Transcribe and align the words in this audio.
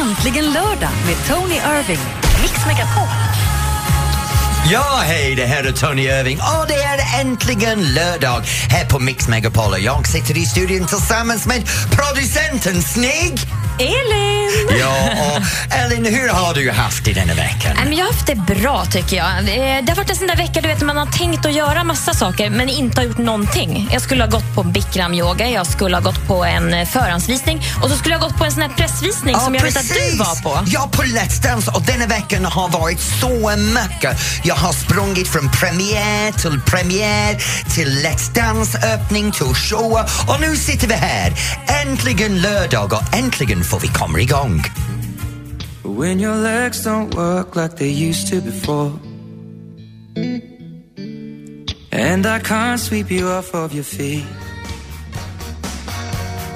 Äntligen 0.00 0.44
lördag 0.44 0.90
med 1.06 1.16
Tony 1.28 1.54
Irving. 1.54 1.98
Mix 2.42 2.66
Megapol. 2.66 3.08
Ja, 4.72 5.00
hej, 5.04 5.34
det 5.34 5.46
här 5.46 5.64
är 5.64 5.72
Tony 5.72 6.02
Irving 6.02 6.38
och 6.38 6.66
det 6.68 6.74
är 6.74 7.20
äntligen 7.20 7.94
lördag 7.94 8.42
här 8.68 8.86
på 8.86 8.98
Mix 8.98 9.28
Megapol 9.28 9.72
och 9.72 9.80
jag 9.80 10.06
sitter 10.06 10.38
i 10.38 10.46
studion 10.46 10.86
tillsammans 10.86 11.46
med 11.46 11.68
producenten 11.90 12.82
Snygg. 12.82 13.59
Elin! 13.78 14.78
Ja, 14.80 15.10
och 15.26 15.42
Elin, 15.76 16.04
hur 16.14 16.28
har 16.28 16.54
du 16.54 16.70
haft 16.70 17.04
det 17.04 17.12
denna 17.12 17.34
veckan? 17.34 17.72
Nej, 17.76 17.84
men 17.84 17.96
Jag 17.98 18.04
har 18.06 18.12
haft 18.12 18.26
det 18.26 18.34
bra 18.34 18.84
tycker 18.84 19.16
jag. 19.16 19.26
Eh, 19.38 19.84
Det 19.84 19.90
har 19.90 19.96
varit 19.96 20.10
en 20.10 20.16
sån 20.16 20.26
där 20.26 20.36
vecka 20.36 20.60
du 20.60 20.68
vet, 20.68 20.80
man 20.82 20.96
har 20.96 21.06
tänkt 21.06 21.46
att 21.46 21.52
göra 21.54 21.84
massa 21.84 22.14
saker 22.14 22.50
men 22.50 22.68
inte 22.68 23.00
har 23.00 23.06
gjort 23.06 23.18
någonting. 23.18 23.88
Jag 23.92 24.02
skulle 24.02 24.22
ha 24.24 24.30
gått 24.30 24.54
på 24.54 24.62
bikram-yoga, 24.62 25.48
jag 25.50 25.66
skulle 25.66 25.96
ha 25.96 26.00
gått 26.02 26.26
på 26.26 26.44
en 26.44 26.74
eh, 26.74 26.88
förhandsvisning 26.88 27.62
och 27.82 27.90
så 27.90 27.96
skulle 27.96 28.14
jag 28.14 28.20
ha 28.20 28.28
gått 28.28 28.38
på 28.38 28.44
en 28.44 28.52
sån 28.52 28.62
här 28.62 28.68
pressvisning 28.68 29.36
som 29.36 29.54
jag 29.54 29.62
vet 29.62 29.76
att 29.76 29.88
du 29.88 30.16
var 30.18 30.42
på. 30.42 30.64
Ja, 30.66 30.88
på 30.92 31.02
Let's 31.02 31.42
Dance 31.42 31.70
och 31.70 31.82
denna 31.82 32.06
veckan 32.06 32.44
har 32.44 32.68
varit 32.68 33.00
så 33.00 33.52
mycket. 33.56 34.16
Jag 34.42 34.54
har 34.54 34.72
sprungit 34.72 35.28
från 35.28 35.50
premiär 35.50 36.32
till 36.32 36.60
premiär 36.60 37.36
till 37.74 37.88
Let's 38.06 38.34
Dance 38.34 38.78
öppning 38.94 39.32
till 39.32 39.54
show 39.54 39.92
och 40.28 40.40
nu 40.40 40.56
sitter 40.56 40.88
vi 40.88 40.94
här. 40.94 41.32
Äntligen 41.82 42.40
lördag 42.40 42.92
och 42.92 43.14
äntligen 43.16 43.59
får 43.64 43.80
vi 43.80 43.88
komma 43.88 44.20
igång. 44.20 44.62
When 45.84 46.20
your 46.20 46.36
legs 46.36 46.84
don't 46.84 47.14
work 47.14 47.56
like 47.56 47.76
they 47.76 48.08
used 48.08 48.28
to 48.28 48.40
before. 48.40 48.92
And 51.92 52.26
I 52.26 52.38
can't 52.38 52.80
sweep 52.80 53.10
you 53.10 53.28
off 53.28 53.54
of 53.54 53.74
your 53.74 53.84
feet. 53.84 54.24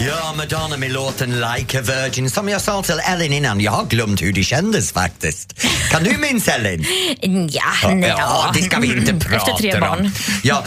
Ja, 0.06 0.32
Madonna 0.36 0.76
med 0.76 0.92
låten 0.92 1.40
Like 1.40 1.78
a 1.78 1.82
Virgin. 1.82 2.30
Som 2.30 2.48
jag 2.48 2.60
sa 2.60 2.82
till 2.82 3.00
Ellen 3.12 3.32
innan, 3.32 3.60
jag 3.60 3.72
har 3.72 3.84
glömt 3.84 4.22
hur 4.22 4.32
det 4.32 4.44
kändes 4.44 4.92
faktiskt. 4.92 5.64
Kan 5.90 6.04
du 6.04 6.16
minnas 6.16 6.48
Ellen? 6.48 6.84
Ja, 7.50 7.62
nej, 7.84 8.14
Ja, 8.18 8.50
det 8.54 8.62
ska 8.62 8.78
vi 8.80 8.86
inte 8.96 9.14
prata 9.14 9.36
Efter 9.52 9.70
tre 9.70 9.80
barn. 9.80 10.00
om. 10.00 10.12
Ja. 10.42 10.64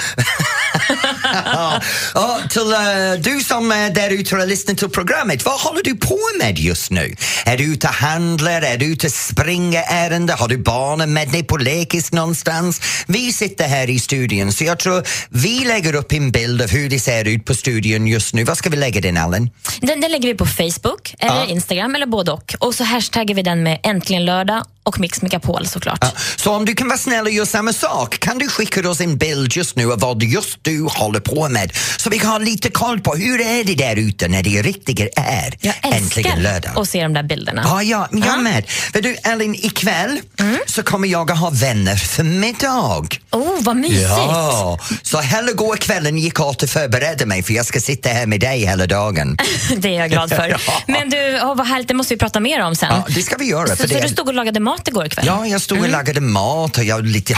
ja, 2.14 2.40
till 2.50 2.74
eh, 2.74 2.80
du 3.20 3.40
som 3.40 3.72
är 3.72 3.90
där 3.90 4.10
ute 4.10 4.36
och 4.36 4.48
lyssnar 4.48 4.76
till 4.76 4.90
programmet, 4.90 5.46
vad 5.46 5.60
håller 5.60 5.84
du 5.84 5.96
på 5.98 6.20
med 6.40 6.60
just 6.60 6.92
nu? 6.92 7.16
Är 7.46 7.58
du 7.58 7.64
ute 7.64 7.88
och 7.88 7.94
handlar? 7.94 8.62
Är 8.62 8.78
du 8.78 8.86
ute 8.86 9.08
och 9.08 9.14
springer 9.14 9.84
ärende? 9.88 10.34
Har 10.34 10.48
du 10.48 10.58
barnen 10.58 11.14
med 11.14 11.30
dig 11.32 11.44
på 11.44 11.58
lekis 11.58 12.12
någonstans? 12.12 12.82
Vi 13.08 13.34
sitter 13.34 13.68
här 13.68 13.90
i 13.90 14.00
studion 14.00 14.54
så 14.54 14.64
jag 14.64 14.80
tror 14.80 15.04
vi 15.30 15.60
lägger 15.66 15.96
upp 15.96 16.12
en 16.14 16.32
bild 16.32 16.62
av 16.62 16.70
hur 16.70 16.90
det 16.90 17.00
ser 17.00 17.26
ut 17.28 17.46
på 17.46 17.56
studion 17.56 18.08
just 18.08 18.34
nu. 18.34 18.44
Vad 18.44 18.58
ska 18.58 18.70
vi 18.70 18.78
lägga 18.78 19.02
den 19.02 19.18
Allen? 19.28 19.50
Den, 19.82 20.02
den 20.02 20.12
lägger 20.12 20.28
vi 20.28 20.36
på 20.36 20.46
Facebook, 20.46 21.16
eller 21.20 21.36
Ja. 21.36 21.46
Instagram 21.46 21.96
eller 21.96 22.06
både 22.06 22.32
och. 22.32 22.56
Och 22.60 22.76
så 22.76 22.84
hashtaggar 22.84 23.36
vi 23.36 23.42
den 23.42 23.64
med 23.64 23.80
Äntligen 23.84 24.26
lördag 24.26 24.64
och 24.88 25.00
Mix 25.00 25.22
Megapol 25.22 25.68
såklart. 25.68 25.98
Ja, 26.02 26.12
Så 26.36 26.54
om 26.56 26.66
du 26.66 26.74
kan 26.76 26.88
vara 26.88 26.98
snäll 26.98 27.26
och 27.26 27.32
göra 27.32 27.46
samma 27.46 27.74
sak, 27.74 28.20
kan 28.20 28.38
du 28.38 28.48
skicka 28.48 28.90
oss 28.90 29.02
en 29.02 29.18
bild 29.18 29.54
just 29.56 29.76
nu 29.76 29.92
av 29.92 30.00
vad 30.00 30.24
just 30.24 30.58
du 30.62 30.82
håller 30.90 31.20
på 31.20 31.50
med 31.50 31.72
så 31.98 32.10
vi 32.10 32.20
kan 32.20 32.30
ha 32.30 32.38
lite 32.38 32.70
koll 32.70 33.00
på 33.02 33.16
hur 33.16 33.42
är 33.42 33.64
det 33.64 33.76
där 33.76 33.96
ute 33.96 34.28
när 34.28 34.44
det 34.44 34.62
riktigt 34.62 35.00
är 35.16 35.58
Jag 35.62 35.76
äntligen 35.84 36.44
lördag. 36.44 36.72
att 36.80 36.90
se 36.90 37.04
de 37.04 37.14
där 37.14 37.24
bilderna. 37.24 37.62
Ja, 37.66 37.84
ja, 37.84 38.08
men 38.12 38.22
jag 38.22 38.38
Ja. 38.38 38.42
med. 38.42 38.64
Vet 38.94 39.04
du, 39.04 39.16
Elin, 39.24 39.56
ikväll 39.56 40.20
så 40.68 40.84
kommer 40.84 41.08
jag 41.08 41.32
att 41.32 41.38
ha 41.40 41.50
vänner 41.50 41.96
för 41.96 42.24
middag. 42.24 43.08
Oh, 43.32 43.58
vad 43.60 43.76
mysigt! 43.78 44.02
Ja, 44.10 44.80
så 45.02 45.20
hela 45.20 45.52
går 45.52 45.76
kvällen 45.78 46.18
gick 46.18 46.40
åt 46.40 46.64
att 46.64 46.70
förbereda 46.70 47.26
mig 47.26 47.44
för 47.44 47.54
jag 47.54 47.66
ska 47.66 47.80
sitta 47.80 48.10
här 48.10 48.26
med 48.26 48.40
dig 48.40 48.66
hela 48.66 48.88
dagen. 48.88 49.38
Det 49.78 49.88
är 49.88 50.00
jag 50.00 50.10
glad 50.12 50.30
för. 50.30 50.48
Ja. 50.68 50.74
Men 50.88 51.10
du, 51.10 51.40
oh, 51.42 51.56
vad 51.56 51.68
härligt, 51.68 51.88
det 51.88 51.94
måste 51.94 52.14
vi 52.14 52.18
prata 52.20 52.40
mer 52.40 52.62
om 52.62 52.76
sen. 52.76 52.90
Ja, 52.92 53.06
det 53.16 53.22
ska 53.22 53.36
vi 53.38 53.46
göra. 53.46 53.68
så, 53.68 53.76
för 53.76 53.88
så 53.88 53.94
det 53.94 54.02
du 54.02 54.10
stod 54.10 54.28
och 54.28 54.34
lagade 54.34 54.60
mat 54.60 54.77
igår 54.86 55.08
kväll? 55.08 55.26
Ja, 55.26 55.48
jag 55.48 55.62
stod 55.62 55.80
och 55.80 55.90
lagade 55.90 56.22
mat 56.22 56.78
och 56.78 56.84
jag 56.84 57.06
lite 57.06 57.34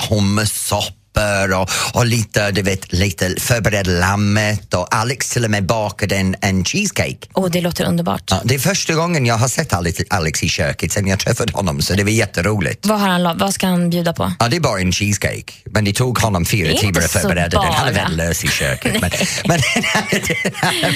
hummersoppor 1.15 1.61
och, 1.61 1.69
och 1.99 2.05
lite, 2.05 2.51
du 2.51 2.61
vet, 2.61 2.93
lite 2.93 3.35
förberedde 3.39 3.99
lammet 3.99 4.73
och 4.73 4.95
Alex 4.95 5.29
till 5.29 5.45
och 5.45 5.51
med 5.51 5.65
bakade 5.65 6.15
en, 6.15 6.35
en 6.41 6.65
cheesecake. 6.65 7.27
Oh, 7.33 7.49
det 7.49 7.61
låter 7.61 7.85
underbart. 7.85 8.23
Ja, 8.31 8.41
det 8.43 8.55
är 8.55 8.59
första 8.59 8.93
gången 8.93 9.25
jag 9.25 9.35
har 9.35 9.47
sett 9.47 9.73
Alex, 9.73 10.01
Alex 10.09 10.43
i 10.43 10.49
köket 10.49 10.91
sen 10.91 11.07
jag 11.07 11.19
träffade 11.19 11.53
honom 11.53 11.81
så 11.81 11.93
det 11.93 12.03
var 12.03 12.11
jätteroligt. 12.11 12.85
Vad, 12.85 12.99
har 12.99 13.07
han, 13.07 13.37
vad 13.37 13.53
ska 13.53 13.67
han 13.67 13.89
bjuda 13.89 14.13
på? 14.13 14.33
Ja, 14.39 14.47
det 14.47 14.55
är 14.55 14.59
bara 14.59 14.81
en 14.81 14.91
cheesecake, 14.91 15.53
men 15.65 15.85
det 15.85 15.93
tog 15.93 16.19
honom 16.19 16.45
fyra 16.45 16.77
timmar 16.77 17.01
att 17.01 17.11
förbereda 17.11 17.61
den. 17.61 17.73
Han 17.73 17.87
är 17.87 17.93
bara. 17.93 18.03
väl 18.03 18.17
lös 18.17 18.43
i 18.43 18.47
köket. 18.47 19.01
men, 19.01 19.59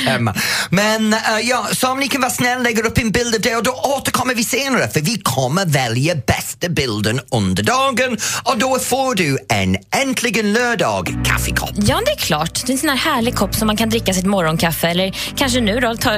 men, 0.24 0.34
men 0.70 1.14
äh, 1.14 1.20
ja, 1.44 1.68
så 1.72 1.92
om 1.92 2.00
ni 2.00 2.08
kan 2.08 2.22
vara 2.22 2.32
snälla 2.32 2.62
lägger 2.64 2.86
upp 2.86 2.98
en 2.98 3.12
bild 3.12 3.36
av 3.36 3.42
det 3.42 3.56
och 3.56 3.64
då 3.64 3.72
återkommer 3.72 4.36
vi 4.36 4.44
senare 4.44 4.90
för 4.90 5.02
vi 5.02 5.18
kommer 5.18 5.66
välja 5.66 6.16
bästa 6.16 6.70
bilden 6.70 7.20
under 7.32 7.64
dagen 7.64 8.18
och 8.44 8.58
då 8.58 8.80
får 8.80 9.16
du 9.16 9.38
en 9.50 9.78
Äntligen 10.04 10.54
lördag 10.54 11.16
kaffekopp. 11.26 11.72
Ja, 11.76 12.02
det 12.06 12.12
är 12.12 12.16
klart. 12.16 12.66
Det 12.66 12.72
är 12.72 12.74
en 12.74 12.78
sån 12.78 12.90
här 12.90 12.96
härlig 12.96 13.36
kopp 13.36 13.56
som 13.56 13.68
man 13.68 13.78
kan 13.78 13.90
dricka 13.90 14.14
sitt 14.14 14.26
morgonkaffe 14.26 14.88
eller 14.88 15.16
kanske 15.36 15.62
nu 15.62 15.80
då 15.80 15.96
ta 15.96 16.12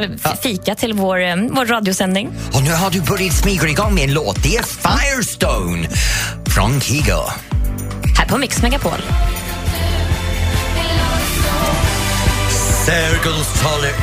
fika 0.43 0.75
till 0.75 0.93
vår, 0.93 1.21
eh, 1.21 1.35
vår 1.35 1.65
radiosändning. 1.65 2.29
Och 2.53 2.63
nu 2.63 2.73
har 2.73 2.91
du 2.91 3.01
börjat 3.01 3.33
smyga 3.35 3.67
igång 3.67 3.95
med 3.95 4.03
en 4.03 4.13
låt. 4.13 4.43
Det 4.43 4.57
är 4.57 4.63
Firestone 4.63 5.89
från 6.45 6.81
Kigo. 6.81 7.21
Här 8.17 8.27
på 8.27 8.37
Mix 8.37 8.61
Megapol. 8.61 8.99
Sergels 12.85 13.47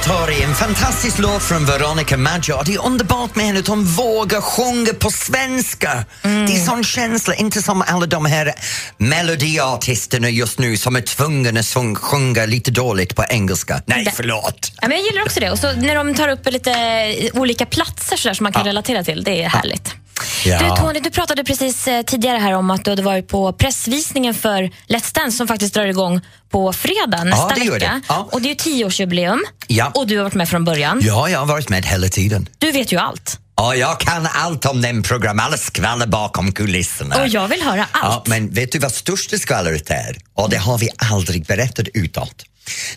torg, 0.06 0.43
en 0.43 0.54
fantastisk 0.54 1.19
låt 1.19 1.43
från 1.43 1.66
Veronica 1.66 2.16
Maggio. 2.16 2.62
Det 2.66 2.75
är 2.75 2.87
underbart 2.87 3.34
med 3.34 3.47
henne 3.47 3.59
att 3.59 3.66
hon 3.69 3.84
vågar 3.84 4.41
sjunga 4.41 4.93
på 4.94 5.10
svenska. 5.10 6.04
Det 6.22 6.28
är 6.56 6.65
sån 6.66 6.84
känsla, 6.84 7.34
inte 7.34 7.62
som 7.62 7.82
alla 7.87 8.06
de 8.06 8.26
här 8.26 8.53
melodiartisterna 8.98 10.28
just 10.31 10.59
nu 10.59 10.76
som 10.76 10.97
är 10.97 11.00
tvungna 11.00 11.60
att 11.60 11.66
sjung- 11.66 11.94
sjunga 11.97 12.47
lite 12.47 12.71
dåligt 12.71 13.16
på 13.16 13.25
engelska. 13.28 13.82
Nej, 13.87 14.04
Det- 14.04 14.12
förlåt. 14.16 14.72
Ja, 14.81 14.88
men 14.88 14.97
jag 14.98 15.06
gillar 15.06 15.22
också 15.22 15.41
det. 15.41 15.50
Och 15.50 15.59
så 15.59 15.72
när 15.72 15.94
de 15.94 16.15
tar 16.15 16.28
upp 16.28 16.47
lite 16.50 17.31
olika 17.32 17.66
platser 17.66 18.16
så 18.16 18.28
där 18.28 18.34
som 18.34 18.44
man 18.44 18.53
kan 18.53 18.65
relatera 18.65 19.04
till, 19.04 19.25
det 19.25 19.42
är 19.42 19.48
härligt. 19.48 19.88
Ja. 19.94 19.98
Du 20.44 20.77
Tony, 20.77 21.00
du 21.00 21.10
pratade 21.10 21.44
precis 21.44 21.88
eh, 21.88 22.03
tidigare 22.03 22.38
här 22.38 22.53
om 22.53 22.71
att 22.71 22.84
du 22.84 22.91
hade 22.91 23.03
varit 23.03 23.28
på 23.28 23.53
pressvisningen 23.53 24.34
för 24.34 24.62
Let's 24.88 25.15
Dance 25.15 25.37
som 25.37 25.49
faktiskt 25.49 25.75
drar 25.75 25.87
igång 25.87 26.21
på 26.50 26.72
fredag 26.72 27.25
nästa 27.25 27.49
det 27.55 27.60
gör 27.65 27.72
vecka. 27.72 27.87
det. 27.93 28.00
Ja. 28.09 28.28
Och 28.33 28.41
det 28.43 28.47
är 28.47 28.50
ju 28.50 28.55
tioårsjubileum 28.55 29.44
Ja. 29.66 29.91
och 29.94 30.06
du 30.06 30.16
har 30.16 30.25
varit 30.25 30.34
med 30.34 30.49
från 30.49 30.65
början. 30.65 31.00
Ja, 31.03 31.28
jag 31.28 31.38
har 31.38 31.47
varit 31.47 31.69
med 31.69 31.84
hela 31.87 32.09
tiden. 32.09 32.49
Du 32.59 32.72
vet 32.72 32.93
ju 32.93 32.97
allt. 32.99 33.38
Ja, 33.56 33.75
jag 33.75 34.00
kan 34.00 34.28
allt 34.34 34.66
om 34.66 34.81
den 34.83 35.03
program, 35.03 35.41
alla 35.41 35.56
skvaller 35.56 36.06
bakom 36.06 36.53
kulisserna. 36.53 37.22
Och 37.22 37.28
jag 37.28 37.49
vill 37.49 37.62
höra 37.62 37.87
Ja, 37.93 38.00
allt. 38.00 38.27
men 38.27 38.50
vet 38.50 38.72
du 38.72 38.78
vad 38.78 38.93
största 38.93 39.39
skvallret 39.39 39.91
är? 39.91 40.16
Och 40.34 40.50
det 40.50 40.56
har 40.56 40.78
vi 40.78 40.89
aldrig 41.12 41.47
berättat 41.47 41.87
utåt. 41.94 42.44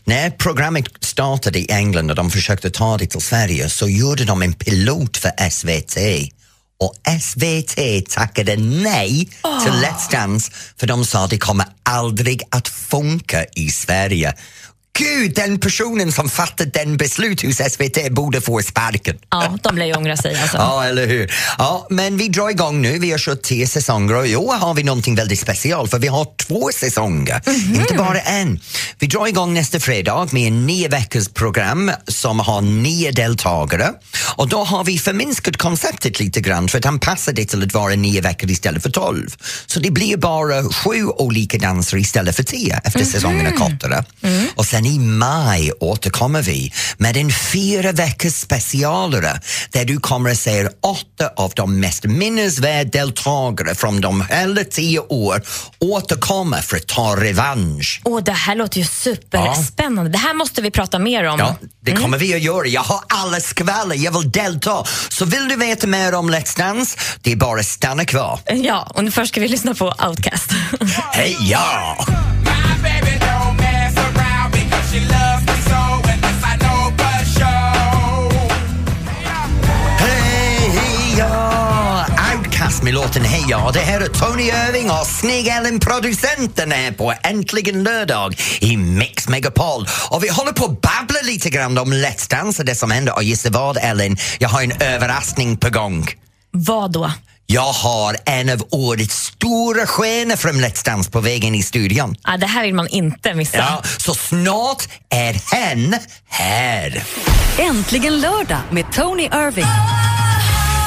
När 0.04 0.30
programmet 0.30 0.86
startade 1.02 1.60
i 1.60 1.72
England 1.72 2.10
och 2.10 2.16
de 2.16 2.32
försökte 2.32 2.70
ta 2.72 2.98
det 2.98 3.06
till 3.08 3.22
Sverige 3.22 3.70
så 3.70 3.90
gjorde 3.90 4.26
de 4.26 4.42
en 4.42 4.54
pilot 4.54 5.18
för 5.18 5.50
SVT. 5.50 5.98
Och 6.80 6.96
SVT 7.22 8.10
tackade 8.10 8.56
nej 8.58 9.26
till 9.64 9.72
Let's 9.72 10.12
Dance 10.12 10.52
för 10.78 10.88
de 10.88 11.06
sa 11.06 11.28
det 11.28 11.38
kommer 11.38 11.66
aldrig 11.84 12.42
att 12.50 12.68
funka 12.68 13.46
i 13.56 13.70
Sverige. 13.70 14.34
Gud, 14.98 15.36
den 15.36 15.60
personen 15.60 16.12
som 16.12 16.30
fattade 16.30 16.70
den 16.70 16.98
beslut 16.98 17.42
hos 17.42 17.56
SVT 17.56 18.12
borde 18.12 18.42
få 18.42 18.62
sparken. 18.62 19.18
Ja, 19.30 19.58
de 19.64 19.78
lär 19.78 19.86
ju 19.86 19.94
ångra 19.94 20.18
sig 20.18 20.42
alltså. 20.42 20.58
Ja, 20.58 20.86
eller 20.86 21.08
hur? 21.08 21.34
Ja, 21.58 21.88
men 21.90 22.18
vi 22.18 22.28
drar 22.28 22.50
igång 22.50 22.82
nu. 22.82 23.00
Vi 23.00 23.12
har 23.12 23.18
kört 23.18 23.42
tio 23.42 23.68
säsonger 23.68 24.16
och 24.16 24.28
i 24.28 24.36
år 24.36 24.54
har 24.54 24.74
vi 24.74 24.84
någonting 24.84 25.16
väldigt 25.16 25.40
speciellt 25.40 25.92
för 25.92 26.00
vi 26.00 26.08
har 26.08 26.28
två 26.48 26.70
säsonger, 26.74 27.42
inte 27.76 27.94
bara 27.94 28.20
en. 28.20 28.60
Vi 29.00 29.08
drar 29.08 29.28
igång 29.28 29.54
nästa 29.54 29.80
fredag 29.80 30.28
med 30.32 30.48
en 30.48 30.66
nio 30.66 30.88
veckors 30.88 31.28
program 31.28 31.92
som 32.08 32.40
har 32.40 32.62
nio 32.62 33.12
deltagare 33.12 33.92
och 34.36 34.50
då 34.50 34.64
har 34.64 34.84
vi 34.84 35.00
förminskat 35.00 35.58
konceptet 35.58 36.20
lite 36.20 36.42
grann 36.42 36.68
för 36.68 36.78
att 36.78 36.86
anpassa 36.86 37.32
det 37.32 37.46
till 37.46 37.64
att 37.64 37.74
vara 37.74 37.96
nio 37.96 38.22
veckor 38.22 38.52
istället 38.52 38.84
för 38.84 38.90
tolv. 38.90 39.36
Så 39.66 39.80
det 39.80 39.92
blir 39.92 40.18
bara 40.18 40.64
sju 40.64 41.06
olika 41.08 41.58
danser 41.58 41.98
istället 41.98 42.36
för 42.36 42.44
tio 42.44 42.82
efter 42.84 43.06
säsongen 43.06 43.48
är 43.48 43.52
kortare. 43.52 44.06
Och 44.56 44.66
sen 44.66 44.85
i 44.86 45.00
maj 45.00 45.72
återkommer 45.80 46.42
vi 46.42 46.74
med 46.98 47.18
en 47.18 47.32
fyra 47.32 47.92
veckors 47.92 48.34
specialare 48.34 49.40
där 49.70 49.86
du 49.86 50.00
kommer 50.00 50.30
att 50.30 50.40
se 50.40 50.68
åtta 50.82 51.30
av 51.38 51.52
de 51.56 51.80
mest 51.80 52.04
minnesvärda 52.04 52.90
deltagare 52.90 53.76
från 53.76 54.02
de 54.02 54.26
hela 54.30 54.64
tio 54.64 55.00
år 55.00 55.42
återkomma 55.80 56.62
för 56.62 56.78
att 56.78 56.88
ta 56.88 57.16
revansch. 57.16 58.02
Åh, 58.04 58.24
det 58.24 58.32
här 58.32 58.56
låter 58.56 58.80
ju 58.80 58.86
superspännande. 58.86 60.12
Det 60.12 60.18
här 60.18 60.34
måste 60.34 60.62
vi 60.62 60.72
prata 60.72 61.00
mer 61.00 61.24
om. 61.24 61.40
Ja, 61.40 61.56
det 61.82 61.92
kommer 61.92 62.18
vi 62.18 62.36
att 62.36 62.42
göra. 62.42 62.68
Jag 62.68 62.82
har 62.82 63.00
alla 63.08 63.40
skvaller, 63.40 63.96
jag 63.96 64.20
vill 64.20 64.32
delta. 64.32 64.84
Så 65.10 65.26
vill 65.26 65.48
du 65.48 65.56
veta 65.56 65.88
mer 65.88 66.16
om 66.16 66.32
Let's 66.32 66.58
Dance, 66.58 66.98
det 67.22 67.32
är 67.32 67.36
bara 67.36 67.60
att 67.60 67.66
stanna 67.66 68.06
kvar. 68.06 68.40
Ja, 68.46 68.92
och 68.96 69.04
nu 69.04 69.12
först 69.12 69.32
ska 69.32 69.42
vi 69.42 69.48
lyssna 69.48 69.74
på 69.74 69.94
Outcast. 70.08 70.52
Hej 71.12 71.38
ja! 71.40 71.98
Around 74.96 74.96
because 74.96 74.96
she 74.96 75.00
loves 75.00 75.46
me 75.46 75.54
so, 75.70 75.82
and 76.12 76.22
this 76.24 76.44
I 76.44 76.56
know 76.58 76.92
for 76.98 77.26
sure. 77.26 77.76
Hej 80.00 80.56
med 82.84 82.94
låten 82.94 83.26
Heja. 83.26 83.72
Det 83.74 83.80
här 83.80 84.02
är 84.02 84.08
Tony 84.08 84.44
Irving 84.44 84.90
och 84.90 85.08
Snigg-Ellen 85.08 85.80
producenten 85.80 86.72
är 86.72 86.92
på 86.92 87.14
Äntligen 87.24 87.84
lördag 87.84 88.36
i 88.62 88.78
Mix 88.78 89.30
Megapol. 89.30 89.88
Och 90.12 90.24
vi 90.24 90.30
håller 90.30 90.52
på 90.52 90.66
att 90.66 90.82
babbla 90.82 91.20
lite 91.24 91.50
grann 91.50 91.78
om 91.78 91.94
Let's 91.94 92.30
Dance 92.30 92.62
och 92.62 92.66
det 92.66 92.76
som 92.76 92.92
händer. 92.92 93.16
Och 93.16 93.24
gissa 93.24 93.50
vad 93.50 93.78
Ellen, 93.78 94.18
jag 94.40 94.50
har 94.50 94.62
en 94.62 94.82
överraskning 94.82 95.58
på 95.58 95.70
gång. 95.70 96.08
Vad 96.52 96.92
då? 96.92 97.12
Jag 97.48 97.74
har 97.74 98.18
en 98.26 98.50
av 98.50 98.68
årets 98.72 99.16
stora 99.26 99.88
stjärnor 99.88 100.36
från 100.36 100.54
Let's 100.54 100.86
Dance 100.86 101.12
på 101.12 101.20
vägen 101.20 101.56
i 101.56 101.64
studion. 101.64 102.16
Ah, 102.24 102.38
det 102.38 102.46
här 102.46 102.64
vill 102.64 102.76
man 102.76 102.88
inte 102.88 103.34
missa. 103.34 103.58
Ja, 103.58 103.82
så 103.98 104.14
snart 104.14 104.84
är 105.10 105.56
hen 105.56 105.96
här. 106.28 107.04
Äntligen 107.58 108.20
lördag 108.20 108.60
med 108.72 108.92
Tony 108.94 109.24
Irving. 109.24 109.66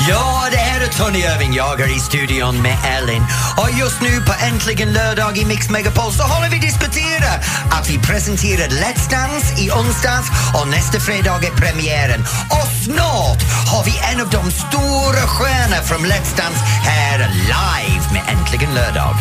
Ja, 0.08 0.48
det 0.50 0.56
här 0.56 0.80
är 0.80 0.86
Tony 0.86 1.18
Irving. 1.18 1.54
Jag 1.54 1.80
är 1.80 1.96
i 1.96 2.00
studion 2.00 2.62
med 2.62 2.76
Ellen. 2.96 3.22
Och 3.56 3.70
just 3.78 4.00
nu 4.00 4.20
på 4.20 4.32
Äntligen 4.46 4.92
lördag 4.92 5.38
i 5.38 5.44
Mix 5.44 5.70
Megapol 5.70 6.12
så 6.12 6.22
håller 6.22 6.50
vi 6.50 6.58
diskutera 6.58 7.30
att 7.70 7.90
vi 7.90 7.98
presenterar 7.98 8.68
Let's 8.68 9.10
Dance 9.10 9.62
i 9.62 9.70
onsdags 9.70 10.28
och 10.54 10.68
nästa 10.68 11.00
fredag 11.00 11.40
är 11.48 11.50
premiären. 11.50 12.20
Och 12.50 12.68
snart 12.84 13.42
har 13.72 13.84
vi 13.84 13.94
en 14.12 14.20
av 14.20 14.30
de 14.30 14.50
stora 14.50 15.24
stjärnorna 15.26 15.82
från 15.82 15.98
Let's 15.98 16.36
Dance 16.36 16.60
här 16.84 17.18
live 17.18 18.04
med 18.12 18.22
Äntligen 18.28 18.74
lördag. 18.74 19.14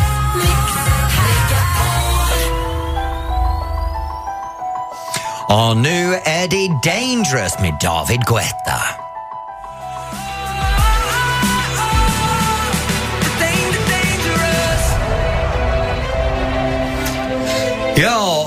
Och 5.48 5.76
nu 5.76 6.14
är 6.24 6.48
det 6.48 6.90
Dangerous 6.90 7.58
med 7.60 7.74
David 7.80 8.20
Guetta. 8.26 9.07
Ja, 17.98 18.37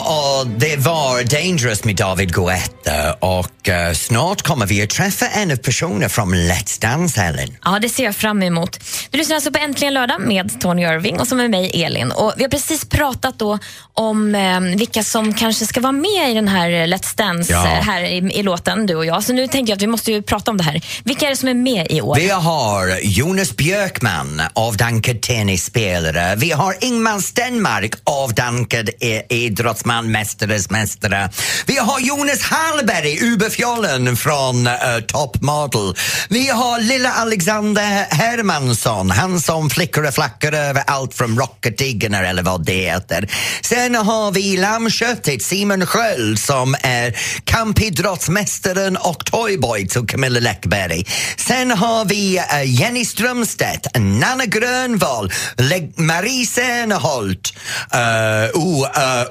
det 0.44 0.78
var 0.78 1.24
Dangerous 1.24 1.84
med 1.84 1.96
David 1.96 2.34
Guetta 2.34 3.14
och 3.14 3.70
eh, 3.70 3.94
snart 3.94 4.42
kommer 4.42 4.66
vi 4.66 4.84
att 4.84 4.90
träffa 4.90 5.28
en 5.28 5.52
av 5.52 5.56
personerna 5.56 6.10
från 6.10 6.34
Let's 6.36 6.82
Dance, 6.82 7.22
Ellen. 7.22 7.58
Ja, 7.66 7.80
det 7.80 7.90
ser 7.90 8.04
jag 8.04 8.16
fram 8.16 8.44
emot. 8.44 8.80
Du 9.10 9.18
lyssnar 9.18 9.36
alltså 9.36 9.52
på 9.52 9.60
Äntligen 9.60 9.94
lördag 9.94 10.22
med 10.22 10.62
Tony 10.62 10.82
Irving 10.82 11.20
och 11.20 11.28
så 11.28 11.36
med 11.36 11.50
mig 11.50 11.84
Elin. 11.84 12.12
Och 12.12 12.34
vi 12.38 12.44
har 12.44 12.50
precis 12.50 12.86
pratat 12.86 13.40
då 13.40 13.60
om 13.94 14.36
eh, 14.36 14.60
vilka 14.60 15.04
som 15.04 15.34
kanske 15.34 15.66
ska 15.66 15.80
vara 15.82 15.92
med 15.92 16.32
i 16.32 16.34
den 16.34 16.48
här 16.48 16.70
Let's 16.70 17.18
Dance 17.18 17.52
Ja. 17.54 17.66
eh, 17.66 17.84
här 17.84 18.02
i, 18.04 18.16
i 18.18 18.44
låten, 18.44 18.86
du 18.86 18.96
och 18.96 19.06
jag. 19.06 19.24
Så 19.24 19.34
nu 19.34 19.48
tänker 19.48 19.72
jag 19.72 19.76
att 19.78 19.82
vi 19.84 19.88
måste 19.88 20.12
ju 20.12 20.22
prata 20.22 20.52
om 20.52 20.58
det 20.58 20.64
här. 20.64 20.82
Vilka 21.04 21.26
är 21.26 21.30
det 21.30 21.36
som 21.36 21.50
är 21.50 21.54
med 21.54 21.88
i 21.90 22.02
år? 22.02 22.16
Vi 22.16 22.30
har 22.30 23.00
Jonas 23.04 23.56
Björkman, 23.58 24.42
avdankad 24.54 25.22
tennisspelare. 25.22 26.36
Vi 26.36 26.52
har 26.52 26.76
Ingmar 26.82 27.20
Stenmark, 27.20 27.94
avdankad 28.04 28.90
idrottsman, 29.30 30.12
mästares 30.32 30.70
mästare. 30.70 31.30
Vi 31.66 31.78
har 31.78 32.00
Jonas 32.00 32.42
Hallberg, 32.42 33.20
Uberfjollen 33.22 34.18
från 34.18 34.68
uh, 34.68 34.74
Top 35.08 35.42
Model. 35.42 35.96
Vi 36.30 36.48
har 36.48 36.80
lilla 36.80 37.12
Alexander 37.12 38.06
Hermansson, 38.12 39.12
han 39.12 39.42
som 39.42 39.70
flickor 39.70 40.08
och 40.08 40.14
flackar 40.14 40.52
över 40.52 40.84
allt 40.88 41.14
från 41.14 41.40
Rocketiggarna 41.40 42.28
eller 42.28 42.44
vad 42.44 42.66
det 42.66 42.74
heter. 42.74 43.30
Sen 43.62 43.96
har 43.96 44.32
vi 44.32 44.58
lammköttet 44.58 45.44
Simon 45.44 45.86
Sköld 45.86 46.40
som 46.40 46.76
är 46.82 47.18
kampidrottsmästaren 47.44 48.98
och 48.98 49.26
toyboy 49.26 49.88
till 49.88 50.08
Camilla 50.08 50.40
Läckberg. 50.40 51.06
Sen 51.38 51.72
har 51.72 52.06
vi 52.06 52.40
uh, 52.40 52.66
Jenny 52.66 53.06
Strömstedt, 53.06 53.88
Nanna 54.00 54.46
Grönvall, 54.46 55.32
Le- 55.58 55.92
Marie 55.96 56.46
Serneholt, 56.46 57.54
uh, 57.94 58.00
uh, 58.56 58.82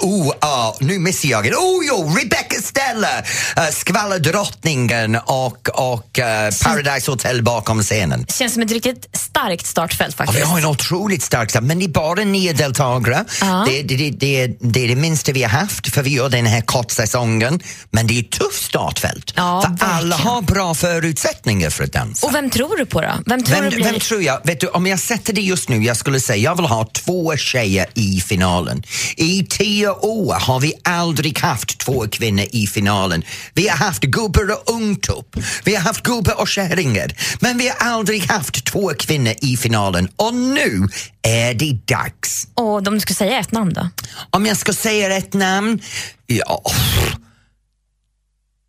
uh, 0.05 0.29
uh, 0.45 0.87
nu 0.91 0.99
missar 0.99 1.29
jag 1.29 1.45
det. 1.45 1.51
Oh, 1.57 1.85
jo, 1.89 2.15
Rebecca 2.23 2.63
Stella, 2.63 3.19
uh, 3.19 3.71
Skvallerdrottningen 3.73 5.17
och, 5.17 5.69
och 5.69 6.19
eh, 6.19 6.53
Paradise 6.65 7.11
Hotel 7.11 7.43
bakom 7.43 7.83
scenen. 7.83 8.27
känns 8.29 8.55
som 8.55 8.63
ett 8.63 8.73
riktigt 8.73 9.09
starkt 9.13 9.67
startfält 9.67 10.17
Ja, 10.19 10.25
faktiskt. 10.25 10.47
vi 10.47 10.51
har 10.51 10.59
en 10.59 10.67
otroligt 10.67 11.23
stark 11.23 11.51
start, 11.51 11.63
men 11.63 11.79
det 11.79 11.85
är 11.85 11.89
bara 11.89 12.25
nio 12.25 12.53
deltagare. 12.53 13.25
Ja. 13.41 13.65
Det, 13.69 13.83
det, 13.83 13.97
det, 13.97 14.11
det, 14.11 14.57
det 14.61 14.85
är 14.85 14.89
det 14.89 14.97
minsta 14.97 15.33
vi 15.33 15.43
har 15.43 15.51
haft 15.51 15.95
för 15.95 16.03
vi 16.03 16.11
gör 16.11 16.29
den 16.29 16.47
här 16.47 16.61
kortsäsongen. 16.61 17.61
Men 17.91 18.07
det 18.07 18.15
är 18.19 18.21
ett 18.21 18.31
tufft 18.31 18.65
startfält. 18.65 19.33
Ja, 19.37 19.75
för 19.79 19.87
alla 19.87 20.17
verkligen. 20.17 20.33
har 20.33 20.43
bra 20.43 20.75
förutsättningar 20.75 21.71
för 21.71 21.85
att 21.85 21.93
dansa. 21.93 22.27
Och 22.27 22.35
vem 22.35 22.51
tror 22.51 22.77
du 22.77 22.87
på 22.87 23.01
då? 23.01 23.13
Vem 23.27 23.43
tror 23.43 23.61
Vem, 23.61 23.71
blir... 23.71 23.85
vem 23.85 24.01
tror 24.01 24.23
jag? 24.23 24.41
Vet 24.45 24.61
du, 24.61 24.67
om 24.67 24.87
jag 24.87 24.99
sätter 25.01 25.33
det 25.33 25.41
just 25.41 25.69
nu, 25.69 25.85
jag 25.85 25.97
skulle 25.97 26.21
säga 26.21 26.37
jag 26.51 26.57
vill 26.57 26.67
ha 26.67 26.85
två 26.85 27.37
tjejer 27.37 27.87
i 27.95 28.21
finalen. 28.21 28.83
I 29.17 29.47
tio 29.51 29.89
år 29.91 30.35
har 30.35 30.61
vi 30.61 30.75
aldrig 30.85 31.39
haft 31.39 31.79
två 31.79 32.07
kvinnor 32.09 32.45
i 32.53 32.67
finalen. 32.67 33.23
Vi 33.55 33.69
har 33.69 33.77
haft 33.77 34.03
gubbar 34.03 34.51
och 34.53 34.75
ungtupp, 34.75 35.37
vi 35.65 35.75
har 35.75 35.83
haft 35.83 36.03
gubbar 36.03 36.41
och 36.41 36.49
kärringar, 36.49 37.13
men 37.41 37.59
vi 37.59 37.69
har 37.69 37.77
aldrig 37.93 38.23
haft 38.23 38.65
två 38.65 38.93
kvinnor 38.99 39.35
i 39.41 39.57
finalen. 39.57 40.09
Och 40.17 40.35
nu 40.35 40.89
är 41.23 41.55
det 41.55 41.87
dags. 41.87 42.47
Och 42.55 42.87
om 42.89 42.95
du 42.95 43.01
ska 43.01 43.15
säga 43.15 43.39
ett 43.39 43.53
namn 43.53 43.73
då? 43.73 43.89
Om 44.31 44.47
jag 44.47 44.57
ska 44.57 44.73
säga 44.73 45.17
ett 45.17 45.35
namn? 45.35 45.81
Ja... 46.27 46.63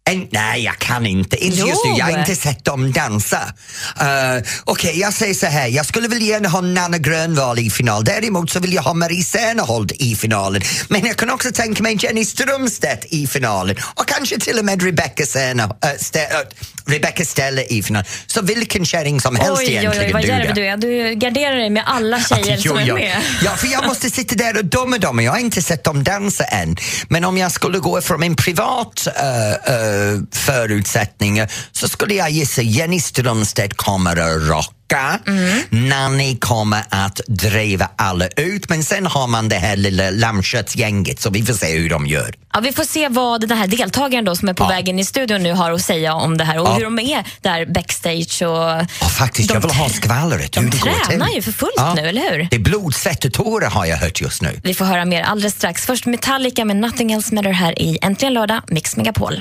En, 0.10 0.28
nej, 0.32 0.64
jag 0.64 0.78
kan 0.78 1.06
inte. 1.06 1.46
Inte 1.46 1.60
just 1.60 1.86
nu. 1.86 1.92
Jag 1.98 2.06
har 2.06 2.20
inte 2.20 2.36
sett 2.36 2.66
dem 2.66 2.92
dansa. 2.92 3.54
Uh, 4.02 4.44
Okej, 4.64 5.00
jag 5.00 5.14
säger 5.14 5.34
så 5.34 5.46
här. 5.46 5.68
Jag 5.68 5.86
skulle 5.86 6.08
väl 6.08 6.22
gärna 6.22 6.50
ha 6.50 6.62
Nanna 6.62 6.98
Grönvall 6.98 7.60
i 7.60 7.70
final. 7.70 8.04
Däremot 8.04 8.50
så 8.50 8.60
vill 8.60 8.74
jag 8.74 8.82
ha 8.82 8.94
Marie 8.94 9.24
Serneholt 9.24 9.92
i 9.92 10.16
finalen. 10.16 10.62
Men 10.88 11.06
jag 11.06 11.18
kan 11.18 11.30
också 11.30 11.52
tänka 11.52 11.84
mig 11.84 11.98
Jenny 12.00 12.26
Strömstedt 12.26 13.06
i 13.10 13.28
finalen. 13.28 13.76
Och 13.96 14.08
kanske 14.08 14.40
till 14.40 14.60
och 14.60 14.66
med 14.66 14.84
Rebecca, 14.84 15.26
Serne, 15.26 15.64
uh, 15.64 15.70
Ste, 15.98 16.20
uh, 16.20 16.94
Rebecca 16.94 17.26
Stella 17.26 17.62
i 17.62 17.84
finalen. 17.84 18.06
Så 18.28 18.42
vilken 18.42 18.86
kärring 18.86 19.22
som 19.22 19.36
helst 19.36 19.52
oj, 19.52 19.66
oj, 19.68 19.74
egentligen 19.74 20.08
oj, 20.08 20.14
vad 20.14 20.22
duger. 20.22 20.40
djärv 20.40 20.56
du 20.56 20.66
är. 20.68 20.78
Du 20.78 21.16
garderar 21.16 21.56
dig 21.56 21.70
med 21.70 21.84
alla 21.86 22.20
tjejer 22.30 22.58
som 22.58 22.78
är 22.78 22.94
med. 22.94 23.22
Ja, 23.44 23.56
för 23.56 23.68
jag 23.68 23.88
måste 23.88 24.10
sitta 24.10 24.36
där 24.36 24.58
och 24.58 24.66
döma 24.66 24.98
dem. 24.98 25.20
Jag 25.20 25.32
har 25.32 25.40
inte 25.40 25.62
sett 25.62 25.84
dem 25.84 26.04
dansa 26.04 26.44
än. 26.44 26.78
Men 27.10 27.26
om 27.26 27.38
jag 27.38 27.52
skulle 27.52 27.80
gå 27.80 28.02
från 28.02 28.24
en 28.24 28.36
privat 28.36 29.08
uh, 29.08 29.91
Eh, 29.92 30.22
förutsättningar, 30.32 31.52
så 31.72 31.88
skulle 31.88 32.14
jag 32.14 32.30
gissa 32.30 32.62
Jenny 32.62 33.00
Strömstedt 33.00 33.78
kommer 33.78 34.18
att 34.18 34.50
rocka. 34.50 34.81
Mm. 35.28 35.90
Nanny 35.90 36.38
kommer 36.38 36.84
att 36.90 37.22
driva 37.28 37.90
alla 37.96 38.28
ut 38.28 38.70
men 38.70 38.84
sen 38.84 39.06
har 39.06 39.28
man 39.28 39.50
det 39.50 39.56
här 39.56 39.76
lilla 39.76 40.10
lammköttsgänget 40.10 41.22
så 41.22 41.30
vi 41.30 41.44
får 41.46 41.54
se 41.54 41.78
hur 41.80 41.90
de 41.90 42.08
gör. 42.08 42.36
Ja, 42.54 42.60
vi 42.60 42.72
får 42.72 42.84
se 42.84 43.08
vad 43.10 43.42
den 43.50 43.58
här 43.58 43.68
deltagaren 43.68 44.26
då 44.26 44.36
som 44.36 44.50
är 44.50 44.54
på 44.54 44.64
Ja. 44.64 44.68
väg 44.68 44.90
in 44.90 45.00
i 45.00 45.06
studion 45.06 45.44
nu 45.44 45.54
har 45.54 45.72
att 45.72 45.82
säga 45.82 46.14
om 46.14 46.38
det 46.38 46.44
här 46.44 46.60
och 46.60 46.68
Ja. 46.68 46.74
hur 46.74 46.84
de 46.84 47.00
är 47.00 47.24
där 47.42 47.66
backstage. 47.66 48.42
Och 48.42 48.86
Ja, 49.02 49.08
faktiskt, 49.10 49.48
De 49.50 49.54
jag 49.54 49.62
vill 49.62 49.72
ha 49.72 49.90
skvallret. 49.90 50.52
de 50.52 50.60
hur 50.64 50.72
det 50.72 50.78
går 50.80 50.92
tränar 51.08 51.30
ju 51.30 51.42
för 51.42 51.52
fullt 51.52 51.96
nu, 51.96 52.02
eller 52.02 52.32
hur? 52.32 52.48
Det 52.52 52.56
är 52.56 52.60
blod, 52.60 52.96
svett 52.96 53.26
och 53.26 53.34
tårar 53.34 53.70
har 53.70 53.86
jag 53.86 53.98
hört 53.98 54.22
just 54.22 54.42
nu. 54.42 54.60
vi 54.64 54.74
får 54.74 54.86
höra 54.86 55.06
mer 55.06 55.22
alldeles 55.22 55.54
strax. 55.54 55.86
Först 55.86 56.06
Metallica 56.06 56.66
med 56.66 56.76
Nothing 56.76 57.12
Else 57.12 57.36
Matter 57.36 57.52
här 57.52 57.80
i 57.82 57.98
Äntligen 58.02 58.34
lördag, 58.34 58.62
Mix 58.68 58.96
Megapol. 58.98 59.40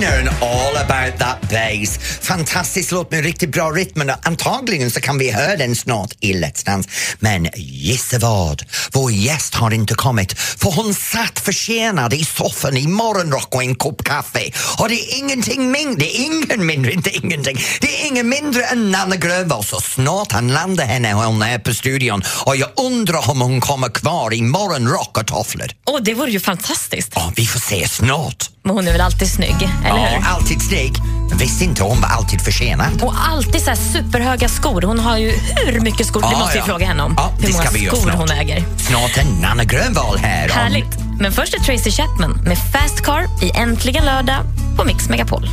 And 0.03 0.29
All 0.41 0.77
about 0.77 1.19
that 1.19 1.41
bass. 1.49 1.99
Fantastisk 2.21 2.91
låt 2.91 3.11
med 3.11 3.23
riktigt 3.23 3.51
bra 3.51 3.69
rytm 3.69 4.01
och 4.01 4.27
antagligen 4.27 4.91
så 4.91 5.01
kan 5.01 5.17
vi 5.17 5.31
höra 5.31 5.55
den 5.55 5.75
snart 5.75 6.13
i 6.19 6.33
Let's 6.33 6.65
Dance. 6.65 6.89
Men 7.19 7.47
gissa 7.55 8.19
vad? 8.19 8.63
Vår 8.93 9.11
gäst 9.11 9.55
har 9.55 9.73
inte 9.73 9.93
kommit 9.93 10.39
för 10.39 10.71
hon 10.71 10.93
satt 10.93 11.39
försenad 11.39 12.13
i 12.13 12.25
soffan 12.25 12.77
i 12.77 12.87
morgonrock 12.87 13.55
och 13.55 13.63
en 13.63 13.75
kopp 13.75 14.03
kaffe. 14.03 14.51
Och 14.79 14.89
det 14.89 14.95
är 14.95 15.17
ingenting 15.17 15.71
mindre, 15.71 15.95
det 15.95 16.17
är 16.17 16.25
ingen 16.25 16.65
mindre, 16.65 16.91
inte 16.91 17.09
ingenting. 17.09 17.57
Det 17.81 18.01
är 18.01 18.07
ingen 18.07 18.29
mindre 18.29 18.63
än 18.63 18.91
Nanna 18.91 19.15
Grönvall 19.15 19.63
så 19.63 19.81
snart 19.81 20.31
han 20.31 20.47
landar 20.47 20.85
henne 20.85 21.13
hon 21.13 21.41
är 21.41 21.59
på 21.59 21.73
studion 21.73 22.23
och 22.45 22.55
jag 22.55 22.69
undrar 22.77 23.29
om 23.29 23.41
hon 23.41 23.61
kommer 23.61 23.89
kvar 23.89 24.33
i 24.33 24.41
morgonrock 24.41 25.17
och 25.17 25.27
tofflor. 25.27 25.67
Åh, 25.85 25.99
det 26.01 26.13
vore 26.13 26.31
ju 26.31 26.39
fantastiskt. 26.39 27.11
Ja, 27.15 27.33
vi 27.35 27.45
får 27.45 27.59
se 27.59 27.87
snart. 27.87 28.49
Men 28.63 28.75
hon 28.75 28.87
är 28.87 28.91
väl 28.91 29.01
alltid 29.01 29.31
snygg, 29.31 29.69
eller 29.85 29.99
Ja, 29.99 30.07
hur? 30.07 30.25
alltid 30.27 30.61
snygg. 30.61 30.93
Men 31.29 31.37
visste 31.37 31.63
inte 31.63 31.83
hon 31.83 32.01
var 32.01 32.07
alltid 32.09 32.41
försenad. 32.41 33.01
Och 33.03 33.13
alltid 33.29 33.61
så 33.61 33.69
här 33.69 33.77
superhöga 33.77 34.49
skor. 34.49 34.81
Hon 34.81 34.99
har 34.99 35.17
ju 35.17 35.31
hur 35.65 35.79
mycket 35.79 36.07
skor? 36.07 36.21
det 36.21 36.27
Ja, 36.31 36.39
måste 36.39 36.53
vi 36.53 36.59
ja. 36.59 36.65
fråga 36.65 36.85
henne 36.85 37.03
om. 37.03 37.13
Ja, 37.17 37.31
hur 37.39 37.47
det 37.47 37.53
många 37.53 37.63
ska 37.65 37.73
vi 37.73 37.83
göra 37.83 37.95
skor 37.95 38.03
snart. 38.11 38.15
hon 38.29 38.31
äger. 38.37 38.63
Snart 38.77 39.17
är 39.17 39.41
Nanna 39.41 39.63
Grönvall 39.63 40.17
här. 40.17 40.43
om- 40.45 40.51
Härligt. 40.51 40.97
Men 41.19 41.31
först 41.31 41.53
är 41.53 41.59
Tracy 41.59 41.91
Chapman 41.91 42.31
med 42.45 42.57
Fast 42.71 43.01
Car 43.01 43.27
i 43.41 43.51
Äntligen 43.57 44.05
lördag 44.05 44.43
på 44.77 44.83
Mix 44.83 45.09
Megapol. 45.09 45.49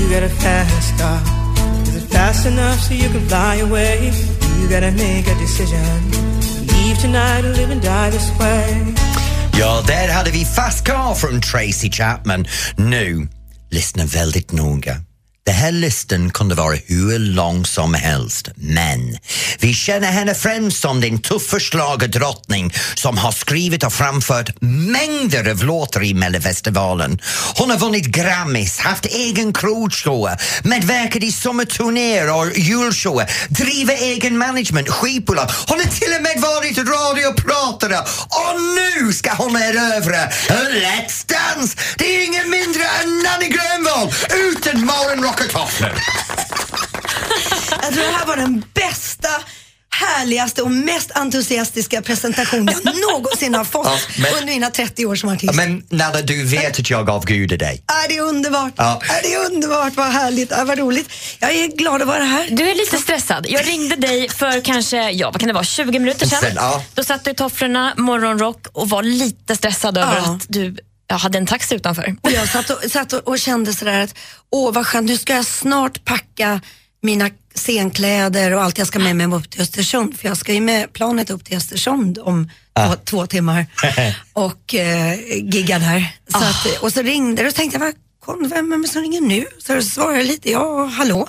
You 0.00 0.08
got 0.20 0.30
a 0.30 0.34
fast 0.34 0.98
car. 0.98 1.18
Is 1.82 1.96
it 2.04 2.12
fast 2.12 2.46
enough 2.46 2.78
so 2.80 2.92
you 2.94 3.12
can 3.12 3.28
fly 3.28 3.62
away? 3.62 4.12
You 4.60 4.68
gotta 4.68 4.90
make 4.90 5.24
a 5.32 5.34
decision. 5.40 6.12
Leave 6.68 7.00
tonight 7.00 7.44
or 7.44 7.54
live 7.56 7.72
and 7.72 7.82
die 7.82 8.10
this 8.18 8.30
way. 8.40 8.94
Ja, 9.60 9.84
där 9.86 10.08
hade 10.08 10.30
vi 10.30 10.44
Fast 10.44 10.84
Car 10.84 11.14
från 11.14 11.40
Tracy 11.40 11.90
Chapman. 11.90 12.46
Nu, 12.76 13.28
lyssna 13.70 14.04
väldigt 14.04 14.52
noga. 14.52 14.96
Den 15.48 15.56
här 15.56 15.72
listan 15.72 16.30
kunde 16.30 16.54
vara 16.54 16.76
hur 16.86 17.18
lång 17.18 17.66
som 17.66 17.94
helst, 17.94 18.48
men 18.56 19.18
vi 19.58 19.74
känner 19.74 20.08
henne 20.08 20.34
främst 20.34 20.80
som 20.80 21.00
den 21.00 21.18
tuffa 21.18 21.60
schlagerdrottning 21.60 22.74
som 22.94 23.18
har 23.18 23.32
skrivit 23.32 23.84
och 23.84 23.92
framfört 23.92 24.60
mängder 24.60 25.50
av 25.50 25.64
låtar 25.64 26.04
i 26.04 26.14
Melodifestivalen. 26.14 27.18
Hon 27.56 27.70
har 27.70 27.78
vunnit 27.78 28.06
Grammis, 28.06 28.78
haft 28.78 29.06
egen 29.06 29.52
krogshow, 29.52 30.30
medverkat 30.62 31.22
i 31.22 31.32
sommarturnéer 31.32 32.34
och 32.34 32.58
julshower, 32.58 33.30
driver 33.48 33.94
egen 33.94 34.38
management, 34.38 34.88
skivbolag. 34.88 35.50
Hon 35.68 35.78
har 35.78 35.86
till 35.86 36.14
och 36.16 36.22
med 36.22 36.42
varit 36.42 36.78
radiopratare 36.78 37.98
och 38.28 38.54
nu 38.76 39.12
ska 39.12 39.34
hon 39.34 39.56
erövra 39.56 40.26
Let's 40.84 41.24
Dance! 41.26 41.76
Det 41.98 42.16
är 42.16 42.24
ingen 42.24 42.50
mindre 42.50 42.82
än 42.82 43.22
Nanny 43.22 43.48
Grönvall 43.48 44.12
utan 44.50 44.84
morgonrockartofflor. 45.38 45.92
Jag 47.82 47.92
tror 47.94 48.04
det 48.04 48.12
här 48.18 48.26
var 48.26 48.36
den 48.36 48.64
bästa 48.74 49.28
härligaste 49.90 50.62
och 50.62 50.70
mest 50.70 51.10
entusiastiska 51.14 52.02
presentation 52.02 52.68
jag 52.84 52.94
någonsin 53.12 53.54
har 53.54 53.64
fått 53.64 53.86
Ja, 53.86 53.98
men- 54.18 54.32
under 54.32 54.46
mina 54.54 54.70
30 54.70 55.06
år 55.06 55.16
som 55.16 55.28
artist. 55.28 55.54
Men 55.54 55.82
Nalla, 55.90 56.22
du 56.22 56.44
vet 56.44 56.80
att 56.80 56.90
jag 56.90 57.10
avgudar 57.10 57.56
dig. 57.56 57.82
Är 58.04 58.08
det 58.08 58.16
är 58.16 58.20
underbart. 58.22 58.72
Ja. 58.76 59.00
Är 59.08 59.22
det 59.22 59.34
är 59.34 59.46
underbart, 59.46 59.96
vad 59.96 60.06
härligt, 60.06 60.52
äh, 60.52 60.64
vad 60.64 60.78
roligt. 60.78 61.10
Jag 61.38 61.50
är 61.50 61.66
glad 61.76 62.02
att 62.02 62.08
vara 62.08 62.24
här. 62.24 62.48
Du 62.50 62.70
är 62.70 62.74
lite 62.74 62.98
stressad. 62.98 63.46
Jag 63.48 63.66
ringde 63.66 63.96
dig 63.96 64.28
för 64.28 64.60
kanske, 64.64 65.10
ja 65.10 65.30
vad 65.30 65.40
kan 65.40 65.46
det 65.46 65.52
vara, 65.54 65.64
20 65.64 65.98
minuter 65.98 66.26
sedan. 66.26 66.40
Sen, 66.40 66.52
ja. 66.56 66.82
Då 66.94 67.04
satt 67.04 67.24
du 67.24 67.30
i 67.30 67.34
tofflorna, 67.34 67.94
morgonrock 67.96 68.66
och 68.72 68.88
var 68.88 69.02
lite 69.02 69.56
stressad 69.56 69.98
över 69.98 70.16
Ja. 70.16 70.34
att 70.34 70.44
du 70.48 70.76
ja, 71.08 71.16
hade 71.16 71.38
en 71.38 71.46
taxi 71.46 71.74
utanför. 71.74 72.16
Och 72.20 72.30
jag 72.32 72.48
satt 72.48 72.70
och, 72.70 72.90
satt 72.90 73.12
och, 73.12 73.28
och 73.28 73.38
kände 73.38 73.74
sådär 73.74 74.00
att, 74.00 74.14
åh 74.50 74.72
vad 74.72 74.86
skönt, 74.86 75.06
nu 75.08 75.16
ska 75.16 75.34
jag 75.34 75.46
snart 75.46 76.04
packa 76.04 76.60
mina 77.02 77.30
scenkläder 77.54 78.54
och 78.54 78.62
allt 78.62 78.78
jag 78.78 78.86
ska 78.86 78.98
med 78.98 79.16
mig 79.16 79.26
upp 79.38 79.50
till 79.50 79.60
Östersund. 79.60 80.18
För 80.20 80.28
jag 80.28 80.36
ska 80.36 80.52
ju 80.52 80.60
med 80.60 80.92
planet 80.92 81.30
upp 81.30 81.44
till 81.44 81.56
Östersund 81.56 82.18
om 82.18 82.50
två, 82.76 82.94
två 83.04 83.26
timmar 83.26 83.66
och 84.32 84.74
eh, 84.74 85.14
gigga 85.42 85.78
där. 85.78 86.16
Så 86.32 86.38
att, 86.38 86.78
och 86.82 86.92
så 86.92 87.02
ringde 87.02 87.42
det 87.42 87.48
och 87.48 87.54
tänkte 87.54 87.78
jag, 87.78 87.84
vad 87.86 87.94
kon- 88.24 88.48
vem 88.48 88.72
är 88.72 88.78
det 88.78 88.88
som 88.88 89.02
ringer 89.02 89.20
nu? 89.20 89.46
Så 89.66 89.82
svarade 89.82 90.16
jag 90.18 90.26
lite, 90.26 90.50
ja 90.50 90.84
hallå. 90.84 91.28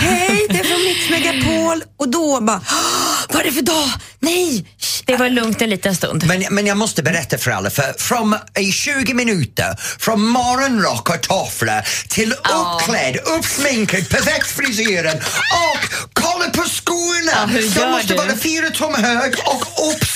Hej, 0.00 0.46
det 0.50 0.58
är 0.60 0.64
från 0.64 0.84
Mix 0.84 1.10
Megapol. 1.10 1.82
Och 1.96 2.08
då 2.08 2.40
bara, 2.40 2.60
"Åh, 2.70 3.07
vad 3.28 3.40
är 3.40 3.44
det 3.44 3.52
för 3.52 3.62
dag? 3.62 3.88
Nej! 4.20 4.64
Det 5.04 5.16
var 5.16 5.28
lugnt 5.28 5.62
en 5.62 5.70
liten 5.70 5.94
stund. 5.96 6.24
Men, 6.26 6.44
men 6.50 6.66
jag 6.66 6.76
måste 6.76 7.02
berätta 7.02 7.38
för 7.38 7.50
alla, 7.50 7.70
för 7.70 7.94
från 7.98 8.36
i 8.58 8.72
20 8.72 9.14
minuter, 9.14 9.76
från 9.98 10.26
morgonrock 10.26 11.10
och 11.10 11.20
tofflor 11.22 11.82
till 12.08 12.32
uppklädd, 12.32 13.16
uppsminkad, 13.38 14.08
perfekt 14.08 14.46
frisyren 14.50 15.16
och 15.16 15.88
kolla 16.12 16.50
på 16.50 16.62
skorna! 16.68 17.32
Ja, 17.34 17.80
De 17.84 17.90
måste 17.90 18.08
du? 18.08 18.14
vara 18.14 18.36
fyra 18.36 18.70
tum 18.70 18.94
hög 19.04 19.34
och 19.38 19.64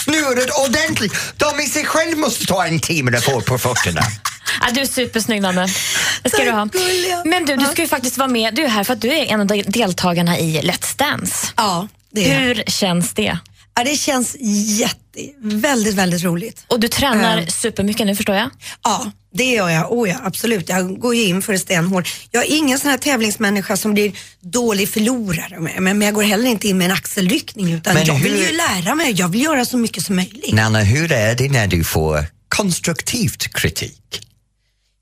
uppsnurrad 0.06 0.50
ordentligt. 0.68 1.12
De 1.36 1.60
i 1.60 1.66
sig 1.68 1.84
själv 1.84 2.18
måste 2.18 2.46
ta 2.46 2.66
en 2.66 2.80
timme 2.80 3.16
att 3.16 3.24
få 3.24 3.40
på 3.40 3.58
fötterna. 3.58 4.00
Ja, 4.60 4.66
du 4.74 4.80
är 4.80 4.86
supersnygg 4.86 5.42
Nanne. 5.42 5.66
Det 6.22 6.30
ska 6.30 6.44
du 6.44 6.50
ha. 6.50 6.62
Tack, 6.62 6.72
gulliga. 6.72 7.22
Men 7.24 7.44
du, 7.44 7.56
du 7.56 7.64
ska 7.64 7.82
ju 7.82 7.88
faktiskt 7.88 8.18
vara 8.18 8.28
med. 8.28 8.54
Du 8.54 8.64
är 8.64 8.68
här 8.68 8.84
för 8.84 8.92
att 8.92 9.00
du 9.00 9.08
är 9.12 9.24
en 9.26 9.40
av 9.40 9.46
de- 9.46 9.62
deltagarna 9.62 10.38
i 10.38 10.60
Let's 10.60 10.98
Dance. 10.98 11.46
Ja, 11.56 11.88
det 12.10 12.30
är 12.30 12.38
Hur 12.40 12.62
känns 12.66 13.14
det? 13.14 13.38
Ja, 13.74 13.84
det 13.84 13.96
känns 13.96 14.36
jätte, 14.78 15.20
väldigt, 15.42 15.94
väldigt 15.94 16.22
roligt. 16.22 16.64
Och 16.68 16.80
du 16.80 16.88
tränar 16.88 17.38
Ja. 17.40 17.46
supermycket 17.46 18.06
nu 18.06 18.16
förstår 18.16 18.34
jag. 18.36 18.50
Ja, 18.84 19.12
det 19.34 19.44
gör 19.44 19.68
jag. 19.68 19.92
Oh 19.92 20.08
ja, 20.08 20.16
absolut. 20.24 20.68
Jag 20.68 20.98
går 21.00 21.14
ju 21.14 21.22
in 21.22 21.42
för 21.42 21.52
det 21.52 21.58
stenhårt. 21.58 22.08
Jag 22.30 22.44
är 22.46 22.56
ingen 22.56 22.78
sån 22.78 22.90
här 22.90 22.98
tävlingsmänniska 22.98 23.76
som 23.76 23.94
blir 23.94 24.12
dålig 24.40 24.88
förlorare. 24.88 25.60
Men, 25.60 25.84
men 25.98 26.02
jag 26.02 26.14
går 26.14 26.22
heller 26.22 26.46
inte 26.50 26.68
in 26.68 26.78
med 26.78 26.84
en 26.84 26.90
axelryckning 26.92 27.72
utan 27.72 27.94
Men 27.94 28.04
jag 28.06 28.14
vill 28.14 28.32
hur- 28.32 28.46
ju 28.50 28.56
lära 28.56 28.94
mig. 28.94 29.12
Jag 29.12 29.28
vill 29.28 29.42
göra 29.42 29.64
så 29.64 29.76
mycket 29.78 30.04
som 30.04 30.16
möjligt. 30.16 30.52
Nanna, 30.54 30.80
hur 30.80 31.12
är 31.12 31.34
det 31.34 31.48
när 31.48 31.66
du 31.66 31.84
får 31.84 32.26
konstruktivt 32.48 33.54
kritik? 33.54 33.98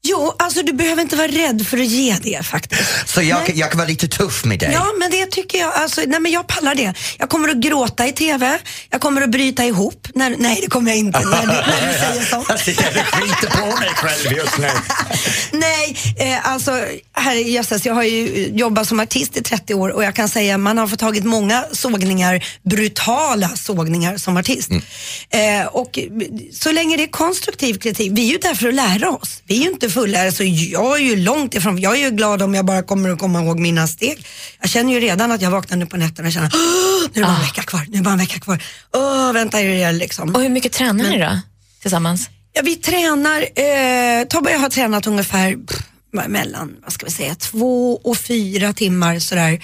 Jo, 0.03 0.35
alltså 0.39 0.63
du 0.63 0.73
behöver 0.73 1.03
inte 1.03 1.17
vara 1.17 1.29
rädd 1.29 1.67
för 1.67 1.79
att 1.79 1.87
ge 1.87 2.17
det 2.23 2.47
faktiskt. 2.47 3.09
Så 3.09 3.23
jag, 3.23 3.51
jag 3.55 3.71
kan 3.71 3.79
vara 3.79 3.89
lite 3.89 4.09
tuff 4.09 4.45
med 4.45 4.59
dig? 4.59 4.71
Ja, 4.73 4.87
men 4.99 5.11
det 5.11 5.27
tycker 5.27 5.59
jag. 5.59 5.75
Alltså, 5.75 6.01
nej, 6.07 6.21
men 6.21 6.33
jag 6.33 6.47
pallar 6.47 6.75
det. 6.75 6.95
Jag 7.19 7.29
kommer 7.29 7.49
att 7.49 7.57
gråta 7.57 8.07
i 8.07 8.13
TV. 8.13 8.59
Jag 8.91 9.01
kommer 9.01 9.23
att 9.23 9.31
bryta 9.31 9.65
ihop. 9.65 10.09
När, 10.15 10.37
nej, 10.39 10.59
det 10.63 10.69
kommer 10.71 10.91
jag 10.91 10.99
inte 10.99 11.21
när 11.21 11.47
när 11.47 11.93
du 11.93 11.99
säger 11.99 12.25
sånt. 12.25 12.47
Jag 12.49 12.61
sitter 12.61 12.89
och 12.89 13.15
skiter 13.15 13.61
på 13.61 13.67
mig 13.67 13.89
själv 13.95 14.37
just 14.37 14.59
nu. 14.59 14.69
Nej, 15.59 15.97
eh, 16.17 16.51
alltså 16.53 16.85
herrejösses, 17.13 17.87
jag 17.87 17.95
har 17.95 18.03
ju 18.03 18.47
jobbat 18.55 18.89
som 18.89 19.01
artist 19.01 19.37
i 19.37 19.43
30 19.43 19.75
år 19.75 19.89
och 19.89 20.05
jag 20.05 20.15
kan 20.15 20.29
säga 20.29 20.59
man 20.59 20.79
har 20.79 20.87
fått 20.87 20.99
tagit 20.99 21.25
många 21.25 21.65
sågningar, 21.73 22.45
brutala 22.63 23.49
sågningar 23.49 24.17
som 24.17 24.37
artist. 24.37 24.71
Eh, 25.31 25.67
och 25.67 25.99
så 26.53 26.73
länge 26.73 26.97
det 26.97 27.03
är 27.03 27.11
konstruktiv 27.11 27.75
kritik, 27.79 28.13
vi 28.15 28.23
är 28.29 28.33
ju 28.33 28.39
där 28.39 28.55
för 28.55 28.69
att 28.69 28.75
lära 28.75 29.11
oss. 29.11 29.43
Vi 29.47 29.59
är 29.59 29.63
ju 29.65 29.71
inte 29.71 29.90
fullärare 29.91 30.33
så 30.33 30.45
jag 30.45 30.97
är 30.97 31.05
ju 31.05 31.17
långt 31.17 31.55
ifrån, 31.55 31.79
jag 31.81 31.97
är 31.97 32.01
ju 32.05 32.11
glad 32.11 32.43
om 32.43 32.55
jag 32.55 32.65
bara 32.65 32.83
kommer 32.83 33.11
att 33.11 33.19
komma 33.19 33.43
ihåg 33.43 33.59
mina 33.61 33.87
steg. 33.87 34.27
Jag 34.61 34.71
känner 34.71 34.93
ju 34.93 35.01
redan 35.01 35.33
att 35.33 35.43
jag 35.43 35.51
vaknar 35.51 35.77
nu 35.77 35.87
på 35.87 35.97
nätterna 35.97 36.27
och 36.29 36.33
känner, 36.33 36.51
"Åh, 36.55 37.09
nu 37.13 37.21
är 37.21 37.27
det 37.27 37.27
bara 37.27 37.37
en 37.37 37.43
vecka 37.43 37.63
kvar, 37.63 37.81
nu 37.89 37.93
är 37.95 37.97
det 37.99 38.03
bara 38.05 38.13
en 38.13 38.19
vecka 38.19 38.41
kvar. 38.41 38.63
Åh, 38.95 39.33
vänta 39.33 39.61
är 39.61 39.69
det 39.69 39.93
liksom. 39.93 40.35
Och 40.35 40.43
hur 40.43 40.49
mycket 40.49 40.73
tränar 40.73 41.05
ni 41.11 41.19
då 41.19 41.41
tillsammans? 41.83 42.31
Ja, 42.53 42.63
vi 42.65 42.77
tränar, 42.77 43.41
eh, 43.41 44.25
Tobbe 44.29 44.49
och 44.49 44.55
jag 44.55 44.59
har 44.61 44.69
tränat 44.71 45.07
ungefär 45.07 45.67
pff, 45.67 45.83
mellan, 46.29 46.77
vad 46.83 46.93
ska 46.93 47.07
vi 47.07 47.13
säga, 47.13 47.35
två 47.35 47.97
och 48.05 48.17
fyra 48.19 48.73
timmar 48.73 49.19
sådär. 49.19 49.61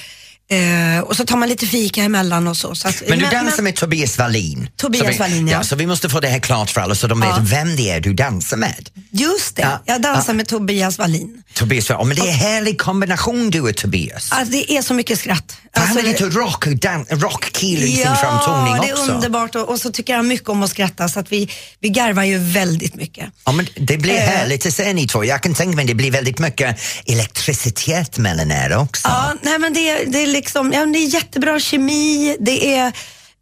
Eh, 0.48 1.00
och 1.00 1.16
så 1.16 1.26
tar 1.26 1.36
man 1.36 1.48
lite 1.48 1.66
fika 1.66 2.02
emellan 2.02 2.48
och 2.48 2.56
så. 2.56 2.74
så 2.74 2.88
att, 2.88 3.02
Men 3.08 3.18
du 3.18 3.26
dansar 3.26 3.62
med 3.62 3.76
Tobias 3.76 4.18
Wallin. 4.18 4.68
Tobias 4.76 5.18
Wallin, 5.18 5.48
ja. 5.48 5.58
ja. 5.58 5.64
Så 5.64 5.76
vi 5.76 5.86
måste 5.86 6.08
få 6.08 6.20
det 6.20 6.28
här 6.28 6.38
klart 6.38 6.70
för 6.70 6.80
alla 6.80 6.94
så 6.94 7.06
de 7.06 7.20
vet 7.20 7.28
Ja. 7.28 7.42
vem 7.42 7.76
det 7.76 7.90
är 7.90 8.00
du 8.00 8.14
dansar 8.14 8.56
med. 8.56 8.90
Just 9.10 9.56
det, 9.56 9.62
Ja, 9.62 9.82
jag 9.84 10.02
dansar 10.02 10.34
med 10.34 10.48
Tobias 10.48 10.98
Wallin. 10.98 11.42
Tobias, 11.54 11.90
ja, 11.90 12.04
men 12.04 12.16
det 12.16 12.22
är 12.22 12.26
en 12.28 12.34
härlig 12.34 12.80
kombination 12.80 13.50
du 13.50 13.60
och 13.60 13.76
Tobias. 13.76 14.30
Det 14.46 14.76
är 14.76 14.82
så 14.82 14.94
mycket 14.94 15.18
skratt. 15.18 15.56
För 15.76 15.80
han 15.82 15.90
Alltså, 15.90 16.06
är 16.06 16.12
lite 16.12 16.24
det- 16.24 16.30
rock, 16.40 16.66
dan- 16.66 17.06
rockkille 17.10 17.86
i 17.86 17.96
sin 17.96 18.16
framtoning 18.16 18.74
det 18.82 18.88
är 18.88 18.92
också. 18.92 19.12
underbart 19.12 19.54
och, 19.54 19.68
och 19.68 19.80
så 19.80 19.92
tycker 19.92 20.16
han 20.16 20.28
mycket 20.28 20.48
om 20.48 20.62
att 20.62 20.70
skratta 20.70 21.08
så 21.08 21.20
att 21.20 21.32
vi, 21.32 21.50
vi 21.80 21.88
garvar 21.88 22.22
ju 22.22 22.38
väldigt 22.38 22.94
mycket. 22.94 23.24
Ja, 23.44 23.52
men 23.52 23.66
det 23.76 23.98
blir 23.98 24.14
Eh. 24.14 24.20
härligt 24.20 24.66
att 24.66 24.72
se 24.74 24.92
ni 24.92 25.06
två. 25.08 25.24
Jag 25.24 25.42
kan 25.42 25.54
tänka 25.54 25.76
mig 25.76 25.84
det 25.84 25.94
blir 25.94 26.10
väldigt 26.10 26.38
mycket 26.38 26.80
elektricitet 27.06 28.18
mellan 28.18 28.50
er 28.52 28.76
också. 28.76 29.08
Ja, 29.08 29.34
nej 29.42 29.58
men 29.58 29.72
det, 29.74 29.90
är- 29.90 30.06
det 30.06 30.22
är 30.22 30.26
liksom, 30.26 30.72
ja, 30.72 30.86
det 30.86 30.98
är 30.98 31.14
jättebra 31.14 31.60
kemi, 31.60 32.36
det 32.40 32.74
är, 32.76 32.92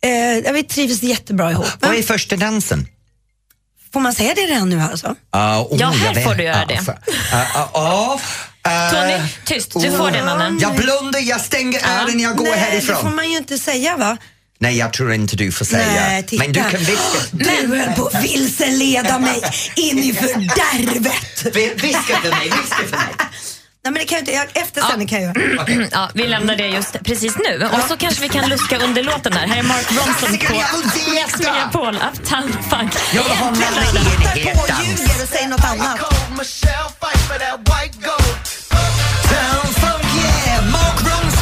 eh, 0.04 0.10
ja, 0.44 0.52
vi 0.52 0.62
trivs 0.62 1.02
jättebra 1.02 1.50
ihop. 1.50 1.66
Vad 1.80 1.94
är 1.94 2.02
första 2.02 2.36
dansen? 2.36 2.88
Får 3.92 4.00
man 4.00 4.12
säga 4.14 4.34
det 4.34 4.40
redan 4.40 4.70
nu 4.70 4.80
alltså? 4.80 5.14
Ah, 5.30 5.60
oh, 5.60 5.80
Ja, 5.80 5.88
här 5.88 6.22
får 6.24 6.34
du 6.34 6.42
göra 6.44 6.64
det. 6.66 6.80
ah, 7.32 7.38
ah, 7.54 7.68
ah, 7.74 7.80
ah, 8.14 8.20
Tony, 8.90 9.18
tyst. 9.44 9.72
Du 9.80 9.90
får 9.90 10.10
det 10.10 10.22
mannen. 10.24 10.58
Jag 10.60 10.74
blundar, 10.76 11.20
jag 11.20 11.40
stänger 11.40 11.80
öronen, 11.88 12.20
jag 12.20 12.36
går 12.36 12.44
Nej, 12.44 12.52
det 12.54 12.58
härifrån. 12.60 12.96
får 13.02 13.10
man 13.10 13.30
ju 13.30 13.36
inte 13.36 13.58
säga 13.58 13.96
va? 13.96 14.16
Nej, 14.58 14.78
jag 14.78 14.92
tror 14.92 15.12
inte 15.12 15.36
du 15.36 15.52
får 15.52 15.64
säga. 15.64 15.86
Nej, 15.86 16.22
titta. 16.22 16.44
Men 16.44 16.52
du 16.52 16.60
kan 16.60 16.80
viska. 16.80 17.18
Du 17.32 17.76
höll 17.76 17.92
på 17.96 18.06
att 18.06 18.24
vilseleda 18.24 19.18
mig 19.18 19.42
in 19.76 19.98
i 19.98 20.14
fördärvet. 20.14 21.46
Vi- 21.56 21.72
Viska 21.74 22.20
för 22.22 22.30
mig, 22.30 22.44
viska 22.44 22.76
för 22.90 22.96
mig. 22.96 23.14
Nej 23.84 23.92
men 23.92 24.00
det 24.00 24.06
kan 24.06 24.16
jag 24.16 24.22
inte, 24.22 24.32
jag, 24.32 24.62
efter 24.64 24.80
sändning 24.82 25.08
kan 25.08 25.22
jag 25.22 25.36
göra. 25.36 25.86
Ja, 25.92 26.10
vi 26.14 26.26
lämnar 26.26 26.56
det 26.56 26.66
just 26.66 27.02
precis 27.04 27.36
nu. 27.38 27.64
Och 27.72 27.80
så 27.88 27.96
kanske 27.96 28.22
vi 28.22 28.28
kan 28.28 28.48
luska 28.48 28.78
under 28.78 29.02
låten 29.02 29.32
där. 29.32 29.46
Här 29.46 29.58
är 29.58 29.62
Mark 29.62 29.90
Ronson 29.90 30.38
på 30.38 30.54
Mix. 30.54 31.38
Megapol, 31.38 31.94
Uptown 31.96 32.52
Funk. 32.70 32.92
Jag 33.14 33.22
vill 33.22 33.32
ha 33.32 33.48
en 33.48 33.54
Hittar 33.54 34.36
enighet 34.36 34.60
på, 34.60 34.66
dans. 34.66 34.88
ljuger 34.88 35.22
och 35.22 35.28
säger 35.28 35.48
något 35.48 35.64
annat. 35.64 36.00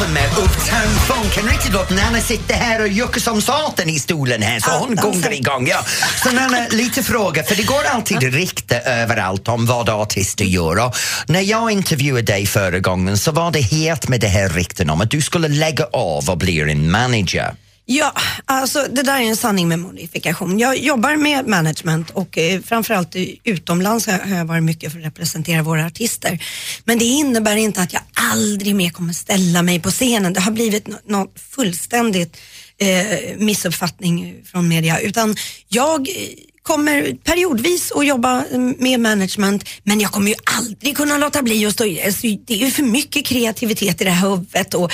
Ronson 0.03 0.13
med 0.13 0.25
Uptown 0.25 0.89
Funk. 1.07 1.37
En 1.37 1.49
riktig 1.49 1.73
låt. 1.73 1.89
Nanna 1.89 2.19
sitter 2.19 2.53
här 2.53 2.81
och 2.81 2.87
juckar 2.87 3.19
som 3.19 3.41
satan 3.41 3.89
i 3.89 3.99
stolen 3.99 4.41
här 4.41 4.59
så 4.59 4.71
hon 4.71 4.95
gungar 4.95 5.33
igång. 5.33 5.67
Ja. 5.67 5.83
Så 6.23 6.31
Nanna, 6.31 6.67
lite 6.71 7.03
fråga, 7.03 7.43
för 7.43 7.55
det 7.55 7.63
går 7.63 7.83
alltid 7.93 8.23
rykte 8.23 8.79
överallt 8.79 9.47
om 9.47 9.65
vad 9.65 9.89
artister 9.89 10.45
gör. 10.45 10.85
Och 10.85 10.95
när 11.27 11.41
jag 11.41 11.71
intervjuade 11.71 12.21
dig 12.21 12.45
förra 12.45 12.79
gången 12.79 13.17
så 13.17 13.31
var 13.31 13.51
det 13.51 13.61
helt 13.61 14.07
med 14.07 14.19
det 14.19 14.27
här 14.27 14.49
rykten 14.49 14.89
om 14.89 15.01
att 15.01 15.11
du 15.11 15.21
skulle 15.21 15.47
lägga 15.47 15.85
av 15.85 16.29
och 16.29 16.37
bli 16.37 16.59
en 16.59 16.91
manager. 16.91 17.53
Ja, 17.85 18.13
alltså 18.45 18.87
det 18.91 19.01
där 19.01 19.19
är 19.19 19.23
en 19.23 19.37
sanning 19.37 19.67
med 19.67 19.79
modifikation. 19.79 20.59
Jag 20.59 20.77
jobbar 20.77 21.15
med 21.15 21.47
management 21.47 22.09
och 22.09 22.37
eh, 22.37 22.61
framförallt 22.61 23.15
utomlands 23.43 24.07
har 24.07 24.35
jag 24.37 24.45
varit 24.45 24.63
mycket 24.63 24.91
för 24.91 24.99
att 24.99 25.05
representera 25.05 25.63
våra 25.63 25.85
artister. 25.85 26.45
Men 26.85 26.99
det 26.99 27.05
innebär 27.05 27.55
inte 27.55 27.81
att 27.81 27.93
jag 27.93 28.01
aldrig 28.13 28.75
mer 28.75 28.89
kommer 28.89 29.13
ställa 29.13 29.61
mig 29.61 29.79
på 29.79 29.91
scenen. 29.91 30.33
Det 30.33 30.39
har 30.39 30.51
blivit 30.51 30.87
något 30.87 31.07
no 31.07 31.31
fullständigt 31.35 32.37
eh, 32.77 33.37
missuppfattning 33.37 34.35
från 34.45 34.67
media. 34.67 34.99
Utan 34.99 35.35
jag 35.67 36.09
eh, 36.09 36.15
kommer 36.61 37.15
periodvis 37.23 37.91
att 37.91 38.07
jobba 38.07 38.45
mm, 38.45 38.75
med 38.79 38.99
management 38.99 39.69
men 39.83 39.99
jag 39.99 40.11
kommer 40.11 40.27
ju 40.27 40.35
aldrig 40.59 40.97
kunna 40.97 41.17
låta 41.17 41.41
bli 41.41 41.65
att 41.65 41.73
stå 41.73 41.85
i. 41.85 42.03
Alltså, 42.03 42.27
det 42.45 42.53
är 42.53 42.57
ju 42.57 42.71
för 42.71 42.83
mycket 42.83 43.25
kreativitet 43.25 44.01
i 44.01 44.03
det 44.03 44.09
här 44.09 44.29
huvudet 44.29 44.73
och 44.73 44.91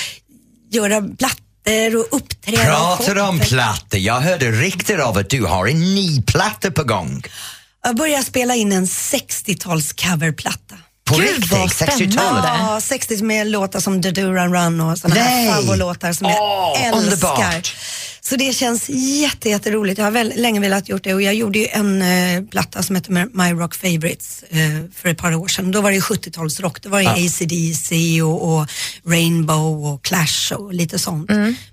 göra 0.71 1.01
plattor 1.65 1.95
och 1.99 2.07
uppträda. 2.11 2.63
Pratar 2.63 3.15
och 3.15 3.29
om 3.29 3.39
plattor. 3.39 3.99
Jag 3.99 4.19
hörde 4.21 4.51
rykten 4.51 5.01
av 5.01 5.17
att 5.17 5.29
du 5.29 5.45
har 5.45 5.67
en 5.67 5.79
ny 5.95 6.21
platta 6.21 6.71
på 6.71 6.83
gång. 6.83 7.23
Jag 7.83 7.95
börjar 7.95 8.21
spela 8.21 8.55
in 8.55 8.71
en 8.71 8.85
60-tals 8.85 9.93
coverplatta. 9.93 10.75
På 11.05 11.15
Gud, 11.15 11.25
riktigt? 11.29 11.51
vad 11.51 11.69
60-talet? 11.69 12.13
spännande. 12.13 12.47
Ja, 12.73 12.81
60 12.81 13.23
med 13.23 13.47
låtar 13.47 13.79
som 13.79 14.01
The 14.01 14.11
Do 14.11 14.21
Run 14.33 14.53
Run 14.53 14.81
och 14.81 14.97
sådana 14.97 15.15
Nej. 15.21 15.45
här 15.47 15.55
favoritlåtar 15.55 16.13
som 16.13 16.27
Åh, 16.27 16.33
jag 16.33 16.81
älskar. 16.85 16.97
underbart. 17.03 17.75
Så 18.29 18.35
det 18.35 18.53
känns 18.55 18.89
jätte, 18.89 19.49
jätteroligt. 19.49 19.97
Jag 19.97 20.05
har 20.05 20.11
väl, 20.11 20.33
länge 20.35 20.59
velat 20.59 20.89
gjort 20.89 21.03
det 21.03 21.13
och 21.13 21.21
jag 21.21 21.35
gjorde 21.35 21.59
ju 21.59 21.67
en 21.67 22.01
eh, 22.01 22.43
platta 22.51 22.83
som 22.83 22.95
heter 22.95 23.11
My 23.33 23.61
Rock 23.61 23.75
Favorites 23.75 24.43
eh, 24.49 24.57
för 24.95 25.09
ett 25.09 25.17
par 25.17 25.35
år 25.35 25.47
sedan. 25.47 25.71
Då 25.71 25.81
var 25.81 25.89
det 25.89 25.95
ju 25.95 26.01
70-talsrock. 26.01 26.77
Då 26.81 26.89
var 26.89 27.01
det 27.01 27.09
AC/DC 27.09 28.21
och, 28.21 28.53
och 28.55 28.67
Rainbow 29.07 29.85
och 29.87 30.03
Clash 30.05 30.53
och 30.57 30.73
lite 30.73 30.99
sånt. 30.99 31.29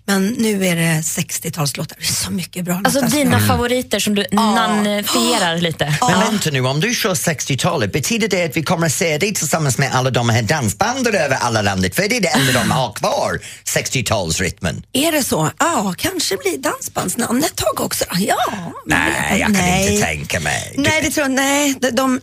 Men 0.06 0.26
nu 0.26 0.66
är 0.66 0.76
det 0.76 1.00
60-talslåtar. 1.00 1.96
Det 1.98 2.04
är 2.04 2.12
så 2.12 2.30
mycket 2.30 2.64
bra 2.64 2.80
Alltså 2.84 3.00
låtar. 3.00 3.16
dina 3.16 3.40
favoriter 3.40 3.98
som 3.98 4.14
du 4.14 4.24
namnifierar 4.32 5.58
lite. 5.60 5.98
Men 6.00 6.20
vänta 6.20 6.50
nu, 6.50 6.60
om 6.60 6.80
du 6.80 6.94
kör 6.94 7.14
60-talet, 7.14 7.92
betyder 7.92 8.28
det 8.28 8.44
att 8.44 8.56
vi 8.56 8.62
kommer 8.62 8.86
att 8.86 8.92
se 8.92 9.18
dig 9.18 9.34
tillsammans 9.34 9.78
med 9.78 9.94
alla 9.94 10.10
de 10.10 10.28
här 10.28 10.42
dansbanden 10.42 11.14
över 11.14 11.36
alla 11.36 11.62
landet? 11.62 11.94
För 11.94 12.08
det 12.08 12.16
är 12.16 12.20
det 12.20 12.28
enda 12.28 12.52
de 12.52 12.70
har 12.70 12.92
kvar, 12.92 13.40
60-talsrytmen. 13.64 14.82
Är 14.92 15.12
det 15.12 15.22
så? 15.22 15.50
Ja, 15.58 15.94
kanske 15.98 16.36
blir 16.50 16.58
dansbandsnamn 16.58 17.44
ett 17.44 17.56
tag 17.56 17.80
också. 17.80 18.04
då. 18.10 18.16
Ja. 18.20 18.72
Nej, 18.86 19.40
jag 19.40 19.46
kan 19.46 19.52
Nej. 19.52 19.92
inte 19.94 20.06
tänka 20.06 20.40
mig. 20.40 20.74
Nej, 20.76 21.02
det 21.02 21.10
tror 21.10 21.24
jag 21.24 21.30
Nej, 21.34 21.74
de, 21.80 21.90
de, 21.90 22.20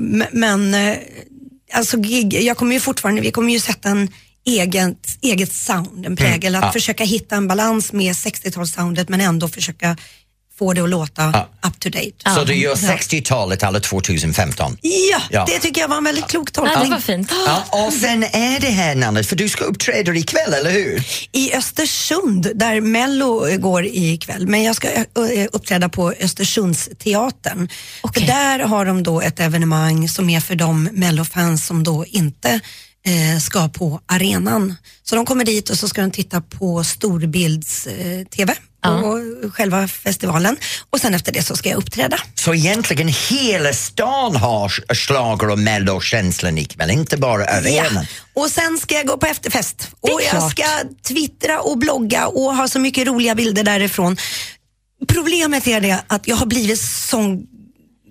m- 0.00 0.24
men 0.32 0.74
eh, 0.74 0.96
alltså 1.72 1.96
gig, 1.98 2.34
jag 2.42 2.56
kommer 2.56 2.74
ju 2.74 2.80
fortfarande, 2.80 3.20
vi 3.20 3.30
kommer 3.30 3.52
ju 3.52 3.60
sätta 3.60 3.88
en 3.88 4.08
eget, 4.46 5.18
eget 5.22 5.52
sound, 5.52 6.06
en 6.06 6.16
prägel. 6.16 6.54
Att 6.54 6.62
ja. 6.64 6.72
försöka 6.72 7.04
hitta 7.04 7.36
en 7.36 7.48
balans 7.48 7.92
med 7.92 8.12
60-talssoundet 8.12 9.06
men 9.08 9.20
ändå 9.20 9.48
försöka 9.48 9.96
få 10.58 10.72
det 10.72 10.80
att 10.82 10.88
låta 10.90 11.22
Ja. 11.32 11.48
up 11.68 11.80
to 11.80 11.88
date. 11.88 12.34
Så 12.34 12.44
du 12.44 12.54
gör 12.54 12.74
60-talet 12.74 13.62
alla 13.62 13.80
2015? 13.80 14.76
Ja, 14.80 15.20
Ja. 15.30 15.44
det 15.48 15.58
tycker 15.58 15.80
jag 15.80 15.88
var 15.88 15.96
en 15.96 16.04
väldigt 16.04 16.26
klok 16.28 16.48
Ja, 16.48 16.52
tolkning. 16.62 16.84
det 16.84 16.90
var 16.90 17.00
fint. 17.00 17.32
Ja, 17.46 17.64
och 17.86 17.92
sen 17.92 18.22
är 18.24 18.60
det 18.60 18.70
här 18.70 18.94
namnet, 18.94 19.26
för 19.26 19.36
du 19.36 19.48
ska 19.48 19.64
uppträda 19.64 20.14
ikväll, 20.14 20.54
eller 20.54 20.70
hur? 20.70 21.04
I 21.32 21.54
Östersund, 21.54 22.50
där 22.54 22.80
Mello 22.80 23.48
eh, 23.48 23.56
går 23.56 23.84
ikväll, 23.86 24.46
men 24.46 24.62
jag 24.62 24.76
ska 24.76 24.88
eh, 24.92 25.04
uppträda 25.52 25.88
på 25.88 26.12
Östersundsteatern. 26.20 27.68
Okej. 28.00 28.22
För 28.22 28.32
där 28.32 28.58
har 28.58 28.84
de 28.86 29.02
då 29.02 29.20
ett 29.20 29.40
evenemang 29.40 30.08
som 30.08 30.30
är 30.30 30.40
för 30.40 30.54
de 30.54 30.84
Mello-fans 30.92 31.66
som 31.66 31.84
då 31.84 32.04
inte 32.08 32.60
eh, 33.06 33.40
ska 33.40 33.68
på 33.68 34.00
arenan. 34.06 34.74
Så 35.02 35.14
de 35.16 35.26
kommer 35.26 35.44
dit 35.44 35.70
och 35.70 35.78
så 35.78 35.88
ska 35.88 36.00
de 36.00 36.10
titta 36.10 36.40
på 36.40 36.84
storbilds-TV 36.84 38.54
på 38.82 39.20
själva 39.54 39.88
festivalen 39.88 40.56
och 40.90 41.00
sen 41.00 41.14
efter 41.14 41.32
det 41.32 41.42
så 41.42 41.56
ska 41.56 41.68
jag 41.68 41.78
uppträda. 41.78 42.18
Så 42.34 42.54
egentligen 42.54 43.08
hela 43.08 43.72
stan 43.72 44.36
har 44.36 44.94
schlager 44.94 45.50
och 45.50 45.58
mellokänslan 45.58 46.58
ikväll, 46.58 46.90
inte 46.90 47.16
bara 47.16 47.44
arenan. 47.44 48.06
Och 48.34 48.50
sen 48.50 48.78
ska 48.78 48.94
jag 48.94 49.06
gå 49.06 49.18
på 49.18 49.26
efterfest 49.26 49.90
och 50.00 50.20
jag 50.22 50.30
klart. 50.30 50.50
ska 50.50 50.64
twittra 51.08 51.60
och 51.60 51.78
blogga 51.78 52.26
och 52.26 52.56
ha 52.56 52.68
så 52.68 52.78
mycket 52.78 53.06
roliga 53.06 53.34
bilder 53.34 53.64
därifrån. 53.64 54.16
Problemet 55.08 55.66
är 55.66 55.80
det 55.80 56.04
att 56.06 56.28
jag 56.28 56.36
har 56.36 56.46
blivit 56.46 56.80
sån 56.80 57.46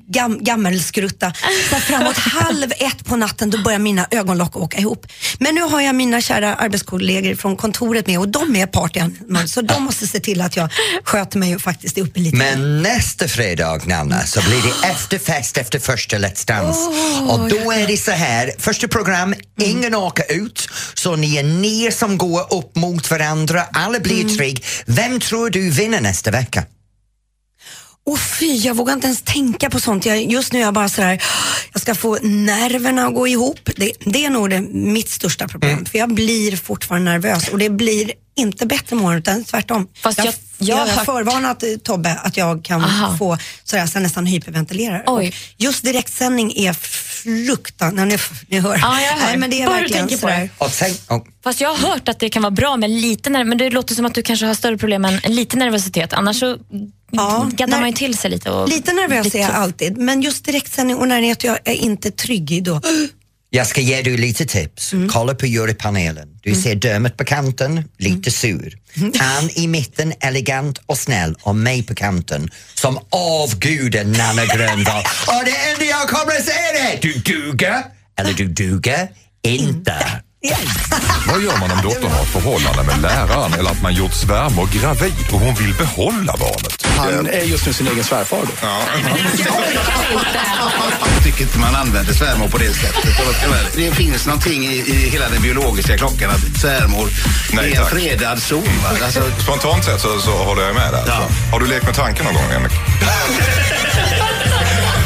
gam, 0.08 0.44
gammelskrutta. 0.44 1.34
Så 1.70 1.76
framåt 1.76 2.18
halv 2.18 2.72
ett 2.72 3.06
på 3.06 3.16
natten 3.16 3.50
då 3.50 3.62
börjar 3.64 3.80
mina 3.80 4.08
ögonlock 4.12 4.56
åka 4.56 4.78
ihop. 4.78 5.08
Men 5.40 5.56
nu 5.56 5.62
har 5.62 5.82
jag 5.82 5.96
mina 5.96 6.22
kära 6.22 6.56
arbetskollegor 6.56 7.36
från 7.36 7.58
kontoret 7.58 8.08
med 8.08 8.20
och 8.20 8.30
de 8.30 8.56
är 8.56 8.68
partyan 8.68 9.18
så 9.48 9.62
de 9.62 9.84
måste 9.84 10.08
se 10.08 10.20
till 10.20 10.42
att 10.42 10.56
jag 10.56 10.70
sköter 11.04 11.40
mig 11.40 11.56
och 11.56 11.62
faktiskt 11.62 11.98
är 11.98 12.02
uppe 12.02 12.20
lite. 12.20 12.38
Men 12.38 12.82
nästa 12.82 13.28
fredag, 13.28 13.82
Nanna, 13.86 14.26
så 14.26 14.42
blir 14.42 14.62
det 14.62 14.88
efterfest 14.88 15.58
efter 15.58 15.80
första 15.80 16.18
Let's 16.18 16.48
Dance. 16.48 16.80
och 17.30 17.50
då 17.50 17.72
är 17.72 17.88
det 17.88 17.98
så 17.98 18.12
här, 18.12 18.52
första 18.60 18.88
program, 18.88 19.36
ingen 19.60 19.96
åker 19.96 20.32
ut, 20.32 20.70
så 20.94 21.16
ni 21.16 21.36
är 21.36 21.44
ni 21.44 21.92
som 21.92 22.18
går 22.18 22.54
upp 22.54 22.76
mot 22.76 23.12
varandra, 23.12 23.64
alla 23.74 24.00
blir 24.00 24.38
trygg. 24.38 24.66
Vem 24.86 25.20
tror 25.20 25.50
du 25.50 25.70
vinner 25.70 26.02
nästa 26.02 26.32
vecka? 26.32 26.64
Och 28.06 28.20
fy, 28.20 28.56
jag 28.56 28.76
vågar 28.76 28.94
inte 28.94 29.08
ens 29.08 29.22
tänka 29.22 29.70
på 29.70 29.80
sånt. 29.80 30.06
Jag, 30.06 30.24
just 30.32 30.54
nu 30.54 30.60
är 30.60 30.64
jag 30.64 30.74
bara 30.74 30.90
sådär, 30.90 31.24
jag 31.74 31.82
ska 31.82 31.96
få 31.96 32.18
nerverna 32.22 33.08
att 33.08 33.14
gå 33.14 33.28
ihop. 33.28 33.60
Det, 33.76 33.92
det 34.06 34.26
är 34.26 34.30
nog 34.30 34.50
det, 34.50 34.62
mitt 34.72 35.10
största 35.10 35.48
problem. 35.48 35.72
Mm. 35.74 35.86
För 35.86 35.98
jag 35.98 36.14
blir 36.14 36.58
fortfarande 36.58 37.12
nervös 37.12 37.48
och 37.48 37.58
det 37.60 37.70
blir 37.70 38.12
inte 38.38 38.66
bättre 38.66 38.96
morgon 38.96 39.18
utan 39.20 39.44
tvärtom. 39.44 39.88
Fast 40.04 40.18
jag- 40.18 40.28
jag 40.28 40.34
jag, 40.58 40.76
har 40.76 40.86
har 40.88 40.96
hört- 40.96 41.06
förvarnat 41.06 41.64
eh, 41.64 41.70
Tobbe 41.84 42.14
att 42.24 42.38
jag 42.38 42.64
kan 42.66 42.84
Aha. 42.84 43.18
få 43.18 43.38
sådär, 43.64 43.86
så 43.88 43.96
jag 43.98 44.04
nästan 44.04 44.26
hyperventilerar. 44.26 45.04
Oj. 45.08 45.28
Och 45.28 45.34
Just 45.58 45.84
direktsändning 45.84 46.54
är 46.58 46.74
fruktansvärt, 46.74 48.08
ni, 48.08 48.18
ni 48.48 48.60
hör. 48.60 48.78
Ja, 48.82 49.02
jag 49.02 49.12
hör. 49.12 49.26
Nej, 49.28 49.38
men 49.38 49.50
det 49.50 49.62
är 49.62 49.66
Bara 49.66 49.76
du 49.76 49.82
verkligen 49.82 50.08
tänker 50.08 50.16
på 50.16 50.22
sådär. 50.22 50.40
det. 50.40 50.50
Och 50.66 50.72
sen, 50.72 50.92
och, 51.08 51.28
Fast 51.44 51.62
jag 51.62 51.74
har 51.76 51.90
hört 51.90 52.10
att 52.10 52.20
det 52.20 52.30
kan 52.30 52.42
vara 52.42 52.52
bra 52.52 52.78
med 52.78 52.90
lite 52.90 53.30
nerv, 53.30 53.48
men 53.48 53.58
det 53.58 53.70
låter 53.70 53.96
som 53.96 54.06
att 54.06 54.14
du 54.16 54.22
kanske 54.22 54.46
har 54.46 54.54
större 54.54 54.78
problem 54.78 55.06
än 55.06 55.20
lite 55.28 55.58
nervositet. 55.58 56.14
Annars 56.14 56.40
så 56.40 56.58
Ja, 57.18 57.50
gaddar 57.54 57.72
när- 57.72 57.80
man 57.80 57.90
ju 57.90 57.96
till 57.96 58.18
sig 58.18 58.32
lite. 58.32 58.52
Och 58.52 58.70
Lite 58.70 58.94
nervös 58.94 59.36
är 59.36 59.40
jag 59.40 59.52
alltid, 59.52 59.98
men 59.98 60.22
just 60.22 60.46
direktsändning 60.46 60.98
och 60.98 61.08
när 61.08 61.22
det 61.22 61.28
är 61.28 61.32
att 61.32 61.44
jag 61.44 61.60
är 61.66 61.74
inte 61.74 62.12
trygg 62.12 62.52
i 62.52 62.62
då. 62.62 62.82
jag 63.50 63.68
ska 63.68 63.82
ge 63.82 64.02
dig 64.02 64.18
lite 64.18 64.46
tips. 64.46 64.94
Kolla 65.12 65.36
på 65.36 65.46
jurypanelen. 65.46 66.28
Du 66.44 66.56
ser 66.56 66.76
Dermot 66.76 67.18
på 67.18 67.26
kanten, 67.26 67.84
lite 67.98 68.32
sur. 68.32 68.78
Ann 69.20 69.50
i 69.56 69.68
mitten, 69.68 70.14
elegant 70.20 70.78
och 70.86 70.98
snäll 70.98 71.36
och 71.42 71.56
mig 71.56 71.84
på 71.84 71.96
kanten 71.96 72.50
som 72.74 73.00
avgudar 73.10 74.04
Nanna 74.04 74.46
Grönvall. 74.46 75.04
och 75.28 75.46
det 75.46 75.56
enda 75.72 75.86
jag 75.86 76.08
kommer 76.10 76.36
att 76.36 76.46
säga 76.46 76.92
är 76.94 77.02
du 77.02 77.14
duger 77.14 77.84
eller 78.20 78.34
du 78.34 78.46
duger 78.48 79.08
inte. 79.44 79.96
Vad 81.28 81.42
gör 81.42 81.58
man 81.58 81.72
om 81.72 81.82
dottern 81.84 82.12
har 82.12 82.22
ett 82.22 82.28
förhållande 82.30 82.84
med 82.84 83.02
läraren 83.02 83.54
eller 83.54 83.70
att 83.70 83.82
man 83.82 83.94
gjort 83.94 84.14
svärmor 84.14 84.68
gravid 84.68 85.26
och 85.32 85.40
hon 85.40 85.56
vill 85.56 85.74
behålla 85.74 86.36
barnet? 86.40 86.86
Han 86.98 87.28
är 87.28 87.42
just 87.42 87.66
nu 87.66 87.74
sin 87.74 87.88
egen 87.88 88.04
svärfar. 88.04 88.38
Då. 88.38 88.68
Jag 91.16 91.24
tycker 91.24 91.42
inte 91.42 91.60
man 91.60 91.76
använder 91.76 92.14
svärmor 92.14 92.48
på 92.48 92.58
det 92.58 92.74
sättet. 92.74 93.04
Det 93.76 93.92
finns 93.92 94.26
någonting 94.26 94.64
i, 94.66 94.76
i 94.76 95.10
hela 95.10 95.30
den 95.30 95.42
biologiska 95.42 95.98
klockan 95.98 96.30
att 96.30 96.62
svärmor 96.62 97.10
Nej, 97.54 97.66
är 97.66 97.70
en 97.70 97.84
tack. 97.84 97.90
fredad 97.94 98.42
zon. 98.42 98.64
Alltså, 99.04 99.22
Spontant 99.40 99.86
sett 99.86 100.02
så, 100.02 100.20
så 100.20 100.32
håller 100.32 100.64
jag 100.64 100.76
med 100.76 100.94
där. 100.94 101.04
Ja. 101.08 101.28
Har 101.52 101.60
du 101.60 101.68
lekt 101.68 101.86
med 101.86 101.96
tanken 101.96 102.26
någon 102.26 102.34
gång, 102.34 102.52
Henrik? 102.52 102.74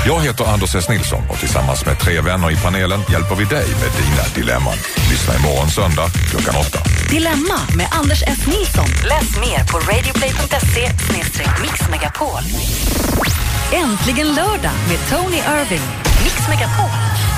Jag 0.05 0.19
heter 0.21 0.45
Anders 0.45 0.75
S. 0.75 0.89
Nilsson 0.89 1.23
och 1.29 1.39
tillsammans 1.39 1.85
med 1.85 1.99
tre 1.99 2.21
vänner 2.21 2.51
i 2.51 2.55
panelen 2.55 2.99
hjälper 3.09 3.35
vi 3.35 3.45
dig 3.45 3.67
med 3.81 3.91
dina 4.01 4.23
dilemman. 4.35 4.77
Lyssna 5.09 5.35
imorgon 5.35 5.69
söndag 5.69 6.07
klockan 6.29 6.55
åtta. 6.55 6.79
Dilemma 7.09 7.59
med 7.77 7.88
Anders 7.91 8.23
S 8.27 8.47
Nilsson. 8.47 8.89
Läs 9.09 9.29
mer 9.45 9.59
på 9.71 9.77
radioplay.se 9.79 10.91
mixmegapol. 11.62 12.43
Äntligen 13.73 14.27
lördag 14.27 14.75
med 14.89 14.99
Tony 15.09 15.38
Irving. 15.38 15.85
Mix 16.23 16.47
Megapol. 16.49 17.29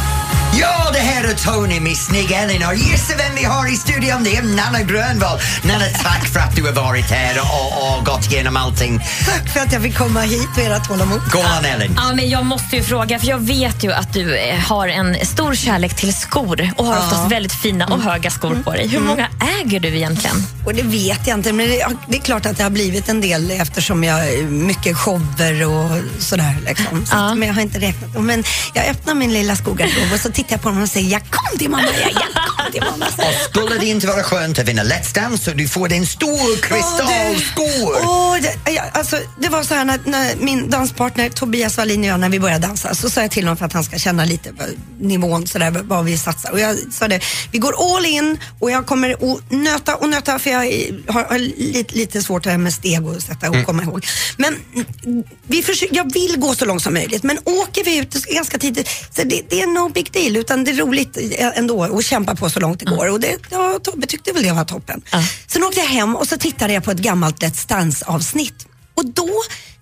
Ja, 0.60 0.90
det 0.94 1.00
här 1.00 1.24
är 1.24 1.34
Tony 1.34 1.80
med 1.80 1.98
Snygg 1.98 2.32
Ellen 2.32 2.68
och 2.68 2.76
gissa 2.76 3.14
vem 3.18 3.36
vi 3.36 3.44
har 3.44 3.74
i 3.74 3.76
studion? 3.76 4.24
Det 4.24 4.36
är 4.38 4.42
Nanna 4.44 4.82
Grönvall. 4.82 5.40
Nanna, 5.64 5.86
tack 6.04 6.28
för 6.28 6.40
att 6.40 6.56
du 6.56 6.64
har 6.64 6.72
varit 6.72 7.06
här 7.12 7.40
och, 7.40 7.98
och 8.00 8.06
gått 8.06 8.32
igenom 8.32 8.58
allting. 8.58 9.00
Tack 9.26 9.54
för 9.54 9.60
att 9.60 9.74
jag 9.74 9.82
fick 9.82 9.98
komma 9.98 10.22
hit 10.22 10.48
och 10.58 10.64
era 10.64 10.80
tålamod. 10.80 11.22
Gå 11.32 11.40
on 11.40 11.66
Ellen. 11.66 11.94
Ja, 11.98 12.14
men 12.16 12.30
jag 12.30 12.46
måste 12.46 12.76
ju 12.76 12.84
fråga, 12.84 13.20
för 13.20 13.28
jag 13.28 13.40
vet 13.40 13.84
ju 13.84 13.92
att 13.94 14.14
du 14.14 14.38
eh, 14.38 14.60
har 14.60 14.88
en 14.88 15.26
stor 15.26 15.56
kärlek 15.56 15.96
till 15.96 16.14
skor 16.14 16.70
och 16.78 16.86
har 16.86 16.98
oftast 16.98 17.32
väldigt 17.32 17.54
fina 17.54 17.86
och 17.88 18.02
höga 18.02 18.30
skor 18.30 18.58
på 18.64 18.72
dig. 18.72 18.88
Hur 18.88 19.00
många 19.00 19.28
äger 19.62 19.80
du 19.80 19.88
egentligen? 19.96 20.36
Och 20.66 20.74
det 20.74 20.84
vet 20.84 21.28
jag 21.28 21.38
inte, 21.38 21.54
men 21.54 21.68
det, 21.70 21.86
det 22.08 22.18
är 22.18 22.22
klart 22.22 22.46
att 22.46 22.58
det 22.58 22.64
har 22.64 22.70
blivit 22.70 23.10
en 23.10 23.22
del 23.22 23.52
eftersom 23.52 24.04
jag 24.04 24.44
mycket 24.52 24.98
shower 24.98 25.66
och 25.68 25.90
sådär. 26.20 26.58
Liksom. 26.66 27.06
Så 27.06 27.16
Ja. 27.16 27.32
att, 27.32 27.38
men 27.38 27.48
jag 27.48 27.56
har 27.56 27.62
inte 27.62 27.80
räknat. 27.80 28.24
Men 28.24 28.44
jag 28.74 28.86
öppnar 28.86 29.14
min 29.14 29.34
lilla 29.34 29.56
skogarderob 29.56 30.14
och 30.14 30.20
så 30.20 30.32
tittar 30.44 30.58
på 30.58 30.70
dem 30.70 30.82
och 30.82 30.90
säger 30.90 31.12
jag 31.12 31.22
kom 31.30 31.58
till 31.58 31.70
mamma, 31.70 31.84
jag, 31.84 32.12
jag 32.12 32.52
det 32.74 32.80
var 32.80 32.98
massa. 32.98 33.28
Och 33.28 33.34
skulle 33.50 33.78
det 33.78 33.86
inte 33.86 34.08
vara 34.08 34.24
skönt 34.24 34.60
att 34.60 34.68
vinna 34.68 34.84
Let's 34.84 35.16
Dance 35.16 35.44
så 35.44 35.52
du 35.52 35.68
får 35.68 35.92
en 35.94 36.06
stor 36.06 36.62
kristallskor. 36.62 38.42
Det, 38.42 38.80
alltså, 38.94 39.18
det 39.40 39.50
var 39.50 39.64
så 39.64 39.74
här 39.74 39.86
när, 39.86 40.00
när 40.06 40.36
min 40.36 40.70
danspartner 40.70 41.30
Tobias 41.30 41.78
Wallin 41.78 42.00
och 42.00 42.06
jag, 42.06 42.20
när 42.20 42.30
vi 42.30 42.40
började 42.40 42.68
dansa, 42.68 42.96
så 42.96 43.10
sa 43.10 43.22
jag 43.22 43.32
till 43.32 43.44
honom 43.44 43.58
för 43.58 43.66
att 43.66 43.74
han 43.74 43.84
ska 43.84 43.98
känna 43.98 44.26
lite 44.26 44.54
nivån, 45.00 45.48
så 45.48 45.60
där, 45.60 45.72
vad 45.72 46.06
vi 46.06 46.18
satsar. 46.18 46.52
Och 46.52 46.60
jag 46.60 46.78
sa 46.94 47.08
det, 47.08 47.20
vi 47.52 47.58
går 47.58 47.96
all 47.96 48.06
in 48.06 48.38
och 48.60 48.72
jag 48.72 48.86
kommer 48.86 49.10
att 49.10 49.52
nöta 49.52 49.96
och 49.96 50.10
nöta 50.10 50.40
för 50.40 50.50
jag 50.50 50.60
har, 51.08 51.24
har 51.24 51.40
lite, 51.40 51.96
lite 51.96 52.22
svårt 52.22 52.46
här 52.46 52.58
med 52.58 52.74
steg 52.74 53.08
och 53.08 53.22
sätta 53.22 53.50
och 53.50 53.66
komma 53.66 53.84
ihåg. 53.84 54.06
Men 54.38 54.56
mm, 54.76 55.24
vi 55.48 55.64
försöker, 55.64 55.96
jag 55.96 56.14
vill 56.14 56.36
gå 56.38 56.56
så 56.56 56.66
långt 56.66 56.82
som 56.82 56.94
möjligt, 56.94 57.24
men 57.24 57.40
åker 57.44 57.84
vi 57.84 57.98
ut 57.98 58.26
ganska 58.26 58.58
tidigt, 58.58 58.90
så 59.16 59.24
det, 59.24 59.42
det 59.50 59.62
är 59.62 59.68
no 59.68 59.90
big 59.90 60.12
deal, 60.12 60.31
utan 60.39 60.63
det 60.63 60.72
är 60.72 60.76
roligt 60.76 61.17
ändå 61.56 61.84
att 61.84 62.06
kämpa 62.06 62.36
på 62.36 62.50
så 62.50 62.60
långt 62.60 62.80
det 62.80 62.86
går. 62.86 63.10
Och 63.10 63.20
det, 63.20 63.38
ja, 63.50 63.80
Tobbe 63.84 64.08
tyckte 64.08 64.32
väl 64.34 64.44
det 64.44 64.52
var 64.54 64.65
toppen. 64.65 65.02
Sen 65.48 65.63
åkte 65.63 65.80
jag 65.80 65.88
hem 65.88 66.15
och 66.15 66.28
så 66.28 66.38
tittade 66.38 66.74
jag 66.74 66.84
på 66.84 66.91
ett 66.91 66.98
gammalt 66.98 67.44
Let's 67.44 67.67
Dance-avsnitt. 67.70 68.67
Och 68.94 69.06
då 69.06 69.30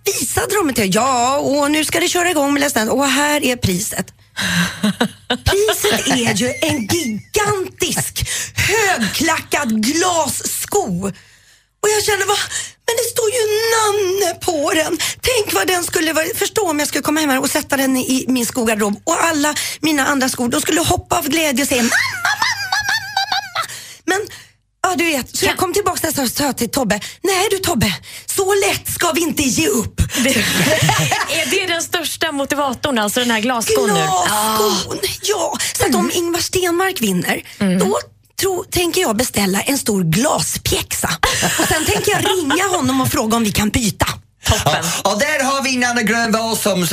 visade 0.05 0.55
de 0.55 0.73
till 0.73 0.95
ja, 0.95 1.37
och 1.37 1.71
nu 1.71 1.85
ska 1.85 1.99
det 1.99 2.07
köra 2.07 2.29
igång 2.31 2.53
med 2.53 2.63
Let's 2.63 2.73
Dance 2.73 2.91
och 2.91 3.05
här 3.05 3.43
är 3.43 3.55
priset. 3.55 4.13
Priset 5.27 6.07
är 6.07 6.33
ju 6.33 6.53
en 6.61 6.87
gigantisk 6.87 8.29
högklackad 8.55 9.83
glassko. 9.83 11.11
Och 11.81 11.89
jag 11.89 12.03
kände, 12.03 12.25
va? 12.25 12.35
Men 12.89 12.95
det 13.01 13.07
står 13.13 13.29
ju 13.37 13.43
Nanne 13.73 14.29
på 14.47 14.71
den. 14.73 14.97
Tänk 15.21 15.53
vad 15.53 15.67
den 15.67 15.83
skulle 15.83 16.13
vara, 16.13 16.25
förstå 16.35 16.69
om 16.69 16.79
jag 16.79 16.87
skulle 16.87 17.01
komma 17.01 17.19
hem 17.19 17.29
här 17.29 17.39
och 17.39 17.49
sätta 17.49 17.77
den 17.77 17.97
i 17.97 18.25
min 18.27 18.45
skogarderob 18.45 19.01
och 19.03 19.23
alla 19.23 19.55
mina 19.79 20.05
andra 20.05 20.29
skor, 20.29 20.49
de 20.49 20.61
skulle 20.61 20.81
hoppa 20.81 21.17
av 21.17 21.27
glädje 21.29 21.61
och 21.63 21.69
säga 21.69 21.81
mamma, 21.81 22.31
mamma, 22.39 22.79
mamma, 22.79 23.23
mamma. 23.33 23.61
Men 24.05 24.27
Ja, 24.81 24.95
du 24.95 25.03
vet. 25.03 25.37
Så 25.37 25.45
jag 25.45 25.57
kom 25.57 25.73
tillbaka 25.73 26.07
nästa 26.07 26.21
och 26.21 26.29
sa 26.29 26.53
till 26.53 26.69
Tobbe, 26.69 26.99
nej 27.21 27.47
du 27.51 27.57
Tobbe, 27.57 27.93
så 28.25 28.53
lätt 28.53 28.87
ska 28.93 29.11
vi 29.11 29.21
inte 29.21 29.43
ge 29.43 29.67
upp. 29.67 30.01
Är 31.29 31.51
det 31.51 31.73
den 31.73 31.81
största 31.81 32.31
motivatorn, 32.31 32.97
alltså 32.99 33.19
den 33.19 33.31
här 33.31 33.39
glasskon? 33.39 33.85
Glasskon, 33.85 34.99
ja. 35.21 35.57
Så 35.77 35.85
att 35.85 35.95
om 35.95 36.11
Ingvar 36.13 36.39
Stenmark 36.39 37.01
vinner, 37.01 37.41
då 37.79 37.99
tro, 38.39 38.63
tänker 38.69 39.01
jag 39.01 39.17
beställa 39.17 39.61
en 39.61 39.77
stor 39.77 40.03
glaspjäxa. 40.03 41.09
Och 41.59 41.67
sen 41.67 41.85
tänker 41.85 42.11
jag 42.11 42.25
ringa 42.25 42.77
honom 42.77 43.01
och 43.01 43.07
fråga 43.07 43.37
om 43.37 43.43
vi 43.43 43.51
kan 43.51 43.69
byta. 43.69 44.07
Toppen. 44.45 44.83
Ja, 45.03 45.11
och 45.11 45.19
där 45.19 45.43
har 45.43 45.63
vi 45.63 45.77
Nanna 45.77 46.01
Grönvall 46.01 46.57
som 46.57 46.87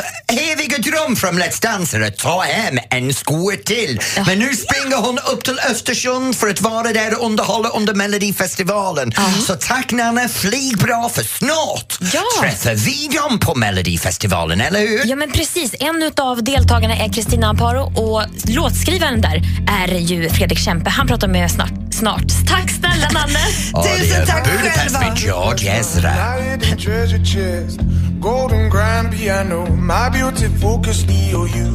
eviga 0.53 0.79
dröm 0.79 1.17
från 1.17 1.43
Let's 1.43 1.63
Dance 1.63 2.07
att 2.07 2.17
ta 2.19 2.43
hem 2.43 2.79
en 2.91 3.15
sko 3.15 3.53
till. 3.65 4.01
Men 4.27 4.39
nu 4.39 4.55
springer 4.57 4.97
hon 4.97 5.19
upp 5.33 5.45
till 5.45 5.59
Östersund 5.71 6.37
för 6.37 6.49
att 6.49 6.61
vara 6.61 6.93
där 6.93 7.19
och 7.19 7.27
underhålla 7.27 7.69
under 7.69 7.95
Melodifestivalen. 7.95 9.13
Så 9.47 9.55
tack 9.55 9.93
Nanna, 9.93 10.29
flyg 10.29 10.79
bra 10.79 11.09
för 11.09 11.23
snart 11.23 11.99
Ja. 12.15 12.23
träffar 12.41 12.75
vi 12.75 13.09
dem 13.09 13.39
på 13.39 13.55
Melodifestivalen, 13.55 14.61
eller 14.61 14.81
hur? 14.81 15.03
Ja 15.07 15.17
men 15.17 15.33
precis, 15.33 15.75
en 15.81 16.13
av 16.17 16.45
deltagarna 16.45 16.97
är 16.97 17.13
Kristina 17.13 17.47
Amparo 17.49 17.83
och 18.03 18.23
låtskrivaren 18.49 19.21
där 19.21 19.43
är 19.83 19.95
ju 19.99 20.31
Fredrik 20.31 20.59
Kempe. 20.59 20.91
Han 20.91 21.07
pratar 21.07 21.29
med 21.29 21.51
snart. 21.51 21.71
Snart. 21.97 22.47
Tack 22.47 22.71
snälla 22.71 23.09
Nanne! 23.13 23.39
Ja, 23.73 23.83
det 23.83 23.99
Tusen 23.99 24.23
är 24.23 24.27
tack 24.27 24.45
Budapest 24.45 24.77
själva. 24.79 25.01
med 25.01 25.19
George 25.19 25.79
Ezra. 25.81 26.11
Hidden 26.11 26.79
treasure 26.79 27.25
chest, 27.25 27.81
golden 28.21 28.71
grand 28.71 29.11
piano, 29.13 29.67
my 29.77 30.19
beauty 30.19 30.49
focus, 30.61 31.05
Leo, 31.07 31.47
you. 31.47 31.73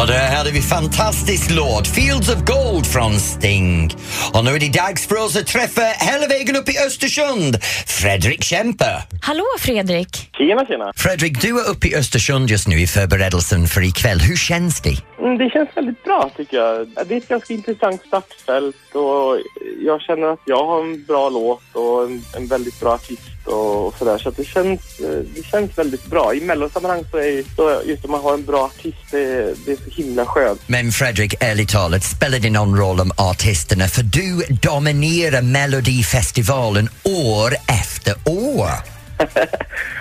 Och 0.00 0.06
där 0.06 0.36
hade 0.36 0.50
vi 0.50 0.62
fantastisk 0.62 1.50
låt, 1.50 1.86
Fields 1.88 2.28
of 2.28 2.44
Gold 2.44 2.86
från 2.86 3.20
Sting. 3.20 3.90
Och 4.32 4.44
nu 4.44 4.50
är 4.50 4.60
det 4.60 4.72
dags 4.72 5.06
för 5.06 5.24
oss 5.24 5.36
att 5.36 5.46
träffa 5.46 5.80
hela 5.80 6.26
vägen 6.26 6.56
upp 6.56 6.68
i 6.68 6.78
Östersund, 6.86 7.58
Fredrik 7.86 8.44
Kempe. 8.44 9.02
Hallå 9.22 9.44
Fredrik! 9.58 10.30
Tjena, 10.38 10.66
tjena. 10.66 10.92
Fredrik, 10.96 11.40
du 11.40 11.60
är 11.60 11.68
uppe 11.68 11.88
i 11.88 11.96
Östersund 11.96 12.50
just 12.50 12.68
nu 12.68 12.80
i 12.80 12.86
förberedelsen 12.86 13.66
för 13.66 13.82
ikväll. 13.82 14.20
Hur 14.20 14.36
känns 14.36 14.80
det? 14.80 14.96
Mm, 15.26 15.38
det 15.38 15.50
känns 15.50 15.68
väldigt 15.74 16.04
bra 16.04 16.30
tycker 16.36 16.56
jag. 16.56 16.88
Det 17.06 17.14
är 17.14 17.18
ett 17.18 17.28
ganska 17.28 17.54
intressant 17.54 18.02
startfält 18.06 18.94
och 18.94 19.38
jag 19.80 20.00
känner 20.00 20.26
att 20.26 20.40
jag 20.44 20.66
har 20.66 20.80
en 20.80 21.04
bra 21.04 21.28
låt 21.28 21.62
och 21.72 22.04
en, 22.04 22.24
en 22.36 22.46
väldigt 22.46 22.80
bra 22.80 22.94
artist 22.94 23.46
och, 23.46 23.94
sådär. 23.98 24.18
Så 24.18 24.26
så 24.26 24.30
det, 24.30 24.44
känns, 24.44 25.00
eh, 25.00 25.18
det 25.34 25.46
känns 25.46 25.78
väldigt 25.78 26.06
bra. 26.06 26.34
I 26.34 26.40
mellosammanhang 26.40 27.04
så 27.10 27.16
är 27.16 27.42
så 27.56 27.80
just 27.90 28.04
om 28.04 28.10
man 28.10 28.20
har 28.20 28.34
en 28.34 28.44
bra 28.44 28.64
artist, 28.64 29.10
det, 29.10 29.54
det 29.66 29.72
är 29.72 29.76
så 29.76 30.02
himla 30.02 30.26
skönt. 30.26 30.60
Men 30.66 30.92
Fredrik, 30.92 31.34
ärligt 31.40 31.68
talat, 31.68 32.04
spelar 32.04 32.38
det 32.38 32.50
någon 32.50 32.76
roll 32.76 33.00
om 33.00 33.12
artisterna? 33.16 33.88
För 33.88 34.02
du 34.02 34.42
dominerar 34.62 35.42
Melodifestivalen 35.42 36.88
år 37.04 37.54
efter 37.82 38.14
år. 38.30 38.95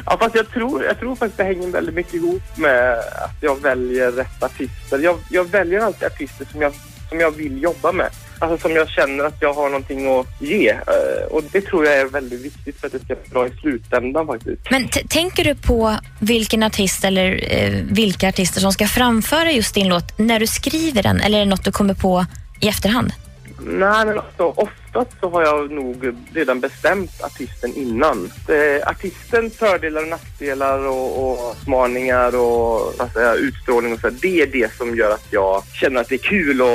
Ja, 0.06 0.17
fast 0.19 0.36
jag 0.36 0.49
tror, 0.49 0.84
jag 0.84 0.99
tror 0.99 1.15
faktiskt 1.15 1.38
det 1.38 1.43
hänger 1.43 1.67
väldigt 1.67 1.95
mycket 1.95 2.13
ihop 2.13 2.58
med 2.58 2.99
att 2.99 3.38
jag 3.41 3.62
väljer 3.62 4.12
rätt 4.12 4.43
artister. 4.43 4.99
Jag, 4.99 5.17
jag 5.30 5.43
väljer 5.43 5.80
alltid 5.80 6.08
artister 6.08 6.45
som 6.51 6.62
jag, 6.62 6.73
som 7.10 7.19
jag 7.19 7.32
vill 7.32 7.63
jobba 7.63 7.91
med. 7.91 8.10
Alltså 8.39 8.58
som 8.58 8.71
jag 8.75 8.89
känner 8.89 9.23
att 9.23 9.36
jag 9.39 9.54
har 9.54 9.69
någonting 9.69 10.19
att 10.19 10.28
ge. 10.39 10.69
Eh, 10.69 11.25
och 11.32 11.43
det 11.51 11.62
tror 11.62 11.86
jag 11.86 11.95
är 11.95 12.06
väldigt 12.06 12.41
viktigt 12.41 12.80
för 12.80 12.88
att 12.88 12.93
det 12.93 12.99
ska 12.99 13.15
bli 13.15 13.30
bra 13.30 13.47
i 13.47 13.51
slutändan 13.51 14.28
faktiskt. 14.28 14.71
Men 14.71 14.88
tänker 14.88 15.43
du 15.43 15.56
på 15.56 15.97
vilken 16.19 16.63
artist 16.63 17.04
eller 17.04 17.43
eh, 17.51 17.84
vilka 17.91 18.30
artister 18.30 18.62
som 18.62 18.71
ska 18.71 18.88
framföra 18.88 19.51
just 19.51 19.75
din 19.75 19.88
låt 19.88 20.17
när 20.17 20.39
du 20.39 20.47
skriver 20.47 21.04
den 21.04 21.21
eller 21.21 21.38
är 21.38 21.43
det 21.45 21.49
något 21.49 21.63
du 21.63 21.71
kommer 21.71 21.93
på 21.93 22.25
i 22.60 22.67
efterhand? 22.67 23.12
Nej, 23.60 24.06
men 24.06 24.20
alltså, 24.20 24.44
oftast 24.44 25.20
så 25.20 25.30
har 25.30 25.41
jag 25.41 25.72
nog 25.72 26.15
redan 26.34 26.60
bestämt 26.60 27.24
artisten 27.24 27.74
innan. 27.76 28.32
Eh, 28.48 28.89
artistens 28.89 29.58
fördelar 29.58 30.02
och 30.02 30.08
nackdelar 30.08 30.88
och, 30.88 31.32
och 31.32 31.56
smaningar 31.63 32.36
och 32.36 32.94
jag, 33.15 33.38
utstrålning 33.38 33.94
och 33.94 34.00
så, 34.00 34.10
det 34.10 34.41
är 34.41 34.48
det 34.48 34.74
som 34.78 34.96
gör 34.96 35.12
att 35.12 35.28
jag 35.30 35.63
känner 35.74 36.02
att 36.02 36.10
det 36.10 36.15
är 36.15 36.20
kul 36.20 36.62
att 36.62 36.68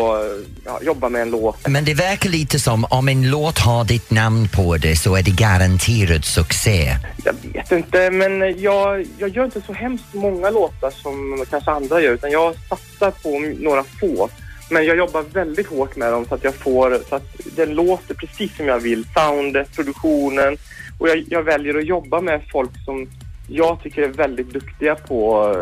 ja, 0.65 0.79
jobba 0.83 1.09
med 1.09 1.23
en 1.23 1.31
låt. 1.31 1.69
Men 1.69 1.85
det 1.85 1.95
verkar 1.95 2.31
lite 2.31 2.61
som 2.61 2.87
om 2.91 3.09
en 3.09 3.31
låt 3.31 3.59
har 3.59 3.85
ditt 3.85 4.11
namn 4.11 4.49
på 4.49 4.77
det 4.77 4.97
så 4.97 5.17
är 5.17 5.23
det 5.23 5.31
garanterad 5.31 6.25
succé. 6.25 6.97
Jag 7.25 7.35
vet 7.53 7.73
inte, 7.73 8.11
men 8.11 8.61
jag, 8.63 9.07
jag 9.19 9.29
gör 9.29 9.45
inte 9.45 9.63
så 9.67 9.73
hemskt 9.73 10.15
många 10.15 10.51
låtar 10.51 10.91
som 10.91 11.45
kanske 11.51 11.71
andra 11.71 12.01
gör, 12.01 12.13
utan 12.13 12.31
jag 12.31 12.55
satsar 12.69 13.11
på 13.11 13.39
några 13.65 13.85
få. 13.85 14.31
Men 14.71 14.85
jag 14.85 14.97
jobbar 14.97 15.23
väldigt 15.23 15.67
hårt 15.67 15.97
med 15.97 16.13
dem 16.13 16.25
så 16.25 16.35
att 16.35 16.45
jag 16.45 16.55
får, 16.55 16.99
så 17.09 17.15
att 17.17 17.37
den 17.57 17.75
låter 17.75 18.15
precis 18.15 18.57
som 18.57 18.67
jag 18.67 18.81
vill. 18.81 19.05
Soundet, 19.15 19.77
produktionen. 19.77 20.57
Och 20.99 21.09
jag, 21.09 21.25
jag 21.29 21.43
väljer 21.43 21.79
att 21.79 21.87
jobba 21.87 22.21
med 22.21 22.43
folk 22.53 22.71
som 22.85 23.09
jag 23.49 23.83
tycker 23.83 24.03
är 24.03 24.09
väldigt 24.09 24.53
duktiga 24.53 24.95
på, 24.95 25.55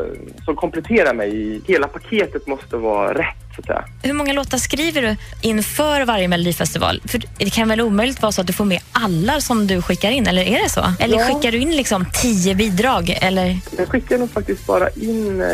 som 0.45 0.57
kompletterar 0.57 1.15
mig. 1.15 1.61
Hela 1.67 1.89
paketet 1.89 2.47
måste 2.47 2.77
vara 2.77 3.15
rätt, 3.15 3.48
säga. 3.67 3.85
Hur 4.03 4.13
många 4.13 4.33
låtar 4.33 4.59
skriver 4.59 5.03
du 5.03 5.17
inför 5.41 6.01
varje 6.05 6.29
melodifestival? 6.29 7.03
För 7.05 7.23
det 7.39 7.51
kan 7.51 7.69
väl 7.69 7.81
omöjligt 7.81 8.23
vara 8.23 8.33
så 8.33 8.41
att 8.41 8.47
du 8.47 8.53
får 8.53 8.65
med 8.65 8.81
alla 8.93 9.41
som 9.41 9.67
du 9.67 9.83
skickar 9.83 10.11
in, 10.11 10.27
eller 10.27 10.43
är 10.43 10.63
det 10.63 10.69
så? 10.71 10.93
Eller 11.01 11.19
Ja. 11.19 11.25
skickar 11.25 11.53
du 11.53 11.59
in 11.59 11.71
liksom 11.77 12.07
tio 12.23 12.55
bidrag? 12.55 13.19
Eller? 13.21 13.59
Jag 13.79 13.89
skickar 13.89 14.19
nog 14.19 14.31
faktiskt 14.31 14.67
bara 14.67 14.89
in... 14.89 15.41
Eh, 15.41 15.47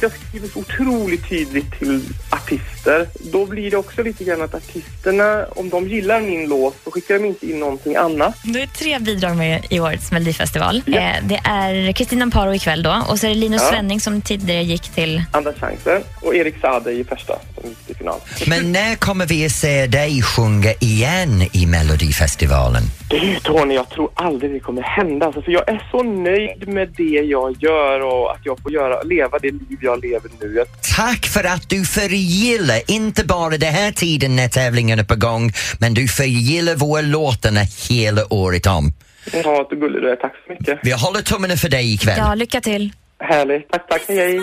jag 0.00 0.12
skriver 0.12 0.48
så 0.48 0.58
otroligt 0.58 1.28
tydligt 1.28 1.78
till 1.78 2.02
artister. 2.30 3.06
Då 3.32 3.46
blir 3.46 3.70
det 3.70 3.76
också 3.76 4.02
lite 4.02 4.24
grann 4.24 4.42
att 4.42 4.54
artisterna, 4.54 5.46
om 5.56 5.68
de 5.68 5.88
gillar 5.88 6.20
min 6.20 6.48
låt, 6.48 6.76
så 6.84 6.90
skickar 6.90 7.14
de 7.14 7.24
inte 7.24 7.46
in 7.46 7.58
någonting 7.60 7.96
annat. 7.96 8.34
Du 8.42 8.60
är 8.60 8.66
tre 8.66 8.98
bidrag 8.98 9.36
med 9.36 9.66
i 9.70 9.80
årets 9.80 10.12
melodifestival. 10.12 10.82
Eh, 10.86 10.92
det 11.22 11.40
är 11.44 11.92
Kristina 11.92 12.22
Amparo 12.22 12.54
ikväll 12.54 12.82
då 12.82 13.02
och 13.08 13.18
så 13.20 13.26
är 13.26 13.30
det 13.30 13.36
Linus 13.36 13.62
Ja. 13.64 13.68
Svenning 13.70 14.00
som 14.00 14.20
tidigare 14.22 14.62
gick 14.62 14.82
till... 14.88 15.22
Andra 15.32 15.52
chansen. 15.52 16.02
Och 16.20 16.34
Erik 16.34 16.60
Saade 16.60 16.92
i 16.92 17.04
första, 17.04 17.34
gick 17.64 17.86
till 17.86 17.96
final. 17.96 18.20
Men 18.46 18.72
när 18.72 18.96
kommer 18.96 19.26
vi 19.26 19.46
att 19.46 19.52
se 19.52 19.86
dig 19.86 20.22
sjunga 20.22 20.72
igen 20.80 21.42
i 21.52 21.66
Melodifestivalen? 21.66 22.82
Du 23.08 23.40
Tony, 23.40 23.74
jag 23.74 23.88
tror 23.88 24.10
aldrig 24.14 24.52
det 24.52 24.60
kommer 24.60 24.82
hända. 24.82 25.26
Alltså, 25.26 25.42
för 25.42 25.52
jag 25.52 25.68
är 25.68 25.88
så 25.90 26.02
nöjd 26.02 26.68
med 26.68 26.88
det 26.96 27.02
jag 27.02 27.56
gör 27.62 28.00
och 28.00 28.32
att 28.32 28.40
jag 28.44 28.60
får 28.62 28.72
göra, 28.72 29.02
leva 29.02 29.38
det 29.38 29.50
liv 29.50 29.78
jag 29.80 30.04
lever 30.04 30.30
nu. 30.40 30.64
Tack 30.96 31.26
för 31.26 31.44
att 31.44 31.68
du 31.68 31.84
förgillar 31.84 32.80
inte 32.90 33.24
bara 33.24 33.56
den 33.56 33.74
här 33.74 33.92
tiden 33.92 34.36
när 34.36 34.48
tävlingen 34.48 34.98
är 34.98 35.04
på 35.04 35.16
gång, 35.16 35.52
men 35.78 35.94
du 35.94 36.08
förgillar 36.08 36.74
våra 36.74 37.00
låtarna 37.00 37.60
hela 37.90 38.32
året 38.34 38.66
om. 38.66 38.92
ja, 39.32 39.66
du 39.70 39.76
gullig 39.76 40.02
du 40.02 40.10
är. 40.10 40.16
Tack 40.16 40.32
så 40.46 40.52
mycket. 40.52 40.78
Vi 40.82 40.92
håller 40.92 41.20
tummarna 41.20 41.56
för 41.56 41.68
dig 41.68 41.94
ikväll. 41.94 42.18
Ja, 42.18 42.34
lycka 42.34 42.60
till. 42.60 42.92
Härligt. 43.20 43.70
Tack, 43.70 43.86
tack. 43.88 44.02
Hej, 44.08 44.16
hej. 44.16 44.40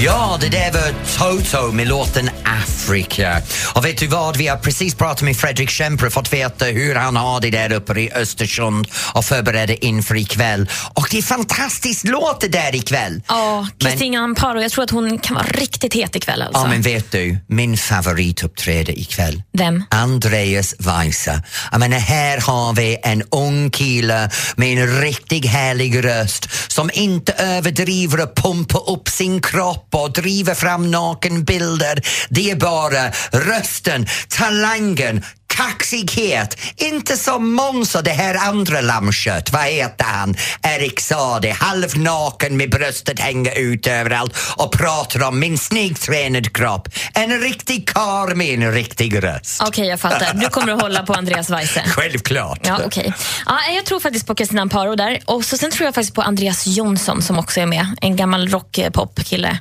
Det 0.00 0.48
där 0.48 0.72
var 0.72 0.94
Toto 1.18 1.72
med 1.72 1.88
låten 1.88 2.30
Afrika. 2.44 3.42
Och 3.74 3.84
vet 3.84 3.98
du 3.98 4.06
vad, 4.06 4.36
vi 4.36 4.46
har 4.46 4.56
precis 4.56 4.94
pratat 4.94 5.22
med 5.22 5.36
Fredrik 5.36 5.70
Kemper 5.70 6.06
och 6.06 6.12
fått 6.12 6.32
veta 6.32 6.64
hur 6.64 6.94
han 6.94 7.16
har 7.16 7.40
det 7.40 7.50
där 7.50 7.72
uppe 7.72 8.00
i 8.00 8.12
Östersund 8.12 8.88
och 9.14 9.24
förbereder 9.24 9.84
inför 9.84 10.16
ikväll. 10.16 10.68
Och 10.94 11.08
det 11.10 11.18
är 11.18 11.22
fantastiskt 11.22 12.08
låt 12.08 12.40
det 12.40 12.48
där 12.48 12.74
ikväll. 12.74 13.22
Ja, 13.28 13.68
Kristina 13.78 14.18
Amparo, 14.18 14.60
jag 14.60 14.70
tror 14.70 14.84
att 14.84 14.90
hon 14.90 15.18
kan 15.18 15.34
vara 15.34 15.46
riktigt 15.46 15.94
het 15.94 16.16
ikväll 16.16 16.42
alltså. 16.42 16.62
Ja, 16.62 16.68
men 16.68 16.82
vet 16.82 17.12
du, 17.12 17.38
min 17.46 17.76
favorit 17.76 18.42
uppträder 18.42 18.98
ikväll. 18.98 19.42
Vem? 19.52 19.84
Andreas 19.90 20.74
Weise. 20.78 21.42
Jag 21.70 21.80
menar, 21.80 21.98
här 21.98 22.40
har 22.40 22.72
vi 22.72 22.98
en 23.02 23.22
ung 23.30 23.70
kille 23.70 24.30
med 24.56 24.78
en 24.78 25.00
riktigt 25.00 25.46
härlig 25.46 26.04
röst 26.04 26.48
som 26.68 26.90
inte 26.92 27.32
överdriver 27.32 28.22
och 28.22 28.34
pumpar 28.34 28.90
upp 28.90 29.08
sin 29.08 29.42
kropp 29.42 29.89
och 29.98 30.12
driver 30.12 30.54
fram 30.54 30.90
nakenbilder. 30.90 32.02
Det 32.28 32.50
är 32.50 32.56
bara 32.56 33.10
rösten, 33.32 34.06
talangen, 34.28 35.24
kaxighet, 35.56 36.58
inte 36.76 37.16
som 37.16 37.52
Måns 37.52 37.94
och 37.94 38.04
det 38.04 38.10
här 38.10 38.34
andra 38.48 38.80
lammkött, 38.80 39.52
vad 39.52 39.62
heter 39.62 40.04
han? 40.04 40.36
Erik 40.62 41.00
Saade, 41.00 41.50
halvnaken 41.50 42.56
med 42.56 42.70
bröstet 42.70 43.20
hänger 43.20 43.58
ut 43.58 43.86
överallt 43.86 44.36
och 44.56 44.72
pratar 44.72 45.22
om 45.22 45.40
min 45.40 45.58
snygtränad 45.58 46.52
kropp. 46.56 46.88
En 47.14 47.40
riktig 47.40 47.88
karl 47.88 48.34
med 48.34 48.62
en 48.62 48.72
riktig 48.72 49.24
röst. 49.24 49.62
Okej, 49.66 49.86
jag 49.86 50.00
fattar. 50.00 50.34
Du 50.34 50.48
kommer 50.48 50.72
att 50.72 50.82
hålla 50.82 51.02
på 51.02 51.12
Andreas 51.12 51.50
Weise. 51.50 51.82
Självklart. 51.86 52.60
Ja, 52.62 52.80
okej. 52.86 53.14
Ja, 53.46 53.58
jag 53.74 53.84
tror 53.84 54.00
faktiskt 54.00 54.26
på 54.26 54.34
Kristina 54.34 54.62
Amparo 54.62 54.94
där. 54.94 55.20
Och 55.24 55.44
så 55.44 55.56
sen 55.56 55.70
tror 55.70 55.84
jag 55.84 55.94
faktiskt 55.94 56.14
på 56.14 56.22
Andreas 56.22 56.66
Jonsson 56.66 57.22
som 57.22 57.38
också 57.38 57.60
är 57.60 57.66
med. 57.66 57.86
En 58.00 58.16
gammal 58.16 58.48
rock-pop-kille. 58.48 59.58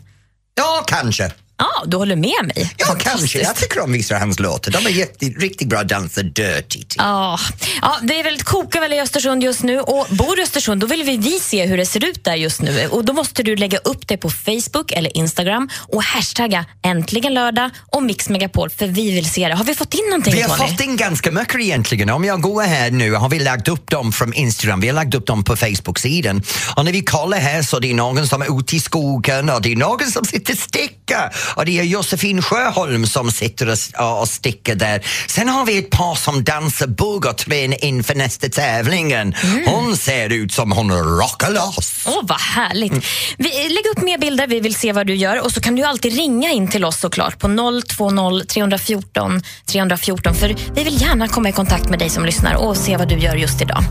Ja, 0.60 0.84
kanske. 0.88 1.32
Ja, 1.60 1.84
du 1.86 1.98
håller 1.98 2.16
med 2.16 2.46
mig. 2.56 2.74
Ja, 2.78 2.96
kanske. 3.00 3.40
Jag 3.42 3.56
tycker 3.56 3.80
om 3.84 3.92
vissa 3.92 4.16
av 4.16 4.20
hans 4.22 4.40
låtar. 4.40 4.72
De 4.72 4.86
är 4.86 4.90
jätte, 4.90 5.26
riktigt 5.26 5.68
bra 5.68 5.84
dansar 5.84 6.24
dirty. 6.24 6.80
till. 6.80 6.96
Ja, 6.98 7.40
ja, 7.82 7.98
det 8.02 8.20
är 8.20 8.24
väldigt 8.24 8.44
kokar 8.44 8.80
väl 8.82 8.94
i 8.94 9.00
Östersund 9.02 9.44
just 9.44 9.64
nu 9.64 9.80
och 9.80 10.08
bor 10.10 10.36
du 10.36 10.42
i 10.42 10.44
Östersund 10.44 10.82
då 10.82 10.88
vill 10.88 11.04
vi, 11.04 11.18
vi 11.18 11.40
se 11.40 11.66
hur 11.66 11.78
det 11.78 11.86
ser 11.86 12.06
ut 12.06 12.24
där 12.24 12.36
just 12.36 12.62
nu 12.62 12.88
och 12.88 13.06
då 13.06 13.14
måste 13.14 13.44
du 13.44 13.56
lägga 13.56 13.78
upp 13.78 14.08
det 14.08 14.18
på 14.18 14.30
Facebook 14.30 14.92
eller 14.92 15.18
Instagram 15.18 15.70
och 15.88 16.04
hashtagga 16.04 16.66
äntligen 16.84 17.34
lördag 17.34 17.70
och 17.92 18.04
Mix 18.04 18.30
Megapol 18.30 18.70
för 18.70 18.88
vi 18.88 19.12
vill 19.12 19.30
se 19.32 19.48
det. 19.48 19.56
Har 19.56 19.64
vi 19.66 19.76
fått 19.76 19.94
in 19.94 20.00
någonting 20.10 20.34
Vi 20.34 20.42
har 20.42 20.58
Tony? 20.58 20.70
fått 20.72 20.80
in 20.82 20.98
ganska 20.98 21.32
mycket 21.32 21.56
egentligen. 21.60 22.10
Om 22.10 22.26
jag 22.26 22.42
går 22.42 22.62
här 22.64 22.92
nu 22.92 23.14
har 23.14 23.30
vi 23.30 23.40
lagt 23.40 23.68
upp 23.68 23.90
dem 23.90 24.12
från 24.12 24.34
Instagram, 24.34 24.80
vi 24.82 24.88
har 24.88 24.96
lagt 24.96 25.14
upp 25.16 25.28
dem 25.28 25.44
på 25.44 25.56
Facebook-sidan. 25.56 26.44
Och 26.76 26.86
när 26.86 26.92
vi 26.92 27.02
kollar 27.02 27.38
här 27.38 27.62
så 27.64 27.80
det 27.80 27.90
är 27.90 27.94
någon 27.94 28.28
som 28.28 28.42
är 28.42 28.60
ute 28.60 28.76
i 28.76 28.80
skogen 28.80 29.50
och 29.50 29.62
det 29.62 29.72
är 29.72 29.76
någon 29.76 30.12
som 30.12 30.26
sitter 30.26 30.54
och 30.54 30.60
stickar 30.60 31.36
och 31.56 31.66
det 31.66 31.80
är 31.80 31.84
Josefin 31.84 32.42
Sjöholm 32.42 33.08
som 33.08 33.32
sitter 33.32 33.70
och, 33.70 34.22
och 34.22 34.28
stickar 34.28 34.76
där. 34.76 35.06
Sen 35.28 35.50
har 35.50 35.66
vi 35.66 35.78
ett 35.78 35.90
par 35.90 36.16
som 36.16 36.44
dansar 36.44 36.88
bugg 36.88 37.26
och 37.26 37.38
tränar 37.38 37.86
inför 37.86 38.16
nästa 38.16 38.50
tävlingen. 38.50 39.36
Hon 39.66 39.98
ser 39.98 40.30
ut 40.30 40.54
som 40.54 40.72
hon 40.72 40.92
rockar 40.92 41.52
loss. 41.52 42.04
Åh, 42.08 42.20
vad 42.24 42.42
härligt. 42.42 43.06
Vi, 43.38 43.50
lägg 43.50 43.86
upp 43.98 44.04
mer 44.04 44.18
bilder, 44.18 44.48
vi 44.48 44.60
vill 44.60 44.76
se 44.76 44.94
vad 44.94 45.08
du 45.08 45.16
gör. 45.16 45.44
Och 45.44 45.52
så 45.52 45.62
kan 45.62 45.76
du 45.76 45.84
alltid 45.84 46.14
ringa 46.14 46.52
in 46.52 46.68
till 46.68 46.86
oss 46.86 47.00
såklart 47.00 47.40
på 47.40 47.48
020 47.88 48.46
314 48.46 49.42
314 49.66 50.36
för 50.36 50.56
vi 50.76 50.84
vill 50.84 51.02
gärna 51.02 51.28
komma 51.28 51.50
i 51.50 51.52
kontakt 51.52 51.90
med 51.90 52.00
dig 52.00 52.10
som 52.10 52.26
lyssnar 52.26 52.54
och 52.54 52.78
se 52.78 52.98
vad 52.98 53.10
du 53.10 53.16
gör 53.16 53.36
just 53.36 53.62
idag. 53.62 53.84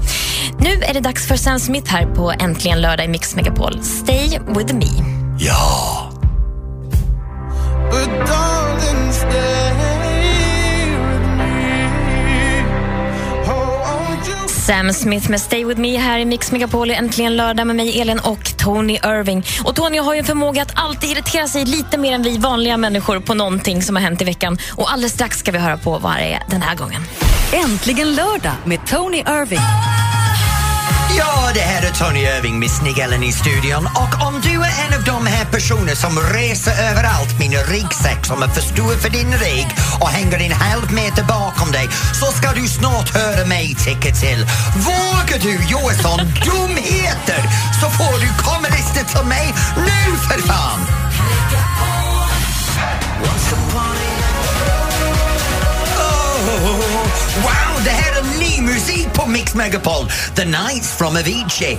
Nu 0.61 0.83
är 0.83 0.95
det 0.95 1.01
dags 1.01 1.29
för 1.29 1.37
Sam 1.37 1.61
Smith 1.61 1.93
här 1.93 2.07
på 2.07 2.33
Äntligen 2.41 2.81
lördag 2.81 3.07
i 3.07 3.09
Mix 3.09 3.35
Megapol. 3.35 3.85
Stay 3.85 4.39
with 4.57 4.75
me. 4.75 4.87
Ja! 5.39 6.18
Sam 14.69 14.93
Smith 14.93 15.31
med 15.31 15.41
Stay 15.41 15.65
with 15.65 15.81
me 15.81 15.97
här 15.97 16.19
i 16.19 16.25
Mix 16.25 16.53
Megapol. 16.53 16.91
Äntligen 16.91 17.37
lördag 17.37 17.67
med 17.67 17.77
mig, 17.77 18.01
Elin 18.01 18.19
och 18.19 18.57
Tony 18.59 18.95
Irving. 18.95 19.45
Och 19.65 19.75
Tony 19.77 19.99
har 19.99 20.15
ju 20.15 20.19
en 20.19 20.25
förmåga 20.25 20.63
att 20.63 20.73
alltid 20.75 21.11
irritera 21.11 21.49
sig 21.49 21.65
lite 21.65 21.99
mer 21.99 22.13
än 22.13 22.23
vi 22.23 22.39
vanliga 22.39 22.77
människor 22.77 23.21
på 23.21 23.35
någonting 23.35 23.83
som 23.83 23.97
har 23.97 24.03
hänt 24.03 24.23
i 24.23 24.25
veckan. 24.25 24.59
Och 24.77 24.93
alldeles 24.93 25.13
strax 25.13 25.39
ska 25.39 25.53
vi 25.53 25.59
höra 25.59 25.77
på 25.77 25.99
vad 25.99 26.17
det 26.17 26.33
är 26.33 26.43
den 26.51 26.63
här 26.63 26.77
gången. 26.77 27.03
Äntligen 27.53 28.15
lördag 28.15 28.55
med 28.65 28.87
Tony 28.87 29.19
Irving. 29.19 29.61
Ja, 31.17 31.51
det 31.55 31.61
här 31.61 31.83
är 31.83 31.91
Tony 31.91 32.21
Irving 32.21 32.59
med 32.59 32.71
Snigellen 32.71 33.23
i 33.23 33.33
studion 33.33 33.87
och 33.87 34.27
om 34.27 34.41
du 34.43 34.51
är 34.51 34.73
en 34.85 34.95
av 34.99 35.05
de 35.05 35.27
här 35.27 35.45
personerna 35.45 35.95
som 35.95 36.19
reser 36.21 36.73
överallt 36.91 37.39
med 37.39 37.47
en 37.47 37.65
ryggsäck 37.65 38.27
som 38.27 38.43
är 38.43 38.49
för 38.49 38.61
stor 38.61 38.93
för 39.03 39.11
din 39.11 39.33
rygg 39.33 39.69
och 40.01 40.09
hänger 40.09 40.39
en 40.39 40.53
halv 40.53 40.93
meter 40.93 41.25
bakom 41.25 41.73
dig 41.73 41.89
så 42.21 42.27
ska 42.27 42.53
du 42.53 42.67
snart 42.67 43.09
höra 43.09 43.47
mig 43.47 43.75
ticka 43.75 44.15
till. 44.15 44.47
Vågar 44.77 45.39
du 45.43 45.55
göra 45.75 45.95
sån 46.05 46.19
dumheter 46.49 47.43
så 47.81 47.87
får 47.91 48.17
du 48.25 48.29
komma 48.43 48.69
lista 48.77 49.19
till 49.19 49.29
mig 49.29 49.55
nu 49.77 50.17
för 50.29 50.41
fan! 50.49 50.81
Wow, 57.43 57.85
det 57.85 57.91
här 57.91 58.21
är 58.21 58.39
ny 58.39 58.73
musik 58.73 59.07
på 59.15 59.27
Mix 59.27 59.55
Megapol. 59.55 60.11
The 60.37 60.45
Nights 60.45 60.93
from 60.99 61.17
Avicii. 61.17 61.79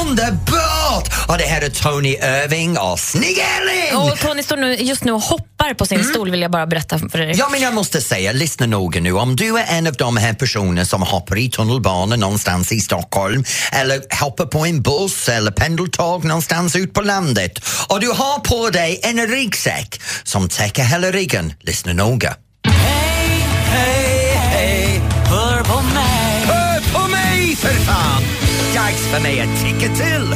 Underbart! 0.00 1.28
Och 1.28 1.38
det 1.38 1.44
här 1.44 1.62
är 1.62 1.68
Tony 1.68 2.08
Irving 2.08 2.78
och 2.78 2.98
Snigg-Elin! 2.98 3.96
Och 3.96 4.18
Tony 4.18 4.42
står 4.42 4.56
nu, 4.56 4.74
just 4.74 5.04
nu 5.04 5.12
och 5.12 5.22
hoppar 5.22 5.74
på 5.74 5.86
sin 5.86 6.04
stol 6.04 6.30
vill 6.30 6.42
jag 6.42 6.50
bara 6.50 6.66
berätta 6.66 6.98
för 6.98 7.18
dig. 7.18 7.34
Ja, 7.36 7.48
men 7.48 7.60
jag 7.60 7.74
måste 7.74 8.00
säga, 8.00 8.32
lyssna 8.32 8.66
noga 8.66 9.00
nu. 9.00 9.12
Om 9.12 9.36
du 9.36 9.58
är 9.58 9.64
en 9.68 9.86
av 9.86 9.92
de 9.92 10.16
här 10.16 10.32
personerna 10.32 10.84
som 10.84 11.02
hoppar 11.02 11.38
i 11.38 11.50
tunnelbanan 11.50 12.20
någonstans 12.20 12.72
i 12.72 12.80
Stockholm 12.80 13.44
eller 13.72 14.20
hoppar 14.20 14.46
på 14.46 14.66
en 14.66 14.82
buss 14.82 15.28
eller 15.28 15.50
pendeltåg 15.50 16.24
någonstans 16.24 16.76
ut 16.76 16.94
på 16.94 17.00
landet 17.00 17.58
och 17.88 18.00
du 18.00 18.08
har 18.08 18.38
på 18.38 18.70
dig 18.70 19.00
en 19.02 19.26
ryggsäck 19.26 20.00
som 20.24 20.48
täcker 20.48 20.82
hela 20.82 21.10
ryggen, 21.10 21.52
lyssna 21.60 21.92
noga. 21.92 22.34
Hej, 22.68 23.44
hej, 23.66 24.10
hör 24.52 24.89
på 25.70 25.82
mig. 25.82 26.44
Hör 26.46 26.80
på 26.92 27.08
mig 27.08 27.56
för 27.56 27.68
fan! 27.68 28.22
Dags 28.74 29.06
för 29.06 29.20
mig 29.22 29.40
att 29.40 29.60
ticka 29.62 29.94
till. 29.94 30.34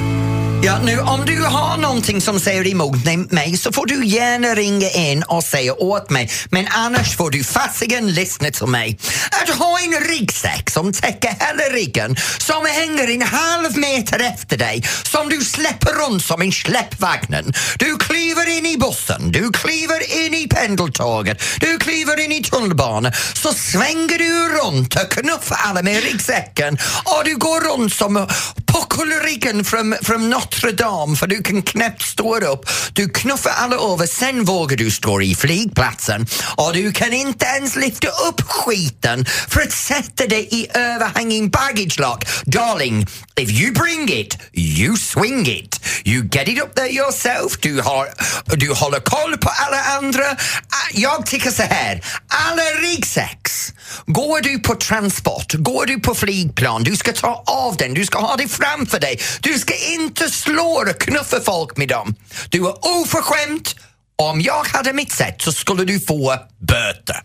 Ja, 0.64 0.79
nu 0.85 0.98
om 0.98 1.24
du 1.27 1.42
har 1.42 1.77
någonting 1.77 2.20
som 2.20 2.40
säger 2.40 2.66
emot 2.66 3.05
mig 3.31 3.57
så 3.57 3.72
får 3.72 3.87
du 3.87 4.07
gärna 4.07 4.55
ringa 4.55 4.90
in 4.90 5.22
och 5.22 5.44
säga 5.44 5.74
åt 5.74 6.11
mig. 6.11 6.31
Men 6.50 6.66
annars 6.70 7.16
får 7.16 7.31
du 7.31 7.44
fasiken 7.44 8.12
lyssna 8.12 8.50
till 8.50 8.66
mig. 8.66 8.98
Att 9.42 9.59
ha 9.59 9.79
en 9.81 10.09
ryggsäck 10.09 10.70
som 10.70 10.92
täcker 10.92 11.29
hela 11.29 11.77
ryggen, 11.77 12.16
som 12.38 12.66
hänger 12.66 13.11
en 13.11 13.22
halv 13.22 13.79
meter 13.79 14.20
efter 14.20 14.57
dig, 14.57 14.85
som 15.03 15.29
du 15.29 15.40
släpper 15.44 15.92
runt 15.92 16.24
som 16.24 16.42
en 16.42 16.53
släppvagnen. 16.53 17.53
Du 17.79 17.96
kliver 17.96 18.59
in 18.59 18.66
i 18.66 18.77
bussen, 18.79 19.33
du 19.33 19.50
kliver 19.53 20.27
in 20.27 20.35
i 20.35 20.48
pendeltåget, 20.48 21.42
du 21.61 21.79
kliver 21.79 22.24
in 22.24 22.33
i 22.33 22.42
tunnelbanan, 22.42 23.12
så 23.35 23.53
svänger 23.53 24.18
du 24.18 24.48
runt 24.48 24.94
och 24.94 25.11
knuffar 25.11 25.59
alla 25.64 25.83
med 25.83 26.03
ryggsäcken 26.03 26.79
och 27.05 27.22
du 27.24 27.37
går 27.37 27.61
runt 27.61 27.92
som 27.92 28.27
puckelryggen 28.66 29.64
från, 29.64 29.94
från 30.03 30.31
Notre 30.55 30.73
Dame 30.73 31.17
för 31.17 31.27
du 31.27 31.43
kan 31.43 31.62
knäppt 31.62 32.03
stå 32.03 32.38
upp. 32.38 32.71
Du 32.93 33.09
knuffar 33.09 33.51
alla 33.51 33.77
över, 33.77 34.07
sen 34.07 34.45
vågar 34.45 34.77
du 34.77 34.90
stå 34.90 35.23
i 35.23 35.35
flygplatsen 35.35 36.27
och 36.57 36.73
du 36.73 36.93
kan 36.93 37.12
inte 37.12 37.47
ens 37.47 37.77
lyfta 37.77 38.09
upp 38.09 38.40
skiten 38.40 39.27
för 39.49 39.61
att 39.61 39.73
sätta 39.73 40.27
dig 40.27 40.49
i 40.51 40.67
överhanging 40.75 41.51
baggage 41.51 42.01
lock. 42.01 42.25
Darling, 42.45 43.07
if 43.37 43.51
you 43.51 43.73
bring 43.73 44.21
it, 44.21 44.38
you 44.53 44.97
swing 44.97 45.47
it. 45.47 45.81
You 46.05 46.29
get 46.33 46.49
it 46.49 46.62
up 46.62 46.75
there 46.75 46.90
yourself. 46.90 47.61
Du, 47.61 47.81
har, 47.81 48.09
du 48.57 48.73
håller 48.73 49.01
koll 49.01 49.37
på 49.37 49.51
alla 49.67 49.83
andra. 49.99 50.25
Ah, 50.69 50.90
jag 50.93 51.27
tycker 51.27 51.51
så 51.51 51.62
här, 51.62 52.05
alla 52.29 52.62
ryggsäcks. 52.62 53.73
Går 54.07 54.40
du 54.40 54.59
på 54.59 54.75
transport, 54.75 55.55
går 55.55 55.87
du 55.87 56.01
på 56.01 56.14
flygplan, 56.14 56.83
du 56.83 56.97
ska 56.97 57.12
ta 57.12 57.43
av 57.47 57.77
den, 57.77 57.95
du 57.95 58.05
ska 58.07 58.19
ha 58.19 58.37
det 58.37 58.49
framför 58.49 59.01
dig. 59.01 59.21
Du 59.40 59.59
ska 59.59 59.75
inte 59.75 60.31
slå 60.45 60.85
och 60.91 61.01
knuffa 61.01 61.41
folk 61.45 61.77
med 61.77 61.89
dem. 61.89 62.15
Du 62.49 62.59
är 62.59 62.75
oförskämt. 63.03 63.75
Om 64.17 64.41
jag 64.41 64.65
hade 64.65 64.93
mitt 64.93 65.13
sätt 65.13 65.43
så 65.43 65.53
skulle 65.53 65.85
du 65.85 66.01
få 66.01 66.35
böter. 66.59 67.17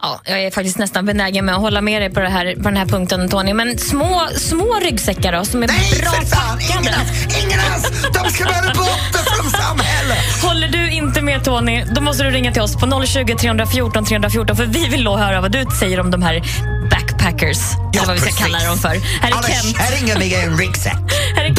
Ja, 0.00 0.20
jag 0.24 0.42
är 0.44 0.50
faktiskt 0.50 0.78
nästan 0.78 1.06
benägen 1.06 1.44
med 1.44 1.54
att 1.54 1.60
hålla 1.60 1.80
med 1.80 2.02
dig 2.02 2.10
på, 2.10 2.20
det 2.20 2.28
här, 2.28 2.54
på 2.56 2.62
den 2.62 2.76
här 2.76 2.86
punkten 2.86 3.28
Tony. 3.28 3.54
Men 3.54 3.78
små, 3.78 4.28
små 4.36 4.78
ryggsäckar 4.82 5.32
då, 5.32 5.44
som 5.44 5.62
är 5.62 5.66
Nej, 5.68 6.00
bra 6.02 6.10
för 6.10 6.26
fan! 6.26 6.58
packade. 6.58 6.96
Ingen 7.44 7.60
alls! 7.72 7.82
De 8.14 8.30
ska 8.30 8.44
vara 8.44 8.74
borta 8.74 9.18
från 9.26 9.50
samhället! 9.50 10.18
Håller 10.42 10.68
du 10.68 10.90
inte 10.90 11.22
med 11.22 11.44
Tony, 11.44 11.84
då 11.94 12.00
måste 12.00 12.24
du 12.24 12.30
ringa 12.30 12.52
till 12.52 12.62
oss 12.62 12.76
på 12.76 13.06
020 13.06 13.36
314 13.36 14.04
314 14.04 14.56
för 14.56 14.64
vi 14.66 14.88
vill 14.88 15.04
då 15.04 15.16
höra 15.16 15.40
vad 15.40 15.52
du 15.52 15.66
säger 15.78 16.00
om 16.00 16.10
de 16.10 16.22
här 16.22 16.42
backpackers. 16.90 17.58
eller 17.94 18.06
vad 18.06 18.14
vi 18.14 18.20
ska 18.20 18.30
precis. 18.30 18.44
kalla 18.46 18.64
dem 18.64 18.78
för. 18.78 18.88
Här 18.88 19.30
är 19.30 19.34
Alla 19.34 19.48
Kent, 19.48 19.76
kärringar 19.76 20.18
med 20.18 20.32
en 20.32 20.58
ryggsäck 20.58 20.96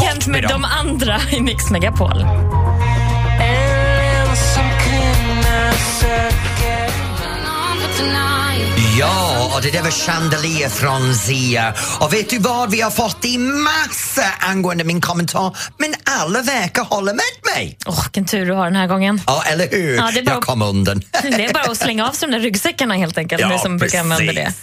hänt 0.09 0.27
med, 0.27 0.41
med 0.41 0.51
de 0.51 0.63
andra 0.63 1.21
i 1.31 1.41
Mix 1.41 1.69
Megapol? 1.69 2.21
And 2.21 4.37
some 4.37 4.79
Ja, 8.99 9.59
det 9.63 9.71
där 9.71 9.81
var 9.81 9.91
Chandelier 9.91 10.69
från 10.69 11.15
Zia. 11.15 11.73
Och 11.99 12.13
vet 12.13 12.29
du 12.29 12.39
vad? 12.39 12.71
Vi 12.71 12.81
har 12.81 12.91
fått 12.91 13.25
i 13.25 13.37
massa 13.37 14.23
angående 14.39 14.83
min 14.83 15.01
kommentar, 15.01 15.57
men 15.77 15.93
alla 16.19 16.41
verkar 16.41 16.83
hålla 16.83 17.13
med 17.13 17.55
mig. 17.55 17.77
Åh, 17.85 18.03
vilken 18.03 18.25
tur 18.25 18.45
du 18.45 18.53
har 18.53 18.63
den 18.65 18.75
här 18.75 18.87
gången. 18.87 19.21
Ja, 19.27 19.43
eller 19.45 19.67
hur? 19.71 19.95
Ja, 19.95 20.09
det 20.13 20.19
är 20.19 20.23
bara- 20.25 20.33
Jag 20.35 20.43
kom 20.43 20.61
undan. 20.61 21.01
Det 21.21 21.45
är 21.45 21.53
bara 21.53 21.63
att 21.71 21.77
slänga 21.77 22.07
av 22.09 22.11
sig 22.13 22.29
de 22.29 22.35
där 22.35 22.43
ryggsäckarna 22.43 22.93
helt 22.95 23.17
enkelt. 23.17 23.49
ni 23.49 23.59
som 23.59 23.77
brukar 23.77 23.99
använda 23.99 24.33
det. 24.33 24.53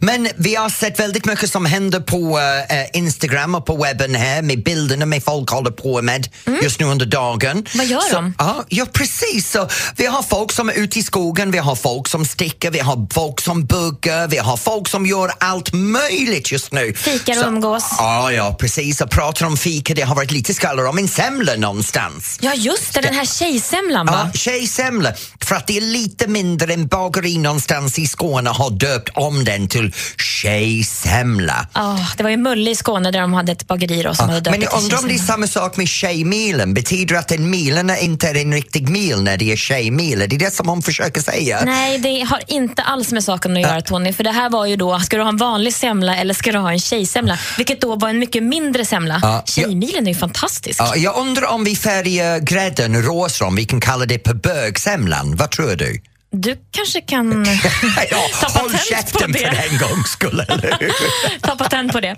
Men 0.00 0.28
vi 0.36 0.54
har 0.54 0.68
sett 0.68 1.00
väldigt 1.00 1.24
mycket 1.24 1.50
som 1.52 1.66
händer 1.66 2.00
på 2.00 2.38
eh, 2.70 2.98
Instagram 2.98 3.54
och 3.54 3.66
på 3.66 3.76
webben 3.76 4.14
här 4.14 4.42
med 4.42 4.64
bilderna 4.64 5.06
med 5.06 5.24
folk 5.24 5.50
håller 5.50 5.70
på 5.70 6.02
med 6.02 6.28
just 6.62 6.80
nu 6.80 6.86
under 6.86 7.06
dagen. 7.06 7.50
Mm. 7.50 7.64
Vad 7.74 7.86
gör 7.86 8.00
så, 8.00 8.14
de? 8.14 8.34
Ja, 8.38 8.64
ja, 8.68 8.86
precis. 8.92 9.50
Så 9.50 9.68
vi 9.96 10.06
har 10.06 10.22
folk 10.22 10.52
som 10.52 10.68
är 10.68 10.72
ute 10.72 10.98
i 10.98 11.02
skogen, 11.02 11.50
vi 11.50 11.58
har 11.58 11.74
folk 11.76 12.08
som 12.08 12.24
sticker, 12.24 12.70
vi 12.70 12.78
har 12.78 13.06
folk 13.14 13.40
som 13.40 13.66
buggar, 13.84 14.28
vi 14.28 14.36
har 14.38 14.56
folk 14.56 14.88
som 14.88 15.06
gör 15.06 15.30
allt 15.40 15.72
möjligt 15.72 16.52
just 16.52 16.72
nu. 16.72 16.94
Fikar 16.94 17.32
och 17.32 17.38
Så- 17.38 17.46
umgås. 17.48 17.94
Ja, 17.98 18.32
ja, 18.32 18.56
precis. 18.60 19.00
Och 19.00 19.10
pratar 19.10 19.46
om 19.46 19.56
fika, 19.56 19.94
det 19.94 20.02
har 20.02 20.14
varit 20.16 20.30
lite 20.30 20.54
skvaller 20.54 20.86
om 20.86 20.98
en 20.98 21.08
semla 21.08 21.54
någonstans. 21.56 22.38
Ja, 22.40 22.54
just 22.54 22.94
det. 22.94 23.00
Den 23.00 23.14
här 23.14 23.24
tjejsemlan, 23.24 24.06
va? 24.06 24.30
Ja, 24.32 24.38
tjejsemla. 24.38 25.12
För 25.44 25.54
att 25.56 25.66
det 25.66 25.76
är 25.76 25.80
lite 25.80 26.26
mindre 26.28 26.72
än 26.74 26.86
bageri 26.86 27.38
någonstans 27.38 27.98
i 27.98 28.06
Skåne 28.06 28.50
har 28.50 28.70
döpt 28.70 29.08
om 29.14 29.44
den 29.44 29.68
till 29.68 29.94
tjejsemla. 30.18 31.66
Ja, 31.74 31.98
det 32.16 32.22
var 32.22 32.30
ju 32.30 32.36
Mulle 32.36 32.70
i 32.70 32.74
Skåne 32.74 33.10
där 33.10 33.20
de 33.20 33.32
hade 33.34 33.52
ett 33.52 33.66
bageri 33.66 34.02
då, 34.02 34.14
som 34.14 34.28
hade 34.28 34.40
döpt 34.40 34.56
Men 34.56 34.62
jag 34.62 34.82
undrar 34.82 34.98
om 34.98 35.08
det 35.08 35.14
är 35.14 35.18
samma 35.18 35.46
sak 35.46 35.76
med 35.76 35.88
tjejmilen. 35.88 36.74
Betyder 36.74 37.14
att 37.16 37.32
en 37.32 37.50
milen 37.50 37.90
inte 38.00 38.28
är 38.28 38.34
en 38.34 38.52
riktig 38.52 38.88
mil 38.88 39.22
när 39.22 39.36
det 39.36 39.52
är 39.52 39.56
tjejmil? 39.56 40.22
Är 40.22 40.26
det 40.26 40.36
det 40.36 40.54
som 40.54 40.68
hon 40.68 40.82
försöker 40.82 41.20
säga? 41.20 41.62
Nej, 41.64 41.98
det 41.98 42.20
har 42.20 42.40
inte 42.46 42.82
alls 42.82 43.12
med 43.12 43.24
saken 43.24 43.52
att 43.56 43.62
göra 43.62 43.69
Tony. 43.80 44.12
För 44.12 44.24
det 44.24 44.30
här 44.30 44.50
var 44.50 44.66
ju 44.66 44.76
då, 44.76 45.00
ska 45.00 45.16
du 45.16 45.22
ha 45.22 45.28
en 45.28 45.36
vanlig 45.36 45.74
semla 45.74 46.16
eller 46.16 46.34
ska 46.34 46.52
du 46.52 46.58
ha 46.58 46.72
en 46.72 46.78
tjejsemla? 46.80 47.38
Vilket 47.56 47.80
då 47.80 47.96
var 47.96 48.08
en 48.08 48.18
mycket 48.18 48.42
mindre 48.42 48.84
semla. 48.84 49.20
Ja, 49.22 49.42
Tjejmilen 49.46 50.06
är 50.06 50.12
ju 50.12 50.18
fantastisk. 50.18 50.80
Ja, 50.80 50.96
jag 50.96 51.16
undrar 51.16 51.46
om 51.46 51.64
vi 51.64 51.76
färgar 51.76 52.38
grädden 52.38 53.02
rosa, 53.02 53.44
om 53.44 53.56
vi 53.56 53.64
kan 53.64 53.80
kalla 53.80 54.06
det 54.06 54.18
på 54.18 54.34
bögsemlan. 54.34 55.36
Vad 55.36 55.50
tror 55.50 55.76
du? 55.76 56.00
Du 56.32 56.56
kanske 56.70 57.00
kan 57.00 57.44
ja, 58.10 58.18
ta 58.40 58.46
patent 58.46 58.72
på 58.72 58.78
käften 58.78 59.32
för 59.32 59.38
det. 59.50 59.64
en 59.70 59.78
gångs 59.78 60.10
skull, 60.10 60.44
eller 60.48 60.76
hur? 60.80 60.92
Ta 61.40 61.56
patent 61.56 61.92
på 61.92 62.00
det. 62.00 62.10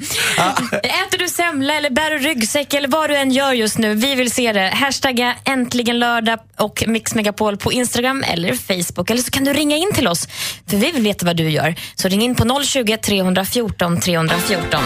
Äter 0.82 1.18
du 1.18 1.28
semla 1.28 1.74
eller 1.74 1.90
bär 1.90 2.10
du 2.10 2.18
ryggsäck 2.18 2.74
eller 2.74 2.88
vad 2.88 3.10
du 3.10 3.16
än 3.16 3.30
gör 3.30 3.52
just 3.52 3.78
nu, 3.78 3.94
vi 3.94 4.14
vill 4.14 4.30
se 4.30 4.52
det. 4.52 4.70
Hashtagga 4.74 5.34
äntligen 5.44 5.98
lördag 5.98 6.38
och 6.58 6.84
Mix 6.86 7.14
Megapol 7.14 7.56
på 7.56 7.72
Instagram 7.72 8.24
eller 8.26 8.54
Facebook. 8.54 9.10
Eller 9.10 9.22
så 9.22 9.30
kan 9.30 9.44
du 9.44 9.52
ringa 9.52 9.76
in 9.76 9.92
till 9.94 10.08
oss, 10.08 10.28
för 10.70 10.76
vi 10.76 10.90
vill 10.90 11.02
veta 11.02 11.26
vad 11.26 11.36
du 11.36 11.50
gör. 11.50 11.74
Så 11.94 12.08
ring 12.08 12.22
in 12.22 12.34
på 12.34 12.62
020 12.64 12.96
314 12.96 14.00
314. 14.00 14.80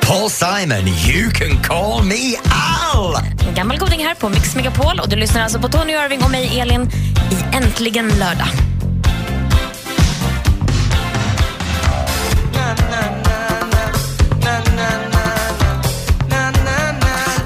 Paul 0.00 0.30
Simon, 0.30 0.88
you 0.88 1.30
can 1.30 1.62
call 1.62 2.02
me 2.04 2.36
Al! 2.94 3.14
En 3.48 3.54
gammal 3.54 3.78
goding 3.78 4.04
här 4.04 4.14
på 4.14 4.28
Mix 4.28 4.54
Megapol 4.56 5.00
och 5.00 5.08
du 5.08 5.16
lyssnar 5.16 5.42
alltså 5.42 5.58
på 5.58 5.68
Tony 5.68 5.92
Irving 5.92 6.22
och 6.22 6.30
mig 6.30 6.60
Elin 6.60 6.90
i 7.30 7.56
Äntligen 7.56 8.08
lördag. 8.08 8.48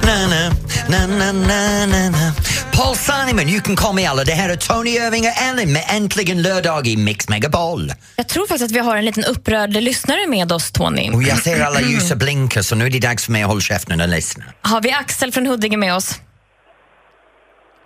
Na, 0.02 0.26
na, 0.26 0.50
na, 0.88 1.06
na, 1.06 1.32
na, 1.32 1.86
na, 1.86 2.10
na. 2.10 2.32
Paul 2.72 2.96
Simon, 2.96 3.48
you 3.48 3.60
can 3.60 3.76
call 3.76 3.94
me 3.94 4.06
Al. 4.06 4.16
Det 4.16 4.32
här 4.32 4.48
är 4.48 4.56
Tony 4.56 4.90
Irving 4.90 5.24
och 5.26 5.42
Ellen 5.42 5.72
med 5.72 5.84
Äntligen 5.88 6.42
lördag 6.42 6.86
i 6.86 6.96
Mix 6.96 7.28
Megapol. 7.28 7.92
Jag 8.16 8.28
tror 8.28 8.46
faktiskt 8.46 8.64
att 8.64 8.76
vi 8.76 8.78
har 8.78 8.96
en 8.96 9.04
liten 9.04 9.24
upprörd 9.24 9.72
lyssnare 9.72 10.26
med 10.28 10.52
oss, 10.52 10.72
Tony. 10.72 11.10
Och 11.10 11.22
jag 11.22 11.38
ser 11.38 11.60
alla 11.60 11.80
ljusa 11.80 12.16
blinka 12.16 12.62
så 12.62 12.74
nu 12.74 12.86
är 12.86 12.90
det 12.90 12.98
dags 12.98 13.24
för 13.24 13.32
mig 13.32 13.42
att 13.42 13.48
hålla 13.48 13.60
käften 13.60 14.00
och 14.00 14.08
lyssna. 14.08 14.44
Har 14.62 14.80
vi 14.80 14.92
Axel 14.92 15.32
från 15.32 15.46
Huddinge 15.46 15.76
med 15.76 15.94
oss? 15.94 16.20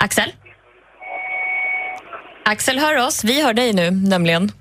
Axel? 0.01 0.33
Axel 2.49 2.79
hör 2.79 3.07
oss. 3.07 3.25
Vi 3.25 3.43
hör 3.43 3.53
dig 3.55 3.73
nu, 3.73 3.91
nämligen. 3.91 4.53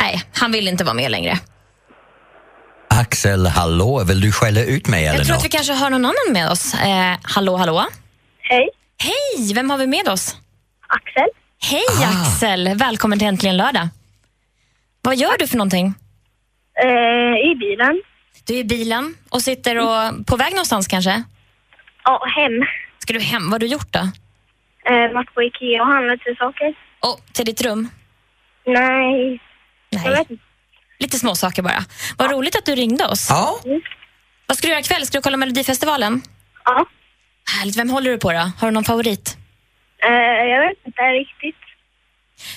Nej, 0.00 0.22
han 0.34 0.52
vill 0.52 0.68
inte 0.68 0.84
vara 0.84 0.94
med 0.94 1.10
längre. 1.10 1.38
Axel, 2.90 3.46
hallå, 3.46 4.04
vill 4.04 4.20
du 4.20 4.32
skälla 4.32 4.60
ut 4.64 4.86
mig 4.88 5.06
eller 5.06 5.18
Jag 5.18 5.26
tror 5.26 5.34
att 5.36 5.38
något? 5.40 5.44
vi 5.44 5.48
kanske 5.56 5.72
har 5.72 5.90
någon 5.90 6.04
annan 6.04 6.32
med 6.32 6.50
oss. 6.50 6.74
Eh, 6.74 7.16
hallå, 7.22 7.56
hallå? 7.56 7.84
Hej. 8.40 8.68
Hej! 8.98 9.54
Vem 9.54 9.70
har 9.70 9.78
vi 9.78 9.86
med 9.86 10.08
oss? 10.08 10.36
Axel. 10.88 11.28
Hej 11.70 11.82
Ah. 12.04 12.22
Axel! 12.22 12.68
Välkommen 12.76 13.18
till 13.18 13.28
Äntligen 13.28 13.56
lördag. 13.56 13.88
Vad 15.02 15.16
gör 15.16 15.38
du 15.38 15.46
för 15.46 15.56
någonting? 15.56 15.94
Eh, 16.84 17.50
I 17.50 17.54
bilen. 17.60 18.02
Du 18.46 18.54
är 18.54 18.58
i 18.58 18.64
bilen 18.64 19.14
och 19.30 19.42
sitter 19.42 19.78
och 19.78 20.26
på 20.26 20.36
väg 20.36 20.50
någonstans 20.52 20.86
kanske? 20.88 21.22
Ja, 22.04 22.24
hem. 22.36 22.52
Ska 22.98 23.12
du 23.12 23.20
hem? 23.20 23.42
Vad 23.44 23.52
har 23.52 23.58
du 23.58 23.66
gjort 23.66 23.92
då? 23.92 24.08
Eh, 24.90 25.14
varit 25.14 25.34
på 25.34 25.42
Ikea 25.42 25.82
och 25.82 25.88
handlat 25.88 26.18
lite 26.26 26.38
saker. 26.38 26.74
Och 27.00 27.20
till 27.32 27.44
ditt 27.44 27.62
rum? 27.62 27.88
Nej. 28.66 29.40
Jag 29.90 30.02
Nej. 30.04 30.10
vet 30.10 30.30
inte. 30.30 30.42
Lite 30.98 31.18
små 31.18 31.34
saker 31.34 31.62
bara. 31.62 31.84
Vad 32.18 32.30
roligt 32.30 32.56
att 32.56 32.66
du 32.66 32.74
ringde 32.74 33.06
oss. 33.06 33.26
Ja, 33.30 33.60
Vad 34.46 34.56
ska 34.56 34.66
du 34.66 34.70
göra 34.70 34.80
ikväll? 34.80 35.06
Ska 35.06 35.18
du 35.18 35.22
kolla 35.22 35.36
Melodifestivalen? 35.36 36.22
Ja. 36.64 36.86
Härligt. 37.58 37.76
Vem 37.76 37.90
håller 37.90 38.10
du 38.10 38.18
på 38.18 38.32
då? 38.32 38.38
Har 38.38 38.68
du 38.68 38.70
någon 38.70 38.84
favorit? 38.84 39.36
Eh, 40.04 40.10
jag 40.50 40.68
vet 40.68 40.86
inte 40.86 41.02
riktigt. 41.02 41.56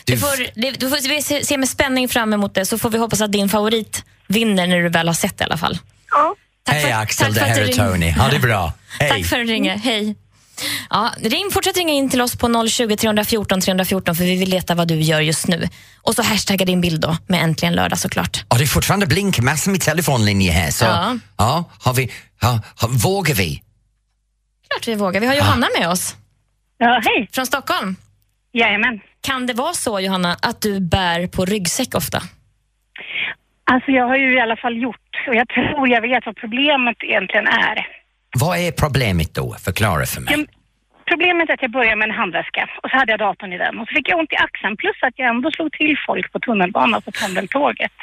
Du 0.06 0.14
Du- 0.14 0.20
får, 0.20 0.62
det- 0.62 0.80
du 0.80 0.90
får 0.90 1.22
se- 1.22 1.46
se, 1.46 1.58
med 1.58 1.70
spänning 1.70 2.10
fram 2.10 2.34
emot 2.34 2.54
det 2.54 2.66
så 2.66 2.78
får 2.78 2.90
vi 2.90 2.98
hoppas 2.98 3.22
att 3.22 3.32
din 3.32 3.50
favorit 3.50 4.06
vinner 4.28 4.68
när 4.68 4.82
du 4.82 4.90
väl 4.90 5.08
har 5.08 5.14
sett 5.14 5.38
det 5.38 5.42
i 5.44 5.46
alla 5.46 5.58
fall. 5.58 5.78
Ja. 6.12 6.36
Hej 6.70 6.92
Axel, 6.92 7.26
tack 7.26 7.34
det 7.36 7.40
för 7.40 7.50
att 7.52 7.58
här 7.58 7.66
du 7.66 7.70
är. 7.72 7.92
Tony. 7.92 8.12
Ha 8.12 8.30
det 8.30 8.40
bra. 8.40 8.74
Hej. 9.00 9.10
Tack 9.10 9.26
för 9.26 9.40
att 9.40 9.48
du 9.48 9.54
ringer. 9.54 9.78
Hej. 9.78 10.16
Ja, 10.90 11.12
ring, 11.22 11.52
fortsätt 11.52 11.78
ringa 11.78 11.94
in 11.94 12.10
till 12.10 12.22
oss 12.22 12.36
på 12.38 12.68
020 12.68 12.96
314 12.98 13.62
314 13.62 14.16
för 14.16 14.24
vi 14.24 14.40
vill 14.40 14.52
veta 14.52 14.76
vad 14.76 14.88
du 14.88 14.96
gör 14.96 15.22
just 15.22 15.48
nu. 15.48 15.68
Och 16.02 16.16
så 16.16 16.22
hashtagga 16.22 16.66
din 16.66 16.82
bild 16.82 17.02
då 17.02 17.18
med 17.28 17.44
Äntligen 17.44 17.74
lördag 17.76 18.00
såklart. 18.00 18.44
Ja, 18.50 18.58
det 18.58 18.64
är 18.64 18.68
fortfarande 18.68 19.08
blink 19.08 19.40
massor 19.40 19.72
med 19.72 19.82
telefonlinjer 19.82 20.54
här. 20.54 20.72
Så, 20.72 20.86
Ja. 20.86 21.18
ja. 21.38 21.64
har 21.80 21.94
vi, 21.94 22.12
ja, 22.42 22.62
har, 22.78 22.88
vågar 22.90 23.36
vi? 23.36 23.62
Klart 24.70 24.88
vi 24.88 24.96
vågar. 24.96 25.22
Vi 25.22 25.28
har 25.28 25.36
Johanna 25.36 25.68
med 25.80 25.90
oss. 25.90 26.16
Ja, 26.78 27.02
hej. 27.04 27.30
Från 27.32 27.46
Stockholm. 27.46 27.96
Jajamän. 28.54 29.00
Kan 29.22 29.46
det 29.48 29.54
vara 29.54 29.74
så 29.74 30.00
Johanna 30.00 30.38
att 30.42 30.62
du 30.62 30.80
bär 30.80 31.28
på 31.28 31.46
ryggsäck 31.46 31.96
ofta? 31.96 32.22
Alltså 33.72 33.92
jag 33.92 34.08
har 34.08 34.16
ju 34.18 34.38
i 34.38 34.40
alla 34.40 34.56
fall 34.58 34.78
gjort 34.82 35.12
och 35.28 35.36
jag 35.36 35.48
tror 35.50 35.88
jag 35.90 36.02
vet 36.02 36.26
vad 36.26 36.36
problemet 36.38 36.98
egentligen 37.04 37.48
är. 37.48 37.78
Vad 38.44 38.58
är 38.66 38.72
problemet 38.72 39.32
då? 39.34 39.48
Förklara 39.68 40.06
för 40.06 40.22
mig. 40.22 40.34
Jag, 40.36 40.46
problemet 41.12 41.50
är 41.50 41.54
att 41.54 41.62
jag 41.62 41.72
började 41.72 41.96
med 41.96 42.10
en 42.10 42.16
handväska 42.22 42.70
och 42.84 42.90
så 42.90 42.98
hade 42.98 43.12
jag 43.12 43.20
datorn 43.20 43.54
i 43.54 43.58
den 43.58 43.80
och 43.80 43.88
så 43.88 43.92
fick 43.98 44.10
jag 44.10 44.20
ont 44.20 44.34
i 44.34 44.38
axeln 44.48 44.78
plus 44.78 44.98
att 45.08 45.14
jag 45.16 45.28
ändå 45.30 45.52
slog 45.52 45.72
till 45.72 45.96
folk 46.08 46.32
på 46.34 46.40
tunnelbanan 46.40 47.02
på 47.02 47.12
pendeltåget. 47.22 47.96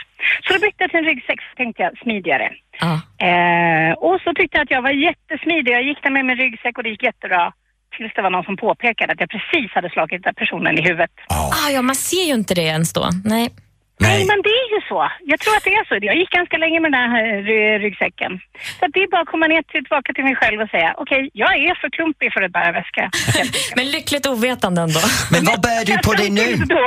Så 0.42 0.48
då 0.52 0.58
bytte 0.64 0.80
jag 0.84 0.90
till 0.90 0.98
en 0.98 1.04
ryggsäck 1.04 1.40
så 1.48 1.52
tänkte 1.56 1.82
jag 1.82 1.98
smidigare. 2.02 2.48
Ja. 2.84 2.92
Eh, 3.28 3.92
och 4.06 4.20
så 4.24 4.34
tyckte 4.34 4.54
jag 4.56 4.64
att 4.64 4.70
jag 4.76 4.82
var 4.82 4.94
jättesmidig. 5.08 5.72
Jag 5.72 5.84
gick 5.88 6.02
där 6.02 6.10
med 6.10 6.24
min 6.24 6.36
ryggsäck 6.36 6.78
och 6.78 6.84
det 6.84 6.90
gick 6.90 7.02
jättebra. 7.10 7.52
Tills 7.96 8.12
det 8.14 8.22
var 8.22 8.30
någon 8.30 8.44
som 8.44 8.56
påpekade 8.56 9.12
att 9.12 9.20
jag 9.20 9.30
precis 9.30 9.70
hade 9.76 9.90
slagit 9.90 10.22
den 10.22 10.34
personen 10.34 10.78
i 10.78 10.82
huvudet. 10.82 11.10
Ah, 11.28 11.70
ja, 11.74 11.82
man 11.82 11.94
ser 11.94 12.24
ju 12.30 12.34
inte 12.34 12.54
det 12.54 12.66
ens 12.76 12.92
då. 12.92 13.04
Nej. 13.24 13.50
Nej. 14.00 14.10
Nej. 14.18 14.26
men 14.30 14.38
det 14.46 14.54
är 14.62 14.68
ju 14.74 14.80
så. 14.90 14.98
Jag 15.32 15.38
tror 15.40 15.54
att 15.56 15.64
det 15.68 15.74
är 15.80 15.84
så. 15.88 15.94
Jag 16.10 16.16
gick 16.20 16.30
ganska 16.30 16.56
länge 16.64 16.78
med 16.80 16.92
den 16.92 17.00
här 17.00 17.24
eh, 17.30 17.38
ry- 17.48 17.78
ryggsäcken. 17.84 18.32
Så 18.80 18.84
det 18.94 19.00
är 19.04 19.08
bara 19.14 19.20
att 19.26 19.32
komma 19.34 19.46
ner 19.52 19.62
till, 19.62 19.82
tillbaka 19.84 20.12
till 20.12 20.24
mig 20.28 20.36
själv 20.40 20.58
och 20.64 20.70
säga 20.74 20.88
okej, 21.02 21.22
jag 21.42 21.52
är 21.66 21.74
för 21.80 21.88
klumpig 21.96 22.28
för 22.34 22.42
att 22.46 22.52
bära 22.58 22.72
väska. 22.78 23.04
Men 23.76 23.86
lyckligt 23.96 24.26
ovetande 24.32 24.80
ändå. 24.86 25.00
Men 25.34 25.42
vad 25.50 25.58
bär 25.66 25.82
du 25.90 25.94
på 26.08 26.12
dig 26.20 26.30
nu? 26.40 26.46
Då. 26.74 26.86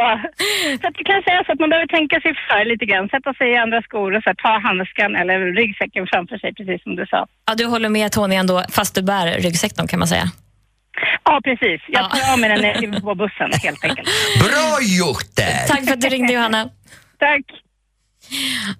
Så 0.81 0.85
att 0.87 0.95
kanske 1.11 1.29
är 1.37 1.43
så 1.45 1.51
att 1.53 1.59
man 1.63 1.69
behöver 1.69 1.87
tänka 1.97 2.15
sig 2.25 2.31
för 2.47 2.61
lite 2.71 2.85
grann. 2.85 3.09
Sätta 3.15 3.33
sig 3.33 3.47
i 3.53 3.57
andra 3.65 3.81
skor 3.87 4.09
och 4.15 4.23
så 4.23 4.29
här, 4.29 4.35
ta 4.45 4.53
handväskan 4.67 5.15
eller 5.21 5.37
ryggsäcken 5.61 6.07
framför 6.11 6.37
sig, 6.37 6.49
precis 6.57 6.83
som 6.83 6.95
du 6.95 7.05
sa. 7.05 7.19
Ja, 7.47 7.51
du 7.55 7.65
håller 7.65 7.89
med 7.89 8.11
Tony 8.11 8.35
ändå, 8.35 8.63
fast 8.77 8.95
du 8.95 9.01
bär 9.11 9.25
ryggsäck 9.45 9.71
då, 9.75 9.87
kan 9.87 9.99
man 9.99 10.07
säga. 10.07 10.25
Ja, 11.23 11.41
precis. 11.43 11.81
Jag 11.87 12.03
Ja. 12.03 12.09
tar 12.09 12.31
av 12.33 12.39
mig 12.39 12.49
den 12.49 13.01
på 13.01 13.15
bussen 13.15 13.51
helt 13.63 13.83
enkelt. 13.83 14.09
Bra 14.39 14.77
gjort 14.81 15.35
där! 15.35 15.67
Tack 15.67 15.85
för 15.85 15.93
att 15.93 16.01
du 16.01 16.09
ringde 16.09 16.33
Johanna. 16.33 16.69
Tack. 17.19 17.41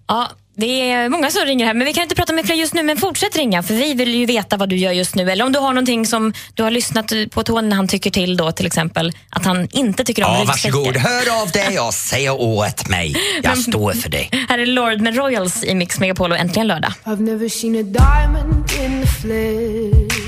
Ja, 0.08 0.30
det 0.58 0.92
är 0.92 1.10
många 1.10 1.30
som 1.32 1.46
ringer 1.46 1.66
här, 1.66 1.74
men 1.74 1.86
vi 1.86 1.94
kan 1.94 2.04
inte 2.04 2.16
prata 2.16 2.34
med 2.34 2.46
fler 2.46 2.56
just 2.56 2.74
nu. 2.74 2.84
Men 2.84 2.98
fortsätt 2.98 3.36
ringa, 3.38 3.64
för 3.64 3.74
vi 3.74 3.94
vill 3.94 4.16
ju 4.16 4.26
veta 4.26 4.58
vad 4.58 4.70
du 4.70 4.76
gör 4.76 4.92
just 4.92 5.16
nu. 5.16 5.32
Eller 5.32 5.46
om 5.46 5.52
du 5.52 5.60
har 5.60 5.68
någonting 5.74 6.06
som 6.06 6.34
du 6.54 6.64
har 6.64 6.72
lyssnat 6.72 7.12
på 7.32 7.44
Tony 7.44 7.68
när 7.68 7.76
han 7.76 7.88
tycker 7.88 8.10
till 8.12 8.38
då, 8.38 8.52
till 8.52 8.66
exempel 8.66 9.12
att 9.30 9.46
han 9.46 9.68
inte 9.72 10.04
tycker 10.04 10.24
om 10.24 10.34
Ja, 10.34 10.44
varsågod. 10.48 10.98
Hör 10.98 11.42
av 11.42 11.52
dig 11.52 11.80
och 11.80 11.94
säg 11.94 12.30
åt 12.30 12.90
mig. 12.90 13.16
Jag 13.44 13.58
står 13.58 13.94
för 13.94 14.10
det. 14.10 14.30
Här 14.50 14.60
är 14.60 14.66
Lord 14.66 15.02
med 15.02 15.16
Royals 15.16 15.64
i 15.64 15.76
Mix 15.76 16.00
Megapol 16.00 16.32
och 16.32 16.38
äntligen 16.38 16.68
lördag. 16.68 16.94
I've 17.04 17.22
never 17.22 17.50
seen 17.50 17.76
a 17.76 17.84
diamond 17.84 18.72
in 18.86 19.02
the 19.02 19.08
flesh. 19.08 20.25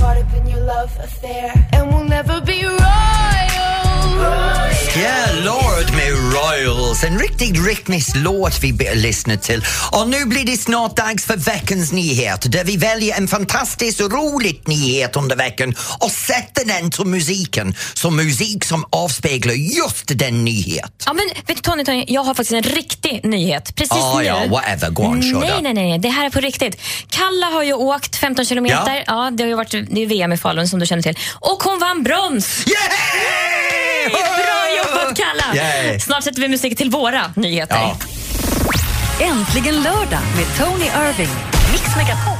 Caught 0.00 0.16
up 0.16 0.32
in 0.34 0.46
your 0.46 0.60
love 0.60 0.90
affair, 0.98 1.52
and 1.72 1.92
we'll 1.92 2.04
never 2.04 2.40
be 2.40 2.64
royal. 2.64 2.78
Ja, 4.94 5.18
Lord 5.44 5.90
med 5.90 6.12
Royals. 7.00 7.04
En 7.04 7.18
riktigt 7.18 7.66
rytmisk 7.66 8.10
låt 8.16 8.62
vi 8.62 8.72
lyssnar 8.94 9.36
till. 9.36 9.64
Och 9.92 10.08
nu 10.08 10.24
blir 10.24 10.44
det 10.44 10.56
snart 10.56 10.96
dags 10.96 11.24
för 11.24 11.36
veckans 11.36 11.92
nyhet 11.92 12.52
där 12.52 12.64
vi 12.64 12.76
väljer 12.76 13.16
en 13.16 13.28
fantastiskt 13.28 14.00
rolig 14.00 14.62
nyhet 14.66 15.16
under 15.16 15.36
veckan 15.36 15.74
och 15.98 16.10
sätter 16.10 16.64
den 16.64 16.90
till 16.90 17.04
musiken. 17.04 17.74
Så 17.94 18.10
musik 18.10 18.64
som 18.64 18.84
avspeglar 18.90 19.54
just 19.54 20.04
den 20.18 20.44
nyhet. 20.44 20.92
Ja, 21.06 21.12
men 21.12 21.24
vet 21.46 21.56
du 21.56 21.62
Tony, 21.62 21.84
Tony, 21.84 22.04
jag 22.08 22.22
har 22.22 22.34
faktiskt 22.34 22.52
en 22.52 22.62
riktig 22.62 23.20
nyhet. 23.24 23.74
Precis 23.76 23.92
Ah, 24.02 24.18
nu. 24.18 24.24
ja, 24.24 24.46
whatever. 24.48 24.90
Go 24.90 25.02
on, 25.02 25.20
nej, 25.20 25.32
då. 25.32 25.38
nej, 25.62 25.74
nej, 25.74 25.98
det 25.98 26.08
här 26.08 26.26
är 26.26 26.30
på 26.30 26.40
riktigt. 26.40 26.80
Kalla 27.08 27.46
har 27.46 27.62
ju 27.62 27.72
åkt 27.72 28.16
15 28.16 28.44
kilometer. 28.44 29.04
Ja. 29.06 29.30
det 29.32 29.42
har 29.42 29.48
ju 29.48 29.54
varit 29.54 29.70
det 29.70 30.02
är 30.02 30.06
VM 30.06 30.32
i 30.32 30.36
Falun 30.36 30.68
som 30.68 30.78
du 30.78 30.86
känner 30.86 31.02
till. 31.02 31.18
Och 31.34 31.62
hon 31.62 31.78
vann 31.78 32.02
brons! 32.02 32.64
Yay! 32.66 34.10
Bra 34.10 34.76
jobbat 34.78 35.16
Kalla! 35.16 35.54
Yay! 35.64 36.00
Snart 36.00 36.24
sätter 36.24 36.40
vi 36.40 36.48
musik 36.48 36.76
till 36.78 36.89
våra 36.90 37.20
nyheter. 37.36 37.76
Ja. 37.76 37.96
Äntligen 39.20 39.74
lördag 39.74 40.20
med 40.36 40.46
Tony 40.58 40.84
Irving. 40.84 41.34
Mix 41.72 41.96
Megapol. 41.96 42.39